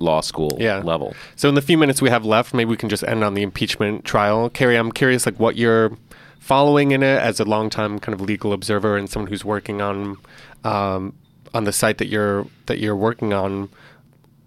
law 0.00 0.20
school 0.20 0.56
yeah. 0.60 0.78
level. 0.78 1.14
So 1.36 1.48
in 1.48 1.54
the 1.54 1.62
few 1.62 1.76
minutes 1.78 2.00
we 2.02 2.10
have 2.10 2.24
left, 2.24 2.54
maybe 2.54 2.70
we 2.70 2.76
can 2.76 2.88
just 2.88 3.02
end 3.04 3.24
on 3.24 3.34
the 3.34 3.42
impeachment 3.42 4.04
trial. 4.04 4.48
Kary, 4.50 4.76
I'm 4.76 4.92
curious, 4.92 5.26
like 5.26 5.40
what 5.40 5.56
you're 5.56 5.96
following 6.38 6.92
in 6.92 7.02
it 7.02 7.18
as 7.20 7.40
a 7.40 7.44
longtime 7.44 7.98
kind 7.98 8.14
of 8.14 8.20
legal 8.20 8.52
observer 8.52 8.96
and 8.96 9.10
someone 9.10 9.28
who's 9.30 9.44
working 9.44 9.82
on 9.82 10.16
um, 10.64 11.14
on 11.54 11.64
the 11.64 11.72
site 11.72 11.98
that 11.98 12.06
you're 12.08 12.46
that 12.66 12.78
you're 12.78 12.96
working 12.96 13.32
on. 13.32 13.68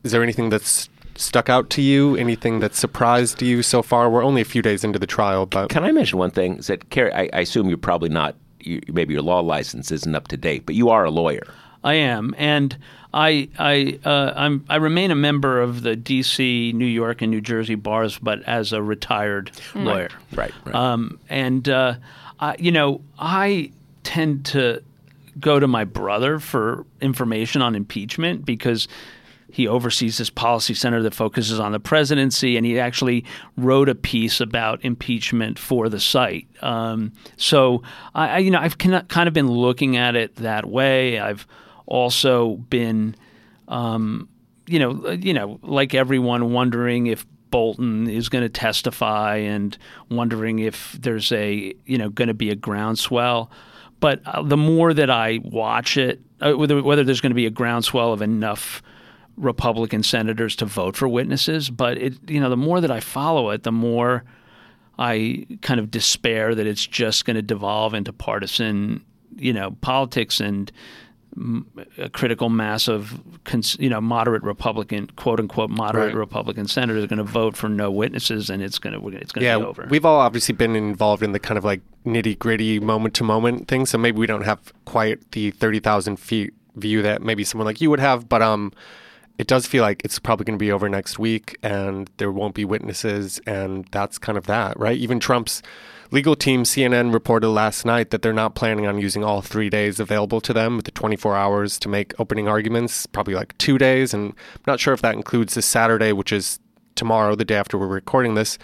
Is 0.04 0.12
there 0.12 0.24
anything 0.24 0.50
that's 0.50 0.90
stuck 1.16 1.50
out 1.50 1.70
to 1.72 1.82
you? 1.82 2.16
Anything 2.16 2.60
that 2.62 2.74
surprised 2.76 3.42
you 3.42 3.62
so 3.62 3.82
far? 3.82 4.10
We're 4.10 4.24
only 4.24 4.42
a 4.42 4.46
few 4.46 4.62
days 4.62 4.84
into 4.84 5.00
the 5.00 5.06
trial, 5.08 5.46
but 5.46 5.70
Can 5.70 5.84
I 5.84 5.92
mention 5.92 6.18
one 6.18 6.32
thing? 6.32 6.58
Is 6.58 6.68
that 6.68 6.90
Kary? 6.90 7.12
I, 7.14 7.30
I 7.34 7.42
assume 7.42 7.68
you're 7.70 7.78
probably 7.78 8.10
not. 8.10 8.36
You, 8.66 8.82
maybe 8.92 9.14
your 9.14 9.24
law 9.24 9.40
license 9.40 9.92
isn't 9.92 10.16
up 10.16 10.28
to 10.30 10.38
date, 10.38 10.66
but 10.66 10.76
you 10.76 10.90
are 10.90 11.04
a 11.06 11.12
lawyer. 11.12 11.46
I 11.84 11.96
am, 11.96 12.36
and 12.38 12.78
I 13.14 13.50
I 13.58 14.00
uh, 14.06 14.34
I'm 14.36 14.66
I 14.70 14.76
remain 14.76 15.12
a 15.12 15.16
member 15.16 15.62
of 15.62 15.82
the 15.82 15.96
D.C., 15.96 16.74
New 16.74 16.86
York, 16.86 17.22
and 17.22 17.32
New 17.32 17.42
Jersey 17.42 17.76
bars, 17.76 18.20
but 18.20 18.42
as 18.44 18.72
a 18.74 18.82
retired 18.82 19.52
lawyer. 19.74 20.10
Right. 20.34 20.54
right. 20.66 20.76
Um, 20.76 21.20
and 21.30 21.68
uh, 21.68 21.96
I, 22.40 22.56
you 22.60 22.72
know, 22.72 23.02
I 23.18 23.72
tend 24.04 24.46
to 24.48 24.84
go 25.40 25.60
to 25.60 25.68
my 25.68 25.84
brother 25.84 26.40
for 26.40 26.86
information 27.00 27.62
on 27.62 27.76
impeachment 27.76 28.46
because 28.46 28.88
he 29.52 29.68
oversees 29.68 30.18
this 30.18 30.30
policy 30.30 30.74
center 30.74 31.02
that 31.04 31.14
focuses 31.14 31.60
on 31.60 31.72
the 31.72 31.80
presidency, 31.80 32.58
and 32.58 32.66
he 32.66 32.80
actually 32.80 33.26
wrote 33.58 33.90
a 33.90 33.96
piece 33.96 34.40
about 34.40 34.84
impeachment 34.84 35.60
for 35.60 35.90
the 35.90 36.00
site. 36.00 36.48
Um, 36.62 37.14
so, 37.38 37.84
I, 38.16 38.40
you 38.40 38.52
know, 38.52 38.60
I've 38.60 38.78
kind 38.78 39.28
of 39.28 39.34
been 39.34 39.50
looking 39.50 39.98
at 39.98 40.16
it 40.16 40.36
that 40.38 40.66
way. 40.66 41.20
I've 41.20 41.46
also 41.86 42.56
been 42.70 43.16
um, 43.68 44.28
you 44.68 44.80
know, 44.80 45.06
uh, 45.06 45.12
you 45.12 45.34
know, 45.34 45.60
like 45.64 45.94
everyone, 45.94 46.52
wondering 46.52 47.08
if 47.08 47.26
Bolton 47.50 48.08
is 48.08 48.30
going 48.30 48.44
to 48.44 48.50
testify 48.50 49.38
and 49.38 49.78
wondering 50.10 50.60
if 50.60 50.94
there's 50.94 51.32
a, 51.32 51.74
you 51.86 51.98
know, 51.98 52.10
going 52.10 52.30
to 52.30 52.34
be 52.34 52.50
a 52.50 52.56
groundswell. 52.56 53.52
But 54.00 54.22
uh, 54.26 54.44
the 54.44 54.58
more 54.58 54.94
that 54.94 55.10
I 55.10 55.40
watch 55.44 55.98
it, 55.98 56.22
uh, 56.40 56.54
whether 56.54 56.82
whether 56.82 57.04
there's 57.04 57.22
going 57.22 57.32
to 57.32 57.36
be 57.36 57.46
a 57.46 57.52
groundswell 57.52 58.14
of 58.14 58.22
enough 58.22 58.82
Republican 59.42 60.04
senators 60.04 60.56
to 60.58 60.66
vote 60.66 60.96
for 60.96 61.08
witnesses, 61.08 61.70
but 61.70 61.98
it, 61.98 62.14
you 62.30 62.40
know, 62.40 62.50
the 62.50 62.58
more 62.58 62.80
that 62.80 62.92
I 62.92 63.00
follow 63.00 63.50
it, 63.50 63.64
the 63.64 63.72
more 63.72 64.24
I 65.00 65.48
kind 65.62 65.80
of 65.80 65.90
despair 65.90 66.54
that 66.56 66.68
it's 66.68 66.86
just 66.86 67.26
going 67.26 67.36
to 67.36 67.42
devolve 67.42 67.94
into 67.94 68.14
partisan, 68.14 69.04
you 69.36 69.52
know, 69.52 69.72
politics 69.82 70.40
and 70.40 70.72
a 71.98 72.10
critical 72.10 72.50
mass 72.50 72.90
of 72.90 73.22
you 73.80 73.90
know 73.90 74.02
moderate 74.02 74.44
Republican 74.44 75.08
quote 75.16 75.40
unquote 75.40 75.70
moderate 75.70 76.08
Right. 76.08 76.16
Republican 76.16 76.68
senators 76.68 77.06
are 77.06 77.08
going 77.08 77.18
to 77.18 77.24
vote 77.24 77.56
for 77.56 77.70
no 77.70 77.90
witnesses 77.90 78.50
and 78.50 78.62
it's 78.62 78.80
going 78.80 79.00
to 79.00 79.08
it's 79.18 79.32
going 79.32 79.42
to 79.42 79.46
yeah, 79.46 79.58
be 79.58 79.64
over. 79.64 79.88
we've 79.90 80.04
all 80.04 80.20
obviously 80.20 80.54
been 80.54 80.76
involved 80.76 81.24
in 81.24 81.32
the 81.32 81.40
kind 81.40 81.58
of 81.58 81.64
like 81.64 81.80
nitty 82.06 82.38
gritty 82.38 82.82
moment 82.82 83.14
to 83.16 83.24
moment 83.24 83.70
thing. 83.70 83.86
So 83.86 83.98
maybe 83.98 84.20
we 84.20 84.28
don't 84.28 84.44
have 84.44 84.74
quite 84.84 85.32
the 85.32 85.52
thirty 85.52 85.80
thousand 85.80 86.18
feet 86.18 86.54
view 86.76 87.02
that 87.02 87.22
maybe 87.22 87.46
someone 87.46 87.66
like 87.66 87.80
you 87.80 87.90
would 87.90 88.00
have, 88.00 88.28
but 88.28 88.42
um, 88.42 88.74
it 89.42 89.48
does 89.48 89.66
feel 89.66 89.82
like 89.82 90.02
it's 90.06 90.20
probably 90.20 90.46
going 90.46 90.58
to 90.58 90.64
be 90.64 90.72
over 90.72 90.88
next 90.88 91.18
week, 91.18 91.58
and 91.64 92.10
there 92.18 92.32
won't 92.32 92.54
be 92.54 92.64
witnesses, 92.64 93.42
and 93.48 93.86
that's 93.92 94.18
kind 94.20 94.38
of 94.38 94.46
that, 94.46 94.80
right? 94.80 94.96
Even 94.98 95.20
Trump's 95.20 95.64
legal 96.12 96.36
team, 96.36 96.64
CNN, 96.64 97.12
reported 97.12 97.50
last 97.50 97.84
night 97.84 98.12
that 98.12 98.22
they're 98.22 98.34
not 98.34 98.54
planning 98.54 98.86
on 98.86 99.00
using 99.00 99.24
all 99.24 99.42
three 99.42 99.70
days 99.70 100.00
available 100.00 100.42
to 100.42 100.54
them 100.54 100.76
with 100.76 100.86
the 100.86 100.92
24 100.92 101.36
hours 101.36 101.80
to 101.80 101.90
make 101.90 102.14
opening 102.20 102.48
arguments, 102.48 103.08
probably 103.08 103.34
like 103.34 103.58
two 103.58 103.78
days, 103.80 104.14
and 104.14 104.30
I'm 104.56 104.64
not 104.68 104.80
sure 104.80 104.94
if 104.94 105.02
that 105.02 105.16
includes 105.16 105.56
this 105.56 105.66
Saturday, 105.66 106.12
which 106.14 106.32
is 106.32 106.60
tomorrow, 106.96 107.34
the 107.36 107.46
day 107.46 107.56
after 107.56 107.78
we're 107.80 107.88
recording 107.88 108.36
this. 108.36 108.60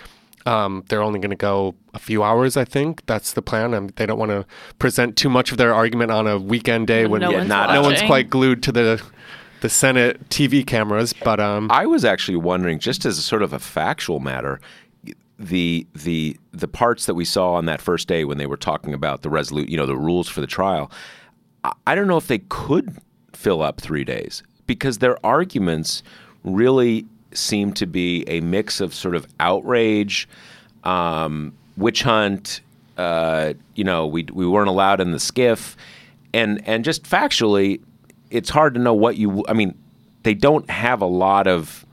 Um, 0.46 0.84
they're 0.90 1.02
only 1.02 1.20
going 1.20 1.32
to 1.32 1.36
go 1.36 1.76
a 1.94 2.00
few 2.00 2.24
hours, 2.24 2.56
I 2.56 2.64
think. 2.66 3.06
That's 3.06 3.34
the 3.34 3.42
plan. 3.42 3.74
Um, 3.74 3.90
they 3.98 4.06
don't 4.06 4.20
want 4.20 4.32
to 4.32 4.46
present 4.80 5.18
too 5.18 5.28
much 5.30 5.52
of 5.52 5.58
their 5.58 5.74
argument 5.74 6.12
on 6.12 6.26
a 6.28 6.38
weekend 6.38 6.88
day 6.88 7.06
when 7.08 7.20
no 7.22 7.32
Yeah, 7.32 7.38
one's 7.40 7.50
not- 7.50 7.72
no 7.74 7.82
one's 7.82 8.02
quite 8.04 8.30
glued 8.30 8.62
to 8.64 8.72
the 8.72 9.02
the 9.62 9.70
Senate 9.70 10.30
TV 10.30 10.66
cameras. 10.66 11.14
But 11.14 11.40
um, 11.40 11.70
I 11.72 11.86
was 11.86 12.06
actually 12.06 12.38
wondering, 12.38 12.80
just 12.80 13.06
as 13.06 13.18
a 13.18 13.22
sort 13.22 13.42
of 13.42 13.54
a 13.54 13.60
factual 13.60 14.20
matter, 14.20 14.60
the 15.40 15.86
the 15.94 16.38
the 16.52 16.68
parts 16.68 17.06
that 17.06 17.14
we 17.14 17.26
saw 17.26 17.54
on 17.54 17.66
that 17.66 17.82
first 17.82 18.08
day 18.08 18.26
when 18.26 18.38
they 18.38 18.48
were 18.48 18.58
talking 18.58 18.94
about 18.94 19.22
the 19.22 19.30
resolute, 19.30 19.70
you 19.70 19.78
know, 19.78 19.86
the 19.86 19.98
rules 19.98 20.28
for 20.28 20.42
the 20.42 20.48
trial. 20.48 20.92
I, 21.64 21.74
I 21.88 21.96
don't 21.96 22.08
know 22.08 22.18
if 22.18 22.28
they 22.28 22.40
could 22.40 22.98
fill 23.34 23.62
up 23.62 23.80
three 23.80 24.04
days 24.04 24.44
because 24.66 24.98
their 24.98 25.24
arguments 25.26 26.04
really 26.44 27.06
seem 27.34 27.74
to 27.74 27.86
be 27.86 28.24
a 28.28 28.42
mix 28.42 28.82
of 28.82 28.94
sort 28.94 29.16
of 29.16 29.28
outrage, 29.40 30.28
um, 30.84 31.54
witch 31.76 32.04
hunt. 32.04 32.62
Uh, 32.98 33.54
you 33.76 33.84
know, 33.84 34.08
we 34.08 34.24
we 34.34 34.48
weren't 34.48 34.70
allowed 34.70 35.00
in 35.00 35.12
the 35.12 35.18
SCIF, 35.18 35.76
and 36.34 36.68
and 36.68 36.84
just 36.84 37.04
factually, 37.04 37.80
it's 38.30 38.50
hard 38.50 38.74
to 38.76 38.80
know 38.80 38.94
what 38.94 39.18
you. 39.18 39.44
I 39.48 39.54
mean, 39.54 39.78
they 40.24 40.34
don't 40.34 40.70
have 40.70 41.02
a 41.02 41.06
lot 41.06 41.48
of 41.48 41.86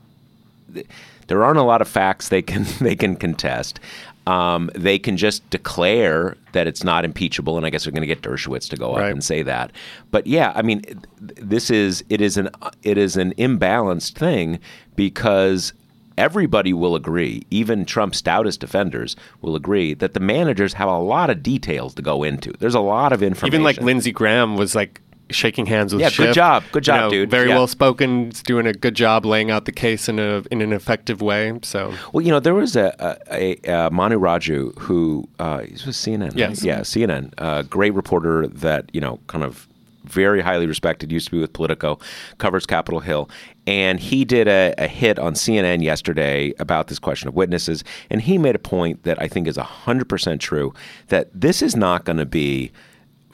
there 1.27 1.43
aren't 1.43 1.57
a 1.59 1.63
lot 1.63 1.81
of 1.81 1.87
facts 1.87 2.29
they 2.29 2.41
can 2.41 2.65
they 2.79 2.95
can 2.95 3.15
contest. 3.15 3.79
Um, 4.27 4.71
they 4.73 4.97
can 4.97 5.17
just 5.17 5.47
declare 5.51 6.35
that 6.53 6.65
it's 6.65 6.83
not 6.83 7.05
impeachable, 7.05 7.57
and 7.57 7.65
I 7.65 7.69
guess 7.69 7.83
they're 7.83 7.91
going 7.91 8.01
to 8.01 8.07
get 8.07 8.23
Dershowitz 8.23 8.67
to 8.71 8.75
go 8.75 8.93
up 8.93 8.97
Right. 9.01 9.11
and 9.11 9.23
say 9.23 9.43
that. 9.43 9.71
But 10.09 10.25
yeah, 10.25 10.51
I 10.55 10.63
mean, 10.63 10.81
this 11.19 11.69
is 11.69 12.03
it 12.09 12.21
is 12.21 12.35
an 12.35 12.49
it 12.81 12.97
is 12.97 13.17
an 13.17 13.33
imbalanced 13.35 14.13
thing 14.13 14.59
because 14.95 15.73
everybody 16.17 16.73
will 16.73 16.95
agree, 16.95 17.45
even 17.51 17.85
Trump's 17.85 18.17
stoutest 18.17 18.59
defenders 18.61 19.15
will 19.41 19.55
agree 19.55 19.93
that 19.93 20.13
the 20.15 20.19
managers 20.19 20.73
have 20.73 20.87
a 20.89 20.97
lot 20.97 21.29
of 21.29 21.43
details 21.43 21.93
to 21.93 22.01
go 22.01 22.23
into. 22.23 22.51
There's 22.57 22.73
a 22.73 22.79
lot 22.79 23.13
of 23.13 23.21
information. 23.21 23.47
even 23.53 23.63
like 23.63 23.77
Lindsey 23.77 24.11
Graham 24.11 24.55
was 24.57 24.73
like 24.73 25.01
shaking 25.29 25.65
hands 25.65 25.93
with 25.93 26.01
Yeah, 26.01 26.09
good 26.15 26.33
job. 26.33 26.63
Good 26.71 26.83
You 26.85 26.93
job, 26.93 26.99
know, 27.01 27.09
dude. 27.09 27.31
Very 27.31 27.49
Yeah. 27.49 27.55
well 27.55 27.67
spoken. 27.67 28.25
He's 28.25 28.43
doing 28.43 28.67
a 28.67 28.73
good 28.73 28.95
job 28.95 29.25
laying 29.25 29.49
out 29.51 29.65
the 29.65 29.71
case 29.71 30.07
in 30.07 30.19
a 30.19 30.43
in 30.51 30.61
an 30.61 30.71
effective 30.73 31.21
way. 31.21 31.53
So 31.63 31.93
Well, 32.13 32.23
you 32.25 32.31
know, 32.31 32.39
there 32.39 32.53
was 32.53 32.75
a, 32.75 33.17
a, 33.31 33.57
a, 33.87 33.89
Manu 33.91 34.19
Raju 34.19 34.77
who 34.79 35.27
uh, 35.39 35.61
he 35.61 35.71
was 35.73 35.95
CNN. 35.97 36.25
right? 36.29 36.35
Yes. 36.35 36.63
Yeah, 36.63 36.79
CNN. 36.81 37.33
Uh, 37.37 37.63
great 37.63 37.93
reporter 37.93 38.47
that 38.47 38.89
you 38.93 39.01
know, 39.01 39.19
kind 39.27 39.43
of 39.43 39.67
very 40.03 40.41
highly 40.41 40.67
respected. 40.67 41.11
Used 41.11 41.25
to 41.27 41.31
be 41.31 41.39
with 41.39 41.53
Politico, 41.53 41.97
covers 42.37 42.67
Capitol 42.67 42.99
Hill, 42.99 43.27
and 43.65 43.99
he 43.99 44.23
did 44.23 44.47
a, 44.47 44.75
a 44.77 44.87
hit 44.87 45.17
on 45.17 45.33
CNN 45.33 45.81
yesterday 45.81 46.53
about 46.59 46.87
this 46.87 46.99
question 46.99 47.27
of 47.27 47.33
witnesses, 47.33 47.83
and 48.11 48.21
he 48.21 48.37
made 48.37 48.53
a 48.53 48.59
point 48.59 49.01
that 49.03 49.19
I 49.19 49.27
think 49.27 49.47
is 49.47 49.57
hundred 49.57 50.07
percent 50.07 50.39
true 50.41 50.73
that 51.07 51.29
this 51.33 51.63
is 51.63 51.75
not 51.75 52.05
going 52.05 52.17
to 52.17 52.25
be 52.27 52.71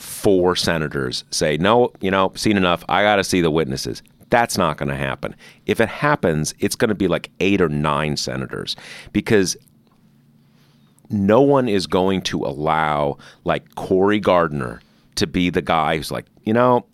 four 0.02 0.56
senators 0.56 1.24
say, 1.32 1.58
no, 1.58 1.91
you 2.02 2.12
know, 2.12 2.32
seen 2.36 2.58
enough. 2.58 2.84
I 2.89 3.04
got 3.04 3.18
to 3.18 3.24
see 3.24 3.41
the 3.41 3.52
witnesses. 3.52 4.02
That's 4.30 4.58
not 4.58 4.78
going 4.78 4.89
to 4.89 4.95
happen. 4.95 5.36
If 5.66 5.80
it 5.80 5.89
happens, 5.89 6.54
it's 6.60 6.76
going 6.76 6.89
to 6.89 6.95
be 6.95 7.08
like 7.08 7.30
eight 7.39 7.62
or 7.62 7.70
nine 7.70 8.18
senators 8.18 8.76
because 9.12 9.58
no 11.10 11.41
one 11.41 11.68
is 11.68 11.88
going 11.88 12.22
to 12.24 12.43
allow 12.45 13.18
like 13.43 13.76
Cory 13.76 14.20
Gardner 14.20 14.82
to 15.16 15.28
be 15.28 15.49
the 15.49 15.62
guy 15.62 15.97
who's 15.97 16.12
like, 16.12 16.26
you 16.43 16.54
know, 16.54 16.86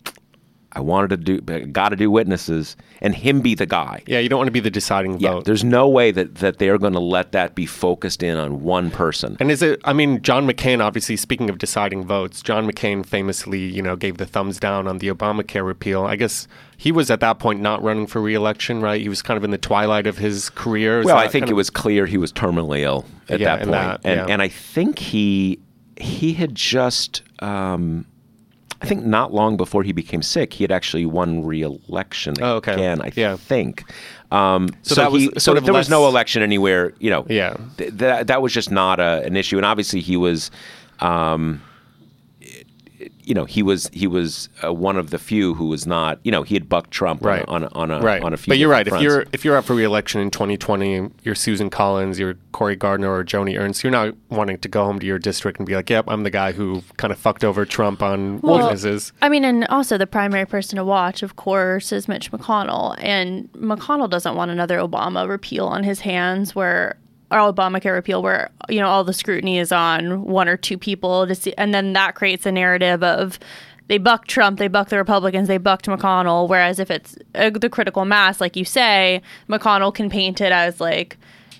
I 0.78 0.80
wanted 0.80 1.10
to 1.10 1.16
do, 1.38 1.40
got 1.66 1.88
to 1.88 1.96
do 1.96 2.08
witnesses, 2.08 2.76
and 3.00 3.12
him 3.14 3.40
be 3.40 3.56
the 3.56 3.66
guy. 3.66 4.00
Yeah, 4.06 4.20
you 4.20 4.28
don't 4.28 4.38
want 4.38 4.46
to 4.46 4.52
be 4.52 4.60
the 4.60 4.70
deciding 4.70 5.18
Yeah, 5.18 5.32
vote. 5.32 5.44
there's 5.44 5.64
no 5.64 5.88
way 5.88 6.12
that 6.12 6.36
that 6.36 6.58
they're 6.58 6.78
going 6.78 6.92
to 6.92 7.00
let 7.00 7.32
that 7.32 7.56
be 7.56 7.66
focused 7.66 8.22
in 8.22 8.36
on 8.36 8.62
one 8.62 8.90
person. 8.92 9.36
And 9.40 9.50
is 9.50 9.60
it? 9.60 9.80
I 9.84 9.92
mean, 9.92 10.22
John 10.22 10.46
McCain. 10.46 10.80
Obviously, 10.80 11.16
speaking 11.16 11.50
of 11.50 11.58
deciding 11.58 12.04
votes, 12.06 12.42
John 12.42 12.70
McCain 12.70 13.04
famously, 13.04 13.58
you 13.58 13.82
know, 13.82 13.96
gave 13.96 14.18
the 14.18 14.26
thumbs 14.26 14.60
down 14.60 14.86
on 14.86 14.98
the 14.98 15.08
Obamacare 15.08 15.66
repeal. 15.66 16.04
I 16.04 16.14
guess 16.14 16.46
he 16.76 16.92
was 16.92 17.10
at 17.10 17.18
that 17.18 17.40
point 17.40 17.60
not 17.60 17.82
running 17.82 18.06
for 18.06 18.22
reelection, 18.22 18.80
right? 18.80 19.00
He 19.00 19.08
was 19.08 19.20
kind 19.20 19.36
of 19.36 19.42
in 19.42 19.50
the 19.50 19.58
twilight 19.58 20.06
of 20.06 20.18
his 20.18 20.48
career. 20.50 21.00
Is 21.00 21.06
Well, 21.06 21.16
I 21.18 21.26
think 21.26 21.46
it 21.46 21.50
of- 21.50 21.56
was 21.56 21.70
clear 21.70 22.06
he 22.06 22.18
was 22.18 22.32
terminally 22.32 22.82
ill 22.82 23.04
at 23.28 23.40
Yeah, 23.40 23.56
that 23.56 23.62
and 23.62 23.70
point, 23.72 24.02
that- 24.04 24.20
and 24.20 24.30
and 24.30 24.42
I 24.42 24.46
think 24.48 25.00
he 25.00 25.58
he 25.96 26.34
had 26.34 26.54
just. 26.54 27.22
Um, 27.40 28.04
I 28.80 28.86
think 28.86 29.04
not 29.04 29.34
long 29.34 29.56
before 29.56 29.82
he 29.82 29.92
became 29.92 30.22
sick, 30.22 30.52
he 30.52 30.62
had 30.64 30.70
actually 30.70 31.04
won 31.04 31.44
re-election 31.44 32.34
Oh, 32.40 32.56
okay. 32.56 32.74
again. 32.74 33.00
I 33.02 33.10
Yeah. 33.16 33.36
think. 33.36 33.82
Um, 34.30 34.68
So 34.82 34.94
so 34.94 35.00
that 35.00 35.10
was 35.12 35.22
he, 35.22 35.30
so 35.38 35.56
of 35.56 35.64
there 35.64 35.74
was 35.74 35.90
no 35.90 36.06
election 36.06 36.42
anywhere. 36.42 36.92
You 37.00 37.10
know, 37.10 37.26
Yeah. 37.28 37.56
th- 37.76 37.90
that 37.94 38.26
that 38.28 38.40
was 38.42 38.52
just 38.52 38.70
not 38.70 39.00
a, 39.00 39.22
an 39.24 39.36
issue, 39.36 39.56
and 39.56 39.66
obviously 39.66 40.00
he 40.00 40.16
was. 40.16 40.50
Um, 41.00 41.60
you 43.28 43.34
know, 43.34 43.44
he 43.44 43.62
was 43.62 43.90
he 43.92 44.06
was 44.06 44.48
uh, 44.64 44.72
one 44.72 44.96
of 44.96 45.10
the 45.10 45.18
few 45.18 45.52
who 45.52 45.66
was 45.66 45.86
not. 45.86 46.18
You 46.24 46.32
know, 46.32 46.42
he 46.42 46.54
had 46.54 46.66
bucked 46.66 46.90
Trump 46.90 47.22
right 47.22 47.44
on 47.46 47.62
a, 47.62 47.68
on 47.74 47.90
a, 47.90 47.96
on 47.96 48.00
a 48.00 48.04
right. 48.04 48.22
on 48.22 48.32
a 48.32 48.38
few. 48.38 48.52
But 48.52 48.58
you're 48.58 48.70
right. 48.70 48.84
different 48.84 49.04
If 49.04 49.10
you're 49.10 49.26
if 49.32 49.44
you're 49.44 49.56
up 49.58 49.66
for 49.66 49.74
reelection 49.74 50.22
in 50.22 50.30
2020, 50.30 51.10
you're 51.24 51.34
Susan 51.34 51.68
Collins, 51.68 52.18
you're 52.18 52.36
Cory 52.52 52.74
Gardner 52.74 53.12
or 53.12 53.22
Joni 53.22 53.60
Ernst. 53.60 53.84
You're 53.84 53.90
not 53.90 54.14
wanting 54.30 54.56
to 54.58 54.68
go 54.68 54.82
home 54.84 54.98
to 54.98 55.06
your 55.06 55.18
district 55.18 55.58
and 55.58 55.66
be 55.66 55.74
like, 55.74 55.90
"Yep, 55.90 56.06
I'm 56.08 56.22
the 56.22 56.30
guy 56.30 56.52
who 56.52 56.82
kind 56.96 57.12
of 57.12 57.18
fucked 57.18 57.44
over 57.44 57.66
Trump 57.66 58.02
on 58.02 58.40
Well, 58.40 58.60
witnesses." 58.60 59.12
I 59.20 59.28
mean, 59.28 59.44
and 59.44 59.66
also 59.66 59.98
the 59.98 60.06
primary 60.06 60.46
person 60.46 60.76
to 60.76 60.84
watch, 60.84 61.22
of 61.22 61.36
course, 61.36 61.92
is 61.92 62.08
Mitch 62.08 62.32
McConnell. 62.32 62.94
And 62.98 63.52
McConnell 63.52 64.08
doesn't 64.08 64.36
want 64.36 64.50
another 64.50 64.78
Obama 64.78 65.28
repeal 65.28 65.66
on 65.66 65.84
his 65.84 66.00
hands 66.00 66.54
where 66.54 66.96
or 67.30 67.38
Obamacare 67.38 67.94
repeal 67.94 68.22
where, 68.22 68.50
you 68.68 68.80
know, 68.80 68.88
all 68.88 69.04
the 69.04 69.12
scrutiny 69.12 69.58
is 69.58 69.72
on 69.72 70.22
one 70.22 70.48
or 70.48 70.56
two 70.56 70.78
people 70.78 71.26
to 71.26 71.34
see 71.34 71.54
and 71.58 71.74
then 71.74 71.92
that 71.92 72.14
creates 72.14 72.46
a 72.46 72.52
narrative 72.52 73.02
of 73.02 73.38
they 73.88 73.98
bucked 73.98 74.28
Trump, 74.28 74.58
they 74.58 74.68
bucked 74.68 74.90
the 74.90 74.96
Republicans, 74.96 75.48
they 75.48 75.58
bucked 75.58 75.86
McConnell. 75.86 76.48
Whereas 76.48 76.78
if 76.78 76.90
it's 76.90 77.16
uh, 77.34 77.50
the 77.50 77.70
critical 77.70 78.04
mass, 78.04 78.40
like 78.40 78.54
you 78.54 78.64
say, 78.64 79.22
McConnell 79.48 79.94
can 79.94 80.10
paint 80.10 80.40
it 80.40 80.52
as 80.52 80.80
like, 80.80 81.16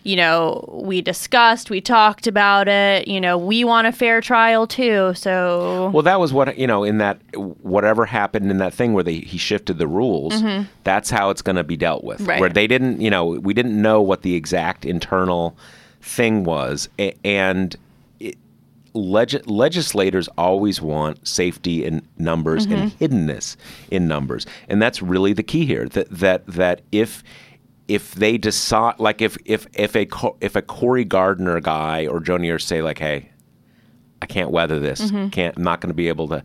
you 0.08 0.16
know, 0.16 0.64
we 0.72 1.02
discussed, 1.02 1.68
we 1.68 1.82
talked 1.82 2.26
about 2.26 2.66
it, 2.66 3.06
you 3.06 3.20
know, 3.20 3.36
we 3.36 3.62
want 3.62 3.86
a 3.86 3.92
fair 3.92 4.22
trial 4.22 4.66
too. 4.66 5.12
So 5.12 5.90
Well, 5.92 6.02
that 6.02 6.18
was 6.18 6.32
what 6.32 6.56
you 6.56 6.66
know 6.66 6.82
in 6.82 6.96
that 6.96 7.20
whatever 7.36 8.06
happened 8.06 8.50
in 8.50 8.56
that 8.56 8.72
thing 8.72 8.94
where 8.94 9.04
they 9.04 9.18
he 9.18 9.36
shifted 9.36 9.76
the 9.76 9.86
rules. 9.86 10.32
Mm-hmm. 10.32 10.64
That's 10.82 11.10
how 11.10 11.28
it's 11.28 11.42
going 11.42 11.56
to 11.56 11.64
be 11.64 11.76
dealt 11.76 12.04
with. 12.04 12.22
Right. 12.22 12.40
Where 12.40 12.48
they 12.48 12.66
didn't, 12.66 13.02
you 13.02 13.10
know, 13.10 13.26
we 13.26 13.52
didn't 13.52 13.80
know 13.80 14.00
what 14.00 14.22
the 14.22 14.34
exact 14.34 14.86
internal 14.86 15.58
thing 16.00 16.42
was, 16.42 16.88
and 17.22 17.76
it, 18.18 18.38
leg- 18.94 19.46
legislators 19.46 20.26
always 20.38 20.80
want 20.80 21.28
safety 21.28 21.84
in 21.84 22.00
numbers 22.16 22.64
and 22.64 22.92
mm-hmm. 22.92 23.04
hiddenness 23.04 23.56
in 23.90 24.08
numbers, 24.08 24.46
and 24.70 24.80
that's 24.80 25.02
really 25.02 25.34
the 25.34 25.42
key 25.42 25.66
here. 25.66 25.86
That 25.86 26.08
that 26.10 26.46
that 26.46 26.80
if 26.92 27.22
if 27.88 28.14
they 28.14 28.38
decide, 28.38 29.00
like 29.00 29.20
if 29.20 29.36
if 29.44 29.66
if 29.74 29.96
a 29.96 30.06
if 30.40 30.54
a 30.54 30.62
Cory 30.62 31.04
Gardner 31.04 31.60
guy 31.60 32.06
or 32.06 32.20
Joni 32.20 32.52
Ernst 32.52 32.68
say 32.68 32.82
like, 32.82 32.98
hey. 32.98 33.30
I 34.20 34.26
can't 34.26 34.50
weather 34.50 34.80
this. 34.80 35.00
Mm-hmm. 35.00 35.28
Can't. 35.28 35.56
I'm 35.56 35.62
not 35.62 35.80
going 35.80 35.90
to 35.90 35.94
be 35.94 36.08
able 36.08 36.26
to. 36.26 36.42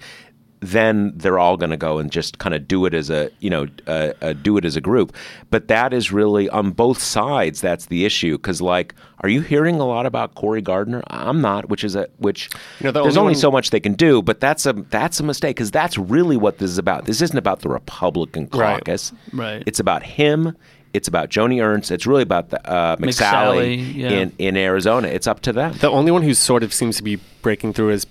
Then 0.60 1.12
they're 1.16 1.40
all 1.40 1.58
going 1.58 1.72
to 1.72 1.76
go 1.78 1.98
and 1.98 2.12
just 2.12 2.38
kind 2.38 2.54
of 2.54 2.68
do 2.68 2.86
it 2.86 2.94
as 2.94 3.10
a 3.10 3.32
you 3.40 3.50
know 3.50 3.66
uh, 3.88 4.14
uh, 4.22 4.34
do 4.34 4.58
it 4.58 4.64
as 4.64 4.76
a 4.76 4.80
group. 4.82 5.16
But 5.50 5.70
that 5.70 5.92
is 5.92 6.12
really 6.12 6.48
on 6.50 6.70
both 6.70 7.02
sides. 7.02 7.62
That's 7.62 7.88
the 7.88 8.06
issue 8.06 8.38
because 8.38 8.62
like, 8.62 8.94
are 9.22 9.30
you 9.30 9.42
hearing 9.42 9.80
a 9.80 9.88
lot 9.88 10.06
about 10.06 10.36
Cory 10.36 10.62
Gardner? 10.62 11.02
I'm 11.08 11.42
not. 11.42 11.68
Which 11.68 11.84
is 11.84 11.96
a 11.96 12.08
which. 12.20 12.52
You 12.80 12.86
know, 12.86 12.92
the 12.92 13.02
there's 13.02 13.18
only 13.18 13.30
only 13.30 13.34
one- 13.34 13.42
so 13.42 13.50
much 13.50 13.72
they 13.72 13.80
can 13.80 13.94
do. 13.96 14.22
But 14.22 14.40
that's 14.40 14.68
a 14.68 14.74
that's 14.74 15.20
a 15.20 15.24
mistake 15.24 15.56
because 15.56 15.72
that's 15.72 15.98
really 15.98 16.38
what 16.38 16.60
this 16.60 16.70
is 16.70 16.78
about. 16.78 17.06
This 17.06 17.24
isn't 17.24 17.38
about 17.38 17.62
the 17.62 17.70
Republican 17.70 18.46
caucus. 18.46 18.60
Right. 18.60 18.78
caucus. 18.78 19.14
Right. 19.34 19.64
It's 19.66 19.80
about 19.80 20.04
him. 20.04 20.56
It's 20.94 21.08
about 21.08 21.30
Joni 21.30 21.64
Ernst. 21.64 21.92
It's 21.92 22.06
really 22.06 22.22
about 22.22 22.50
the 22.50 22.70
uh, 22.70 22.96
McSally, 22.98 23.80
McSally, 23.80 23.96
yeah. 23.96 24.10
in 24.10 24.34
in 24.38 24.58
Arizona. 24.58 25.08
It's 25.08 25.28
up 25.28 25.42
to 25.42 25.54
them. 25.54 25.74
The 25.74 25.90
only 25.90 26.12
one 26.12 26.22
who 26.22 26.34
sort 26.34 26.64
of 26.64 26.74
seems 26.74 26.98
to 26.98 27.04
be 27.04 27.20
breaking 27.42 27.74
through 27.74 27.92
as 27.92 28.06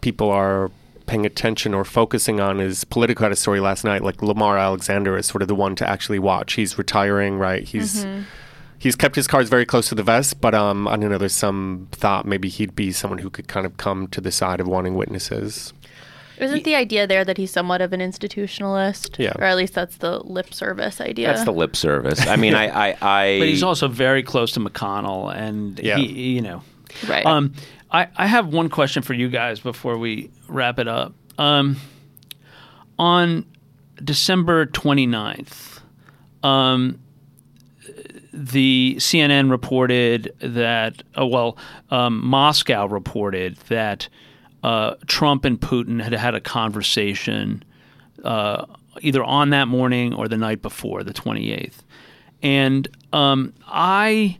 people 0.00 0.30
are 0.30 0.70
paying 1.06 1.26
attention 1.26 1.74
or 1.74 1.84
focusing 1.84 2.40
on 2.40 2.60
is 2.60 2.84
Politico 2.84 3.24
had 3.24 3.32
a 3.32 3.36
story 3.36 3.60
last 3.60 3.84
night. 3.84 4.02
Like 4.02 4.22
Lamar 4.22 4.56
Alexander 4.56 5.16
is 5.16 5.26
sort 5.26 5.42
of 5.42 5.48
the 5.48 5.54
one 5.54 5.74
to 5.76 5.88
actually 5.88 6.18
watch. 6.18 6.54
He's 6.54 6.78
retiring, 6.78 7.38
right? 7.38 7.64
He's 7.64 8.06
he's 8.78 8.96
kept 8.96 9.14
his 9.14 9.26
cards 9.26 9.48
very 9.48 9.64
close 9.64 9.88
to 9.90 9.94
the 9.94 10.02
vest, 10.02 10.40
but 10.40 10.54
um, 10.54 10.88
I 10.88 10.96
don't 10.96 11.10
know. 11.10 11.18
There's 11.18 11.34
some 11.34 11.88
thought 11.92 12.26
maybe 12.26 12.48
he'd 12.48 12.74
be 12.74 12.92
someone 12.92 13.18
who 13.18 13.30
could 13.30 13.46
kind 13.46 13.66
of 13.66 13.76
come 13.76 14.08
to 14.08 14.20
the 14.20 14.32
side 14.32 14.60
of 14.60 14.66
wanting 14.66 14.94
witnesses. 14.94 15.72
Isn't 16.42 16.64
the 16.64 16.74
idea 16.74 17.06
there 17.06 17.24
that 17.24 17.36
he's 17.38 17.50
somewhat 17.50 17.80
of 17.80 17.92
an 17.92 18.00
institutionalist? 18.00 19.18
Yeah. 19.18 19.32
Or 19.36 19.44
at 19.44 19.56
least 19.56 19.74
that's 19.74 19.96
the 19.98 20.18
lip 20.20 20.52
service 20.52 21.00
idea. 21.00 21.28
That's 21.28 21.44
the 21.44 21.52
lip 21.52 21.76
service. 21.76 22.26
I 22.26 22.36
mean, 22.36 22.54
I, 22.62 22.90
I, 22.90 22.96
I 23.00 23.38
But 23.38 23.48
he's 23.48 23.62
also 23.62 23.88
very 23.88 24.22
close 24.22 24.52
to 24.52 24.60
McConnell, 24.60 25.34
and 25.34 25.78
Yeah. 25.78 25.96
he, 25.96 26.34
you 26.34 26.40
know. 26.42 26.62
Right. 27.08 27.24
Um, 27.24 27.54
I, 27.90 28.08
I 28.16 28.26
have 28.26 28.48
one 28.52 28.68
question 28.68 29.02
for 29.02 29.14
you 29.14 29.28
guys 29.28 29.60
before 29.60 29.98
we 29.98 30.30
wrap 30.48 30.78
it 30.78 30.88
up. 30.88 31.14
Um, 31.38 31.76
on 32.98 33.44
December 34.02 34.66
29th, 34.66 35.80
um, 36.42 36.98
the 38.32 38.96
CNN 38.98 39.50
reported 39.50 40.34
that, 40.40 41.02
uh, 41.18 41.26
well, 41.26 41.56
um, 41.90 42.24
Moscow 42.24 42.86
reported 42.86 43.56
that 43.68 44.08
uh, 44.62 44.94
Trump 45.06 45.44
and 45.44 45.60
Putin 45.60 46.02
had 46.02 46.12
had 46.12 46.34
a 46.34 46.40
conversation 46.40 47.62
uh, 48.24 48.66
either 49.00 49.22
on 49.24 49.50
that 49.50 49.68
morning 49.68 50.12
or 50.14 50.28
the 50.28 50.36
night 50.36 50.62
before, 50.62 51.02
the 51.02 51.12
28th. 51.14 51.78
And 52.42 52.88
um, 53.12 53.52
I, 53.66 54.38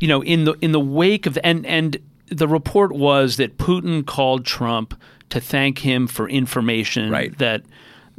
you 0.00 0.08
know, 0.08 0.22
in 0.22 0.44
the 0.44 0.52
in 0.60 0.72
the 0.72 0.80
wake 0.80 1.26
of 1.26 1.38
and 1.44 1.64
and 1.66 1.96
the 2.26 2.46
report 2.48 2.92
was 2.92 3.36
that 3.36 3.56
Putin 3.58 4.04
called 4.06 4.44
Trump 4.44 5.00
to 5.30 5.40
thank 5.40 5.78
him 5.80 6.06
for 6.06 6.28
information 6.28 7.10
Right. 7.10 7.36
that 7.38 7.62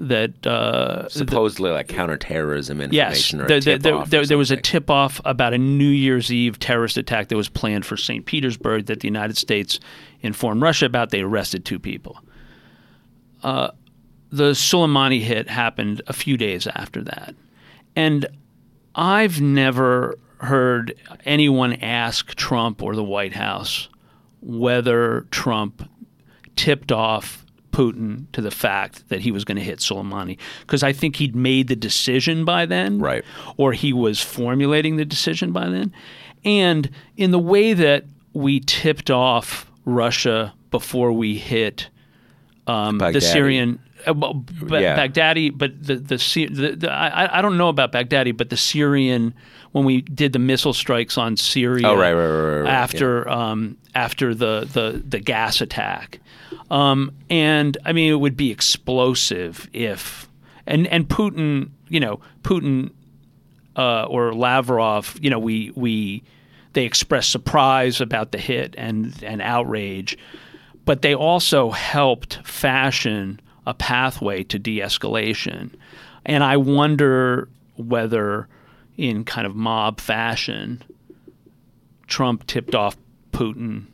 that 0.01 0.47
uh, 0.47 1.07
supposedly 1.09 1.69
like 1.69 1.87
counterterrorism 1.87 2.81
Yes, 2.91 3.31
information 3.31 3.41
or 3.41 3.47
there, 3.47 3.57
a 3.57 3.61
there, 3.61 3.77
there, 3.77 3.91
tip-off 3.91 4.07
or 4.07 4.09
there, 4.09 4.25
there 4.25 4.37
was 4.37 4.49
a 4.51 4.57
tip 4.57 4.89
off 4.89 5.21
about 5.25 5.53
a 5.53 5.57
New 5.59 5.89
Year's 5.89 6.31
Eve 6.33 6.57
terrorist 6.57 6.97
attack 6.97 7.27
that 7.27 7.37
was 7.37 7.49
planned 7.49 7.85
for 7.85 7.95
St. 7.95 8.25
Petersburg 8.25 8.87
that 8.87 9.01
the 9.01 9.07
United 9.07 9.37
States 9.37 9.79
informed 10.21 10.61
Russia 10.61 10.87
about. 10.87 11.11
They 11.11 11.21
arrested 11.21 11.65
two 11.65 11.79
people. 11.79 12.19
Uh, 13.43 13.71
the 14.31 14.51
Soleimani 14.51 15.21
hit 15.21 15.47
happened 15.49 16.01
a 16.07 16.13
few 16.13 16.35
days 16.35 16.65
after 16.67 17.03
that. 17.03 17.35
And 17.95 18.25
I've 18.95 19.39
never 19.39 20.17
heard 20.39 20.95
anyone 21.25 21.73
ask 21.73 22.33
Trump 22.33 22.81
or 22.81 22.95
the 22.95 23.03
White 23.03 23.33
House 23.33 23.87
whether 24.41 25.27
Trump 25.29 25.87
tipped 26.55 26.91
off 26.91 27.40
Putin 27.71 28.25
to 28.33 28.41
the 28.41 28.51
fact 28.51 29.07
that 29.09 29.21
he 29.21 29.31
was 29.31 29.43
going 29.45 29.57
to 29.57 29.63
hit 29.63 29.79
Soleimani 29.79 30.37
because 30.61 30.83
I 30.83 30.93
think 30.93 31.15
he'd 31.17 31.35
made 31.35 31.67
the 31.67 31.75
decision 31.75 32.45
by 32.45 32.65
then, 32.65 32.99
Right. 32.99 33.23
Or 33.57 33.73
he 33.73 33.93
was 33.93 34.21
formulating 34.21 34.97
the 34.97 35.05
decision 35.05 35.51
by 35.51 35.69
then. 35.69 35.93
And 36.43 36.89
in 37.17 37.31
the 37.31 37.39
way 37.39 37.73
that 37.73 38.05
we 38.33 38.59
tipped 38.61 39.09
off 39.11 39.69
Russia 39.85 40.53
before 40.69 41.11
we 41.11 41.37
hit 41.37 41.89
um, 42.67 42.97
the 42.99 43.21
Syrian. 43.21 43.79
Uh, 44.07 44.13
well, 44.13 44.33
ba- 44.33 44.81
Yeah. 44.81 44.97
Baghdadi, 44.97 45.55
but 45.55 45.83
the 45.83 45.95
the, 45.95 46.17
the, 46.17 46.75
the 46.75 46.91
I, 46.91 47.37
I 47.37 47.41
don't 47.41 47.57
know 47.57 47.69
about 47.69 47.91
Baghdadi, 47.91 48.35
but 48.35 48.49
the 48.49 48.57
Syrian 48.57 49.33
when 49.73 49.85
we 49.85 50.01
did 50.01 50.33
the 50.33 50.39
missile 50.39 50.73
strikes 50.73 51.17
on 51.17 51.37
Syria 51.37 51.87
Oh, 51.87 51.95
right, 51.95 52.13
right, 52.13 52.25
right, 52.25 52.39
right, 52.55 52.59
right, 52.61 52.69
after 52.69 53.29
um, 53.29 53.77
after 53.95 54.33
the, 54.33 54.67
the 54.73 55.03
the 55.07 55.19
gas 55.19 55.61
attack, 55.61 56.19
um, 56.69 57.11
and 57.29 57.77
I 57.85 57.93
mean 57.93 58.11
it 58.11 58.15
would 58.15 58.37
be 58.37 58.51
explosive 58.51 59.69
if 59.73 60.27
and 60.67 60.87
and 60.87 61.07
Putin, 61.07 61.71
you 61.89 61.99
know, 61.99 62.19
Putin 62.43 62.91
uh, 63.75 64.03
or 64.03 64.33
Lavrov, 64.33 65.17
you 65.21 65.29
know, 65.29 65.39
we 65.39 65.71
we 65.75 66.23
they 66.73 66.85
expressed 66.85 67.31
surprise 67.31 68.01
about 68.01 68.31
the 68.31 68.37
hit 68.37 68.75
and 68.77 69.13
and 69.23 69.41
outrage, 69.41 70.17
but 70.85 71.01
they 71.01 71.13
also 71.13 71.71
helped 71.71 72.39
fashion 72.45 73.39
a 73.67 73.73
pathway 73.73 74.43
to 74.43 74.57
de-escalation, 74.57 75.71
and 76.25 76.43
I 76.43 76.57
wonder 76.57 77.47
whether, 77.75 78.47
in 78.97 79.23
kind 79.23 79.45
of 79.45 79.55
mob 79.55 79.99
fashion, 79.99 80.83
Trump 82.07 82.47
tipped 82.47 82.73
off 82.73 82.97
Putin 83.31 83.85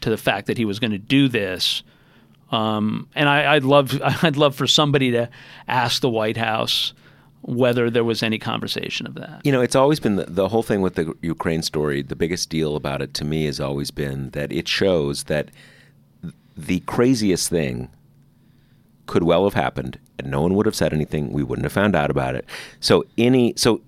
to 0.00 0.10
the 0.10 0.16
fact 0.16 0.46
that 0.48 0.58
he 0.58 0.64
was 0.64 0.80
going 0.80 0.90
to 0.90 0.98
do 0.98 1.28
this. 1.28 1.82
Um, 2.50 3.08
and 3.14 3.28
I, 3.28 3.54
I'd 3.54 3.64
love 3.64 4.00
I'd 4.22 4.36
love 4.36 4.54
for 4.54 4.66
somebody 4.66 5.10
to 5.12 5.28
ask 5.68 6.00
the 6.00 6.10
White 6.10 6.36
House 6.36 6.92
whether 7.42 7.90
there 7.90 8.04
was 8.04 8.22
any 8.22 8.38
conversation 8.38 9.06
of 9.06 9.14
that. 9.14 9.42
You 9.44 9.52
know, 9.52 9.60
it's 9.60 9.76
always 9.76 10.00
been 10.00 10.16
the, 10.16 10.24
the 10.24 10.48
whole 10.48 10.62
thing 10.62 10.80
with 10.80 10.94
the 10.94 11.14
Ukraine 11.20 11.62
story. 11.62 12.00
The 12.02 12.16
biggest 12.16 12.48
deal 12.48 12.74
about 12.74 13.02
it 13.02 13.12
to 13.14 13.24
me 13.24 13.44
has 13.44 13.60
always 13.60 13.90
been 13.90 14.30
that 14.30 14.50
it 14.50 14.66
shows 14.66 15.24
that 15.24 15.50
the 16.56 16.80
craziest 16.80 17.50
thing 17.50 17.90
could 19.06 19.24
well 19.24 19.44
have 19.44 19.54
happened, 19.54 19.98
and 20.18 20.30
no 20.30 20.40
one 20.40 20.54
would 20.54 20.64
have 20.64 20.74
said 20.74 20.94
anything. 20.94 21.32
We 21.32 21.42
wouldn't 21.42 21.64
have 21.64 21.72
found 21.72 21.94
out 21.94 22.10
about 22.10 22.34
it. 22.34 22.46
So 22.80 23.04
any 23.18 23.52
so 23.56 23.82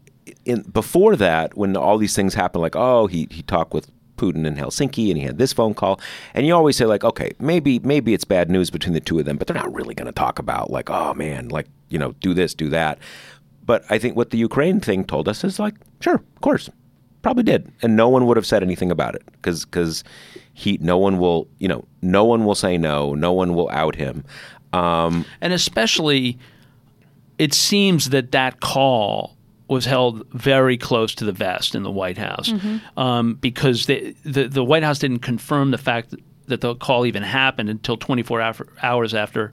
in, 0.45 0.63
before 0.63 1.17
that, 1.17 1.57
when 1.57 1.77
all 1.77 1.97
these 1.97 2.15
things 2.15 2.35
happened, 2.35 2.63
like 2.63 2.77
oh, 2.77 3.07
he 3.07 3.29
he 3.31 3.43
talked 3.43 3.73
with 3.73 3.91
Putin 4.17 4.47
in 4.47 4.57
Helsinki 4.57 5.09
and 5.09 5.19
he 5.19 5.25
had 5.25 5.39
this 5.39 5.53
phone 5.53 5.75
call, 5.75 6.01
and 6.35 6.47
you 6.47 6.55
always 6.55 6.77
say 6.77 6.87
like, 6.87 7.05
okay, 7.05 7.33
maybe 7.39 7.79
maybe 7.81 8.14
it's 8.14 8.25
bad 8.25 8.51
news 8.51 8.71
between 8.71 8.95
the 8.95 9.01
two 9.01 9.19
of 9.19 9.25
them, 9.25 9.37
but 9.37 9.47
they're 9.47 9.57
not 9.57 9.73
really 9.75 9.95
going 9.95 10.07
to 10.07 10.12
talk 10.12 10.39
about 10.39 10.71
like, 10.71 10.91
oh 10.91 11.14
man, 11.14 11.49
like 11.49 11.67
you 11.89 11.99
know, 11.99 12.12
do 12.21 12.35
this, 12.35 12.55
do 12.55 12.69
that. 12.71 12.99
But 13.64 13.85
I 13.91 13.99
think 13.99 14.17
what 14.17 14.31
the 14.31 14.39
Ukraine 14.39 14.81
thing 14.81 15.05
told 15.05 15.29
us 15.29 15.43
is 15.43 15.59
like, 15.59 15.75
sure, 16.01 16.14
of 16.14 16.41
course, 16.41 16.71
probably 17.23 17.43
did, 17.43 17.71
and 17.83 17.97
no 17.97 18.09
one 18.09 18.27
would 18.27 18.37
have 18.37 18.47
said 18.47 18.62
anything 18.62 18.91
about 18.91 19.14
it 19.14 19.23
because 19.33 19.64
because 19.64 20.05
he, 20.55 20.79
no 20.81 20.99
one 20.99 21.19
will, 21.19 21.49
you 21.59 21.69
know, 21.69 21.85
no 22.03 22.25
one 22.25 22.45
will 22.45 22.55
say 22.55 22.79
no, 22.79 23.14
no 23.14 23.33
one 23.33 23.55
will 23.55 23.69
out 23.71 23.97
him, 23.97 24.25
um, 24.73 25.25
and 25.41 25.53
especially, 25.53 26.39
it 27.39 27.53
seems 27.55 28.11
that 28.11 28.33
that 28.33 28.61
call 28.61 29.36
was 29.69 29.85
held 29.85 30.27
very 30.33 30.77
close 30.77 31.14
to 31.17 31.25
the 31.25 31.33
vest 31.33 31.75
in 31.75 31.83
the 31.83 31.91
White 31.91 32.19
House 32.19 32.53
um, 32.97 33.35
because 33.35 33.87
the, 33.87 34.14
the 34.25 34.47
the 34.49 34.64
White 34.64 34.83
House 34.83 34.99
didn't 34.99 35.21
confirm 35.21 35.71
the 35.71 35.79
fact 35.79 36.14
that 36.47 36.61
the 36.61 36.75
call 36.77 37.07
even 37.07 37.23
happened 37.23 37.69
until 37.69 37.97
24 37.97 38.41
after, 38.41 38.69
hours 38.83 39.14
after 39.14 39.53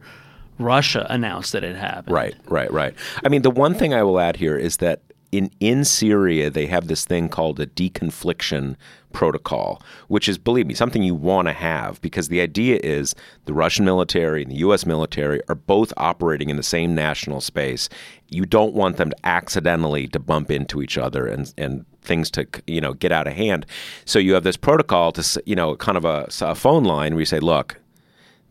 Russia 0.59 1.07
announced 1.09 1.53
that 1.53 1.63
it 1.63 1.75
happened. 1.75 2.13
Right, 2.13 2.35
right, 2.47 2.71
right. 2.71 2.93
I 3.25 3.29
mean, 3.29 3.41
the 3.41 3.51
one 3.51 3.73
thing 3.73 3.93
I 3.93 4.03
will 4.03 4.19
add 4.19 4.35
here 4.35 4.57
is 4.57 4.77
that 4.77 5.01
in 5.33 5.49
in 5.59 5.83
Syria 5.83 6.49
they 6.49 6.67
have 6.67 6.87
this 6.87 7.05
thing 7.05 7.27
called 7.27 7.59
a 7.59 7.65
deconfliction 7.65 8.75
protocol, 9.13 9.81
which 10.07 10.27
is, 10.27 10.37
believe 10.37 10.67
me, 10.67 10.73
something 10.73 11.03
you 11.03 11.15
want 11.15 11.47
to 11.47 11.53
have 11.53 12.01
because 12.01 12.27
the 12.27 12.41
idea 12.41 12.79
is 12.83 13.15
the 13.45 13.53
Russian 13.53 13.85
military 13.85 14.43
and 14.43 14.51
the 14.51 14.57
U.S. 14.57 14.85
military 14.85 15.41
are 15.47 15.55
both 15.55 15.91
operating 15.97 16.49
in 16.49 16.57
the 16.57 16.63
same 16.63 16.93
national 16.93 17.41
space. 17.41 17.89
You 18.29 18.45
don't 18.45 18.73
want 18.73 18.97
them 18.97 19.09
to 19.09 19.15
accidentally 19.23 20.07
to 20.09 20.19
bump 20.19 20.51
into 20.51 20.81
each 20.81 20.97
other 20.97 21.25
and 21.25 21.51
and 21.57 21.85
things 22.03 22.29
to 22.31 22.45
you 22.67 22.81
know 22.81 22.93
get 22.93 23.11
out 23.11 23.27
of 23.27 23.33
hand. 23.33 23.65
So 24.05 24.19
you 24.19 24.33
have 24.35 24.43
this 24.43 24.57
protocol 24.57 25.11
to 25.13 25.43
you 25.47 25.55
know 25.55 25.75
kind 25.75 25.97
of 25.97 26.05
a, 26.05 26.27
a 26.41 26.55
phone 26.55 26.83
line 26.83 27.13
where 27.13 27.21
you 27.21 27.25
say, 27.25 27.39
look, 27.39 27.79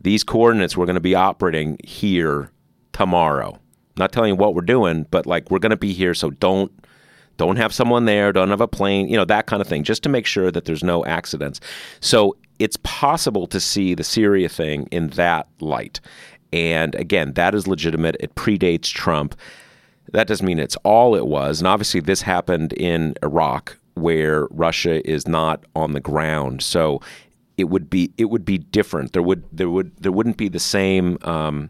these 0.01 0.23
coordinates 0.23 0.75
we're 0.75 0.85
going 0.85 0.95
to 0.95 1.01
be 1.01 1.15
operating 1.15 1.77
here 1.83 2.51
tomorrow. 2.91 3.59
Not 3.97 4.11
telling 4.11 4.29
you 4.29 4.35
what 4.35 4.55
we're 4.55 4.61
doing, 4.61 5.05
but 5.11 5.25
like 5.25 5.51
we're 5.51 5.59
going 5.59 5.69
to 5.71 5.77
be 5.77 5.93
here, 5.93 6.13
so 6.13 6.31
don't 6.31 6.71
don't 7.37 7.55
have 7.57 7.73
someone 7.73 8.05
there, 8.05 8.31
don't 8.31 8.49
have 8.49 8.61
a 8.61 8.67
plane, 8.67 9.07
you 9.07 9.17
know, 9.17 9.25
that 9.25 9.47
kind 9.47 9.61
of 9.61 9.67
thing, 9.67 9.83
just 9.83 10.03
to 10.03 10.09
make 10.09 10.25
sure 10.25 10.51
that 10.51 10.65
there's 10.65 10.83
no 10.83 11.03
accidents. 11.05 11.59
So 11.99 12.37
it's 12.59 12.77
possible 12.83 13.47
to 13.47 13.59
see 13.59 13.95
the 13.95 14.03
Syria 14.03 14.49
thing 14.49 14.87
in 14.91 15.09
that 15.09 15.47
light. 15.59 15.99
And 16.51 16.93
again, 16.95 17.33
that 17.33 17.55
is 17.55 17.67
legitimate. 17.67 18.15
It 18.19 18.35
predates 18.35 18.93
Trump. 18.93 19.35
That 20.11 20.27
doesn't 20.27 20.45
mean 20.45 20.59
it's 20.59 20.75
all 20.83 21.15
it 21.15 21.25
was. 21.25 21.59
And 21.59 21.67
obviously, 21.67 21.99
this 21.99 22.21
happened 22.21 22.73
in 22.73 23.15
Iraq, 23.23 23.77
where 23.95 24.45
Russia 24.51 25.07
is 25.09 25.27
not 25.27 25.63
on 25.75 25.93
the 25.93 25.99
ground. 25.99 26.61
So 26.61 27.01
it 27.57 27.65
would 27.65 27.89
be 27.89 28.13
it 28.17 28.25
would 28.25 28.45
be 28.45 28.59
different. 28.59 29.13
There 29.13 29.23
would 29.23 29.43
there 29.51 29.69
would 29.69 29.95
there 29.97 30.11
wouldn't 30.11 30.37
be 30.37 30.49
the 30.49 30.59
same. 30.59 31.17
Um, 31.23 31.69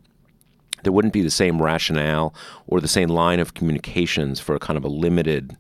there 0.84 0.94
wouldn't 0.94 1.14
be 1.14 1.22
the 1.22 1.32
same 1.32 1.62
rationale 1.62 2.34
or 2.68 2.80
the 2.80 2.88
same 2.88 3.10
line 3.10 3.40
of 3.40 3.54
communications 3.54 4.40
for 4.40 4.58
kind 4.60 4.78
of 4.78 4.84
a 4.84 4.90
limited 4.90 5.56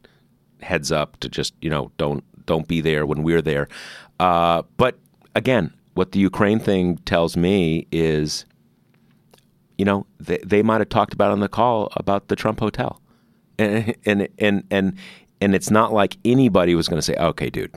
heads 0.61 0.91
up 0.91 1.19
to 1.19 1.29
just 1.29 1.53
you 1.61 1.69
know 1.69 1.91
don't 1.97 2.23
don't 2.45 2.67
be 2.67 2.81
there 2.81 3.05
when 3.05 3.23
we're 3.23 3.41
there. 3.41 3.67
Uh, 4.19 4.63
but 4.77 4.97
again, 5.35 5.73
what 5.93 6.11
the 6.11 6.19
Ukraine 6.19 6.59
thing 6.59 6.97
tells 6.99 7.37
me 7.37 7.87
is, 7.91 8.45
you 9.77 9.85
know, 9.85 10.05
they, 10.19 10.39
they 10.43 10.63
might 10.63 10.81
have 10.81 10.89
talked 10.89 11.13
about 11.13 11.31
on 11.31 11.39
the 11.39 11.49
call 11.49 11.89
about 11.95 12.27
the 12.27 12.35
Trump 12.35 12.59
hotel, 12.59 13.01
and 13.57 13.95
and 14.05 14.27
and 14.39 14.63
and 14.71 14.97
and 15.41 15.55
it's 15.55 15.71
not 15.71 15.93
like 15.93 16.17
anybody 16.25 16.75
was 16.75 16.87
going 16.87 16.97
to 16.97 17.03
say, 17.03 17.15
okay, 17.15 17.49
dude, 17.49 17.73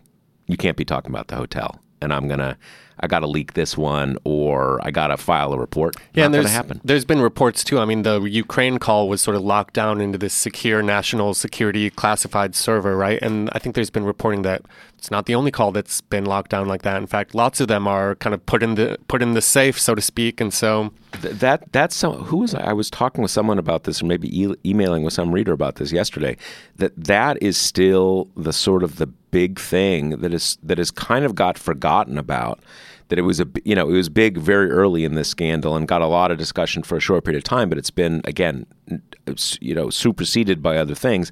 you 0.47 0.57
can't 0.57 0.77
be 0.77 0.85
talking 0.85 1.11
about 1.11 1.29
the 1.29 1.37
hotel, 1.37 1.81
and 2.01 2.13
I'm 2.13 2.29
gonna. 2.29 2.57
I 3.01 3.07
got 3.07 3.21
to 3.21 3.27
leak 3.27 3.53
this 3.53 3.77
one, 3.77 4.17
or 4.25 4.81
I 4.83 4.91
got 4.91 5.09
to 5.09 5.17
file 5.17 5.53
a 5.53 5.59
report. 5.59 5.97
Yeah, 6.15 6.23
Not 6.23 6.27
and 6.27 6.35
there's 6.35 6.51
happen. 6.51 6.81
there's 6.85 7.05
been 7.05 7.21
reports 7.21 7.63
too. 7.63 7.79
I 7.79 7.85
mean, 7.85 8.03
the 8.03 8.23
Ukraine 8.23 8.79
call 8.79 9.09
was 9.09 9.21
sort 9.21 9.37
of 9.37 9.43
locked 9.43 9.75
down 9.75 10.01
into 10.01 10.17
this 10.19 10.33
secure 10.33 10.83
national 10.83 11.35
security 11.35 11.91
classified 11.91 12.55
server, 12.55 12.97
right? 12.97 13.21
And 13.21 13.51
I 13.53 13.59
think 13.59 13.75
there's 13.75 13.91
been 13.91 14.05
reporting 14.05 14.43
that 14.43 14.63
it's 14.99 15.11
not 15.11 15.27
the 15.27 15.35
only 15.35 15.51
call 15.51 15.73
that's 15.73 16.01
been 16.01 16.25
locked 16.25 16.51
down 16.51 16.67
like 16.67 16.83
that. 16.83 16.97
In 16.97 17.07
fact, 17.07 17.35
lots 17.35 17.61
of 17.61 17.69
them 17.69 17.87
are 17.87 18.15
kind 18.17 18.35
of 18.35 18.45
put 18.47 18.63
in 18.63 18.77
the 18.77 18.99
put 19.09 19.23
in 19.23 19.35
the 19.35 19.43
safe, 19.43 19.79
so 19.79 19.95
to 19.95 20.01
speak. 20.01 20.41
And 20.41 20.53
so, 20.53 20.93
Th- 21.21 21.35
that 21.35 21.71
that's 21.73 22.01
who 22.01 22.39
was 22.39 22.55
I? 22.55 22.71
I 22.71 22.73
was 22.73 22.91
talking 22.91 23.23
with 23.23 23.31
someone 23.31 23.59
about 23.59 23.85
this, 23.85 24.03
or 24.03 24.07
maybe 24.07 24.29
e- 24.29 24.57
emailing 24.65 25.03
with 25.03 25.13
some 25.13 25.33
reader 25.33 25.53
about 25.53 25.77
this 25.77 25.93
yesterday. 25.93 26.37
That 26.77 26.93
that 26.97 27.41
is 27.43 27.57
still 27.57 28.29
the 28.37 28.53
sort 28.53 28.83
of 28.83 28.97
the 28.97 29.07
big 29.07 29.61
thing 29.61 30.11
that 30.21 30.33
is 30.33 30.59
that 30.63 30.79
is 30.79 30.91
kind 30.91 31.25
of 31.25 31.35
got 31.35 31.59
forgotten 31.59 32.17
about. 32.17 32.61
That 33.09 33.19
it 33.19 33.23
was 33.23 33.39
a 33.39 33.47
you 33.65 33.75
know 33.75 33.89
it 33.89 33.93
was 33.93 34.09
big 34.09 34.39
very 34.39 34.71
early 34.71 35.05
in 35.05 35.15
this 35.15 35.29
scandal 35.29 35.77
and 35.77 35.87
got 35.87 36.03
a 36.03 36.07
lot 36.07 36.31
of 36.31 36.39
discussion 36.39 36.83
for 36.83 36.97
a 36.97 37.01
short 37.01 37.25
period 37.25 37.39
of 37.39 37.45
time, 37.45 37.69
but 37.69 37.77
it's 37.79 37.91
been 37.91 38.23
again 38.25 38.67
uh, 38.91 39.35
you 39.61 39.75
know 39.75 39.91
superseded 39.91 40.63
by 40.63 40.79
other 40.79 40.95
things. 40.95 41.31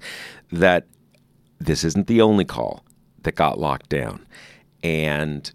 That 0.52 0.86
this 1.58 1.82
isn't 1.82 2.06
the 2.08 2.20
only 2.20 2.44
call 2.44 2.84
that 3.24 3.34
got 3.34 3.58
locked 3.58 3.88
down, 3.88 4.24
and 4.82 5.50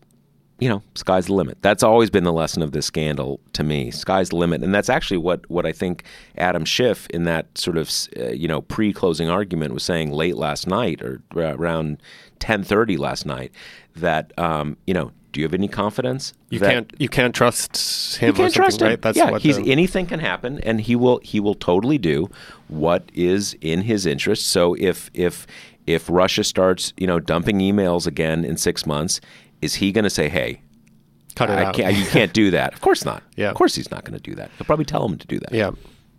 you 0.60 0.68
know, 0.68 0.84
sky's 0.94 1.28
the 1.28 1.34
limit. 1.34 1.58
That's 1.62 1.84
always 1.84 2.10
been 2.10 2.26
the 2.26 2.34
lesson 2.34 2.62
of 2.62 2.74
this 2.74 2.86
scandal 2.86 3.40
to 3.54 3.64
me. 3.64 3.92
Sky's 3.92 4.30
the 4.30 4.36
limit, 4.36 4.62
and 4.62 4.76
that's 4.76 4.90
actually 4.90 5.18
what 5.18 5.50
what 5.50 5.66
I 5.66 5.72
think 5.72 6.04
Adam 6.38 6.66
Schiff 6.66 7.08
in 7.12 7.24
that 7.24 7.58
sort 7.58 7.78
of 7.78 7.90
uh, 8.20 8.28
you 8.32 8.48
know 8.48 8.62
pre-closing 8.62 9.30
argument 9.30 9.74
was 9.74 9.84
saying 9.84 10.12
late 10.12 10.36
last 10.36 10.68
night 10.68 11.02
or 11.02 11.22
uh, 11.36 11.56
around 11.56 12.02
ten 12.40 12.64
thirty 12.64 12.98
last 12.98 13.26
night 13.26 13.52
that 13.96 14.38
um, 14.38 14.78
you 14.86 14.94
know. 14.94 15.12
Do 15.32 15.40
you 15.40 15.46
have 15.46 15.54
any 15.54 15.68
confidence? 15.68 16.34
you 16.50 16.60
can't 16.60 16.92
you 16.98 17.08
can't 17.08 17.36
trust 17.36 18.18
him 18.18 18.30
you 18.30 18.34
can't 18.34 18.52
trust 18.52 18.82
him. 18.82 18.88
right? 18.88 19.00
That's 19.00 19.16
yeah, 19.16 19.30
what 19.30 19.44
he's 19.44 19.58
the- 19.58 19.72
anything 19.72 20.08
can 20.08 20.20
happen, 20.20 20.60
and 20.62 20.82
he 20.82 20.96
will 20.96 21.20
he 21.24 21.40
will 21.40 21.54
totally 21.54 22.00
do 22.00 22.32
what 22.68 23.04
is 23.14 23.56
in 23.62 23.82
his 23.82 24.08
interest. 24.08 24.48
So 24.48 24.74
if 24.80 25.12
if 25.14 25.46
if 25.90 26.10
Russia 26.10 26.44
starts 26.44 26.94
you 26.98 27.08
know 27.08 27.20
dumping 27.20 27.60
emails 27.60 28.06
again 28.08 28.46
in 28.46 28.58
six 28.58 28.86
months, 28.86 29.20
is 29.62 29.76
he 29.76 29.92
going 29.92 30.04
to 30.04 30.10
say, 30.10 30.30
"Hey, 30.30 30.62
cut 31.36 31.50
it 31.50 31.54
I 31.54 31.64
out. 31.66 31.76
can't, 31.76 31.96
you 31.98 32.06
can't 32.06 32.32
do 32.34 32.52
that"? 32.52 32.74
Of 32.74 32.82
course 32.82 33.04
not. 33.06 33.24
Yeah. 33.36 33.50
of 33.50 33.56
course 33.56 33.74
he's 33.76 33.90
not 33.92 34.04
going 34.06 34.18
to 34.18 34.24
do 34.30 34.36
that. 34.36 34.52
He'll 34.58 34.66
probably 34.66 34.86
tell 34.86 35.06
him 35.06 35.18
to 35.18 35.28
do 35.28 35.40
that. 35.40 35.54
yeah. 35.54 35.72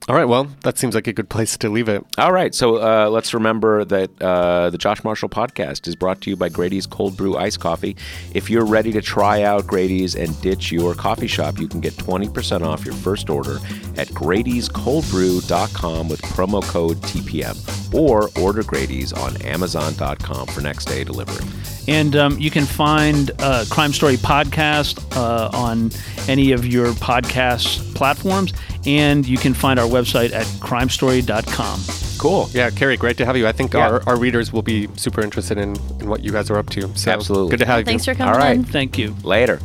All 0.08 0.16
right. 0.16 0.24
Well, 0.24 0.48
that 0.62 0.78
seems 0.78 0.94
like 0.94 1.06
a 1.06 1.12
good 1.12 1.28
place 1.28 1.56
to 1.58 1.68
leave 1.68 1.88
it. 1.88 2.04
All 2.18 2.32
right, 2.32 2.54
so 2.54 2.76
uh, 2.76 3.10
let's 3.10 3.34
remember 3.34 3.84
that 3.84 4.10
uh, 4.20 4.70
the 4.70 4.78
Josh 4.78 5.04
Marshall 5.04 5.28
podcast 5.28 5.86
is 5.86 5.94
brought 5.94 6.20
to 6.22 6.30
you 6.30 6.36
by 6.36 6.48
Grady's 6.48 6.86
Cold 6.86 7.16
Brew 7.16 7.36
Iced 7.36 7.60
Coffee. 7.60 7.96
If 8.34 8.50
you're 8.50 8.64
ready 8.64 8.92
to 8.92 9.02
try 9.02 9.42
out 9.42 9.66
Grady's 9.66 10.16
and 10.16 10.38
ditch 10.40 10.72
your 10.72 10.94
coffee 10.94 11.26
shop, 11.26 11.58
you 11.58 11.68
can 11.68 11.80
get 11.80 11.92
20% 11.94 12.62
off 12.62 12.84
your 12.84 12.94
first 12.94 13.30
order 13.30 13.56
at 13.96 14.08
Grady'sColdBrew.com 14.08 16.08
with 16.08 16.22
promo 16.22 16.62
code 16.62 16.96
TPM 17.02 17.94
or 17.94 18.30
order 18.40 18.62
Grady's 18.62 19.12
on 19.12 19.40
Amazon.com 19.42 20.46
for 20.48 20.60
next 20.60 20.86
day 20.86 21.04
delivery. 21.04 21.46
And 21.88 22.14
um, 22.16 22.38
you 22.38 22.50
can 22.50 22.64
find 22.64 23.30
uh, 23.40 23.64
Crime 23.70 23.92
Story 23.92 24.16
Podcast 24.16 25.16
uh, 25.16 25.50
on 25.52 25.90
any 26.28 26.52
of 26.52 26.66
your 26.66 26.92
podcast 26.92 27.94
platforms. 27.94 28.52
And 28.86 29.26
you 29.26 29.36
can 29.36 29.54
find 29.54 29.78
our 29.78 29.86
website 29.86 30.32
at 30.32 30.46
crimestory.com. 30.60 31.80
Cool. 32.18 32.48
Yeah, 32.52 32.70
Kary, 32.70 32.96
great 32.96 33.16
to 33.18 33.24
have 33.26 33.36
you. 33.36 33.46
I 33.46 33.52
think 33.52 33.72
Yeah. 33.72 33.88
our, 33.88 34.02
our 34.08 34.16
readers 34.18 34.52
will 34.52 34.62
be 34.62 34.88
super 34.96 35.20
interested 35.22 35.58
in, 35.58 35.76
in 36.00 36.08
what 36.08 36.22
you 36.22 36.32
guys 36.32 36.50
are 36.50 36.58
up 36.58 36.68
to. 36.70 36.94
So 36.96 37.10
Absolutely. 37.10 37.50
good 37.50 37.60
to 37.60 37.66
have 37.66 37.78
you. 37.80 37.84
Thanks 37.86 38.04
for 38.04 38.14
coming 38.14 38.34
All 38.34 38.38
right. 38.38 38.56
in. 38.56 38.64
Thank 38.64 38.98
you. 38.98 39.16
Later. 39.22 39.58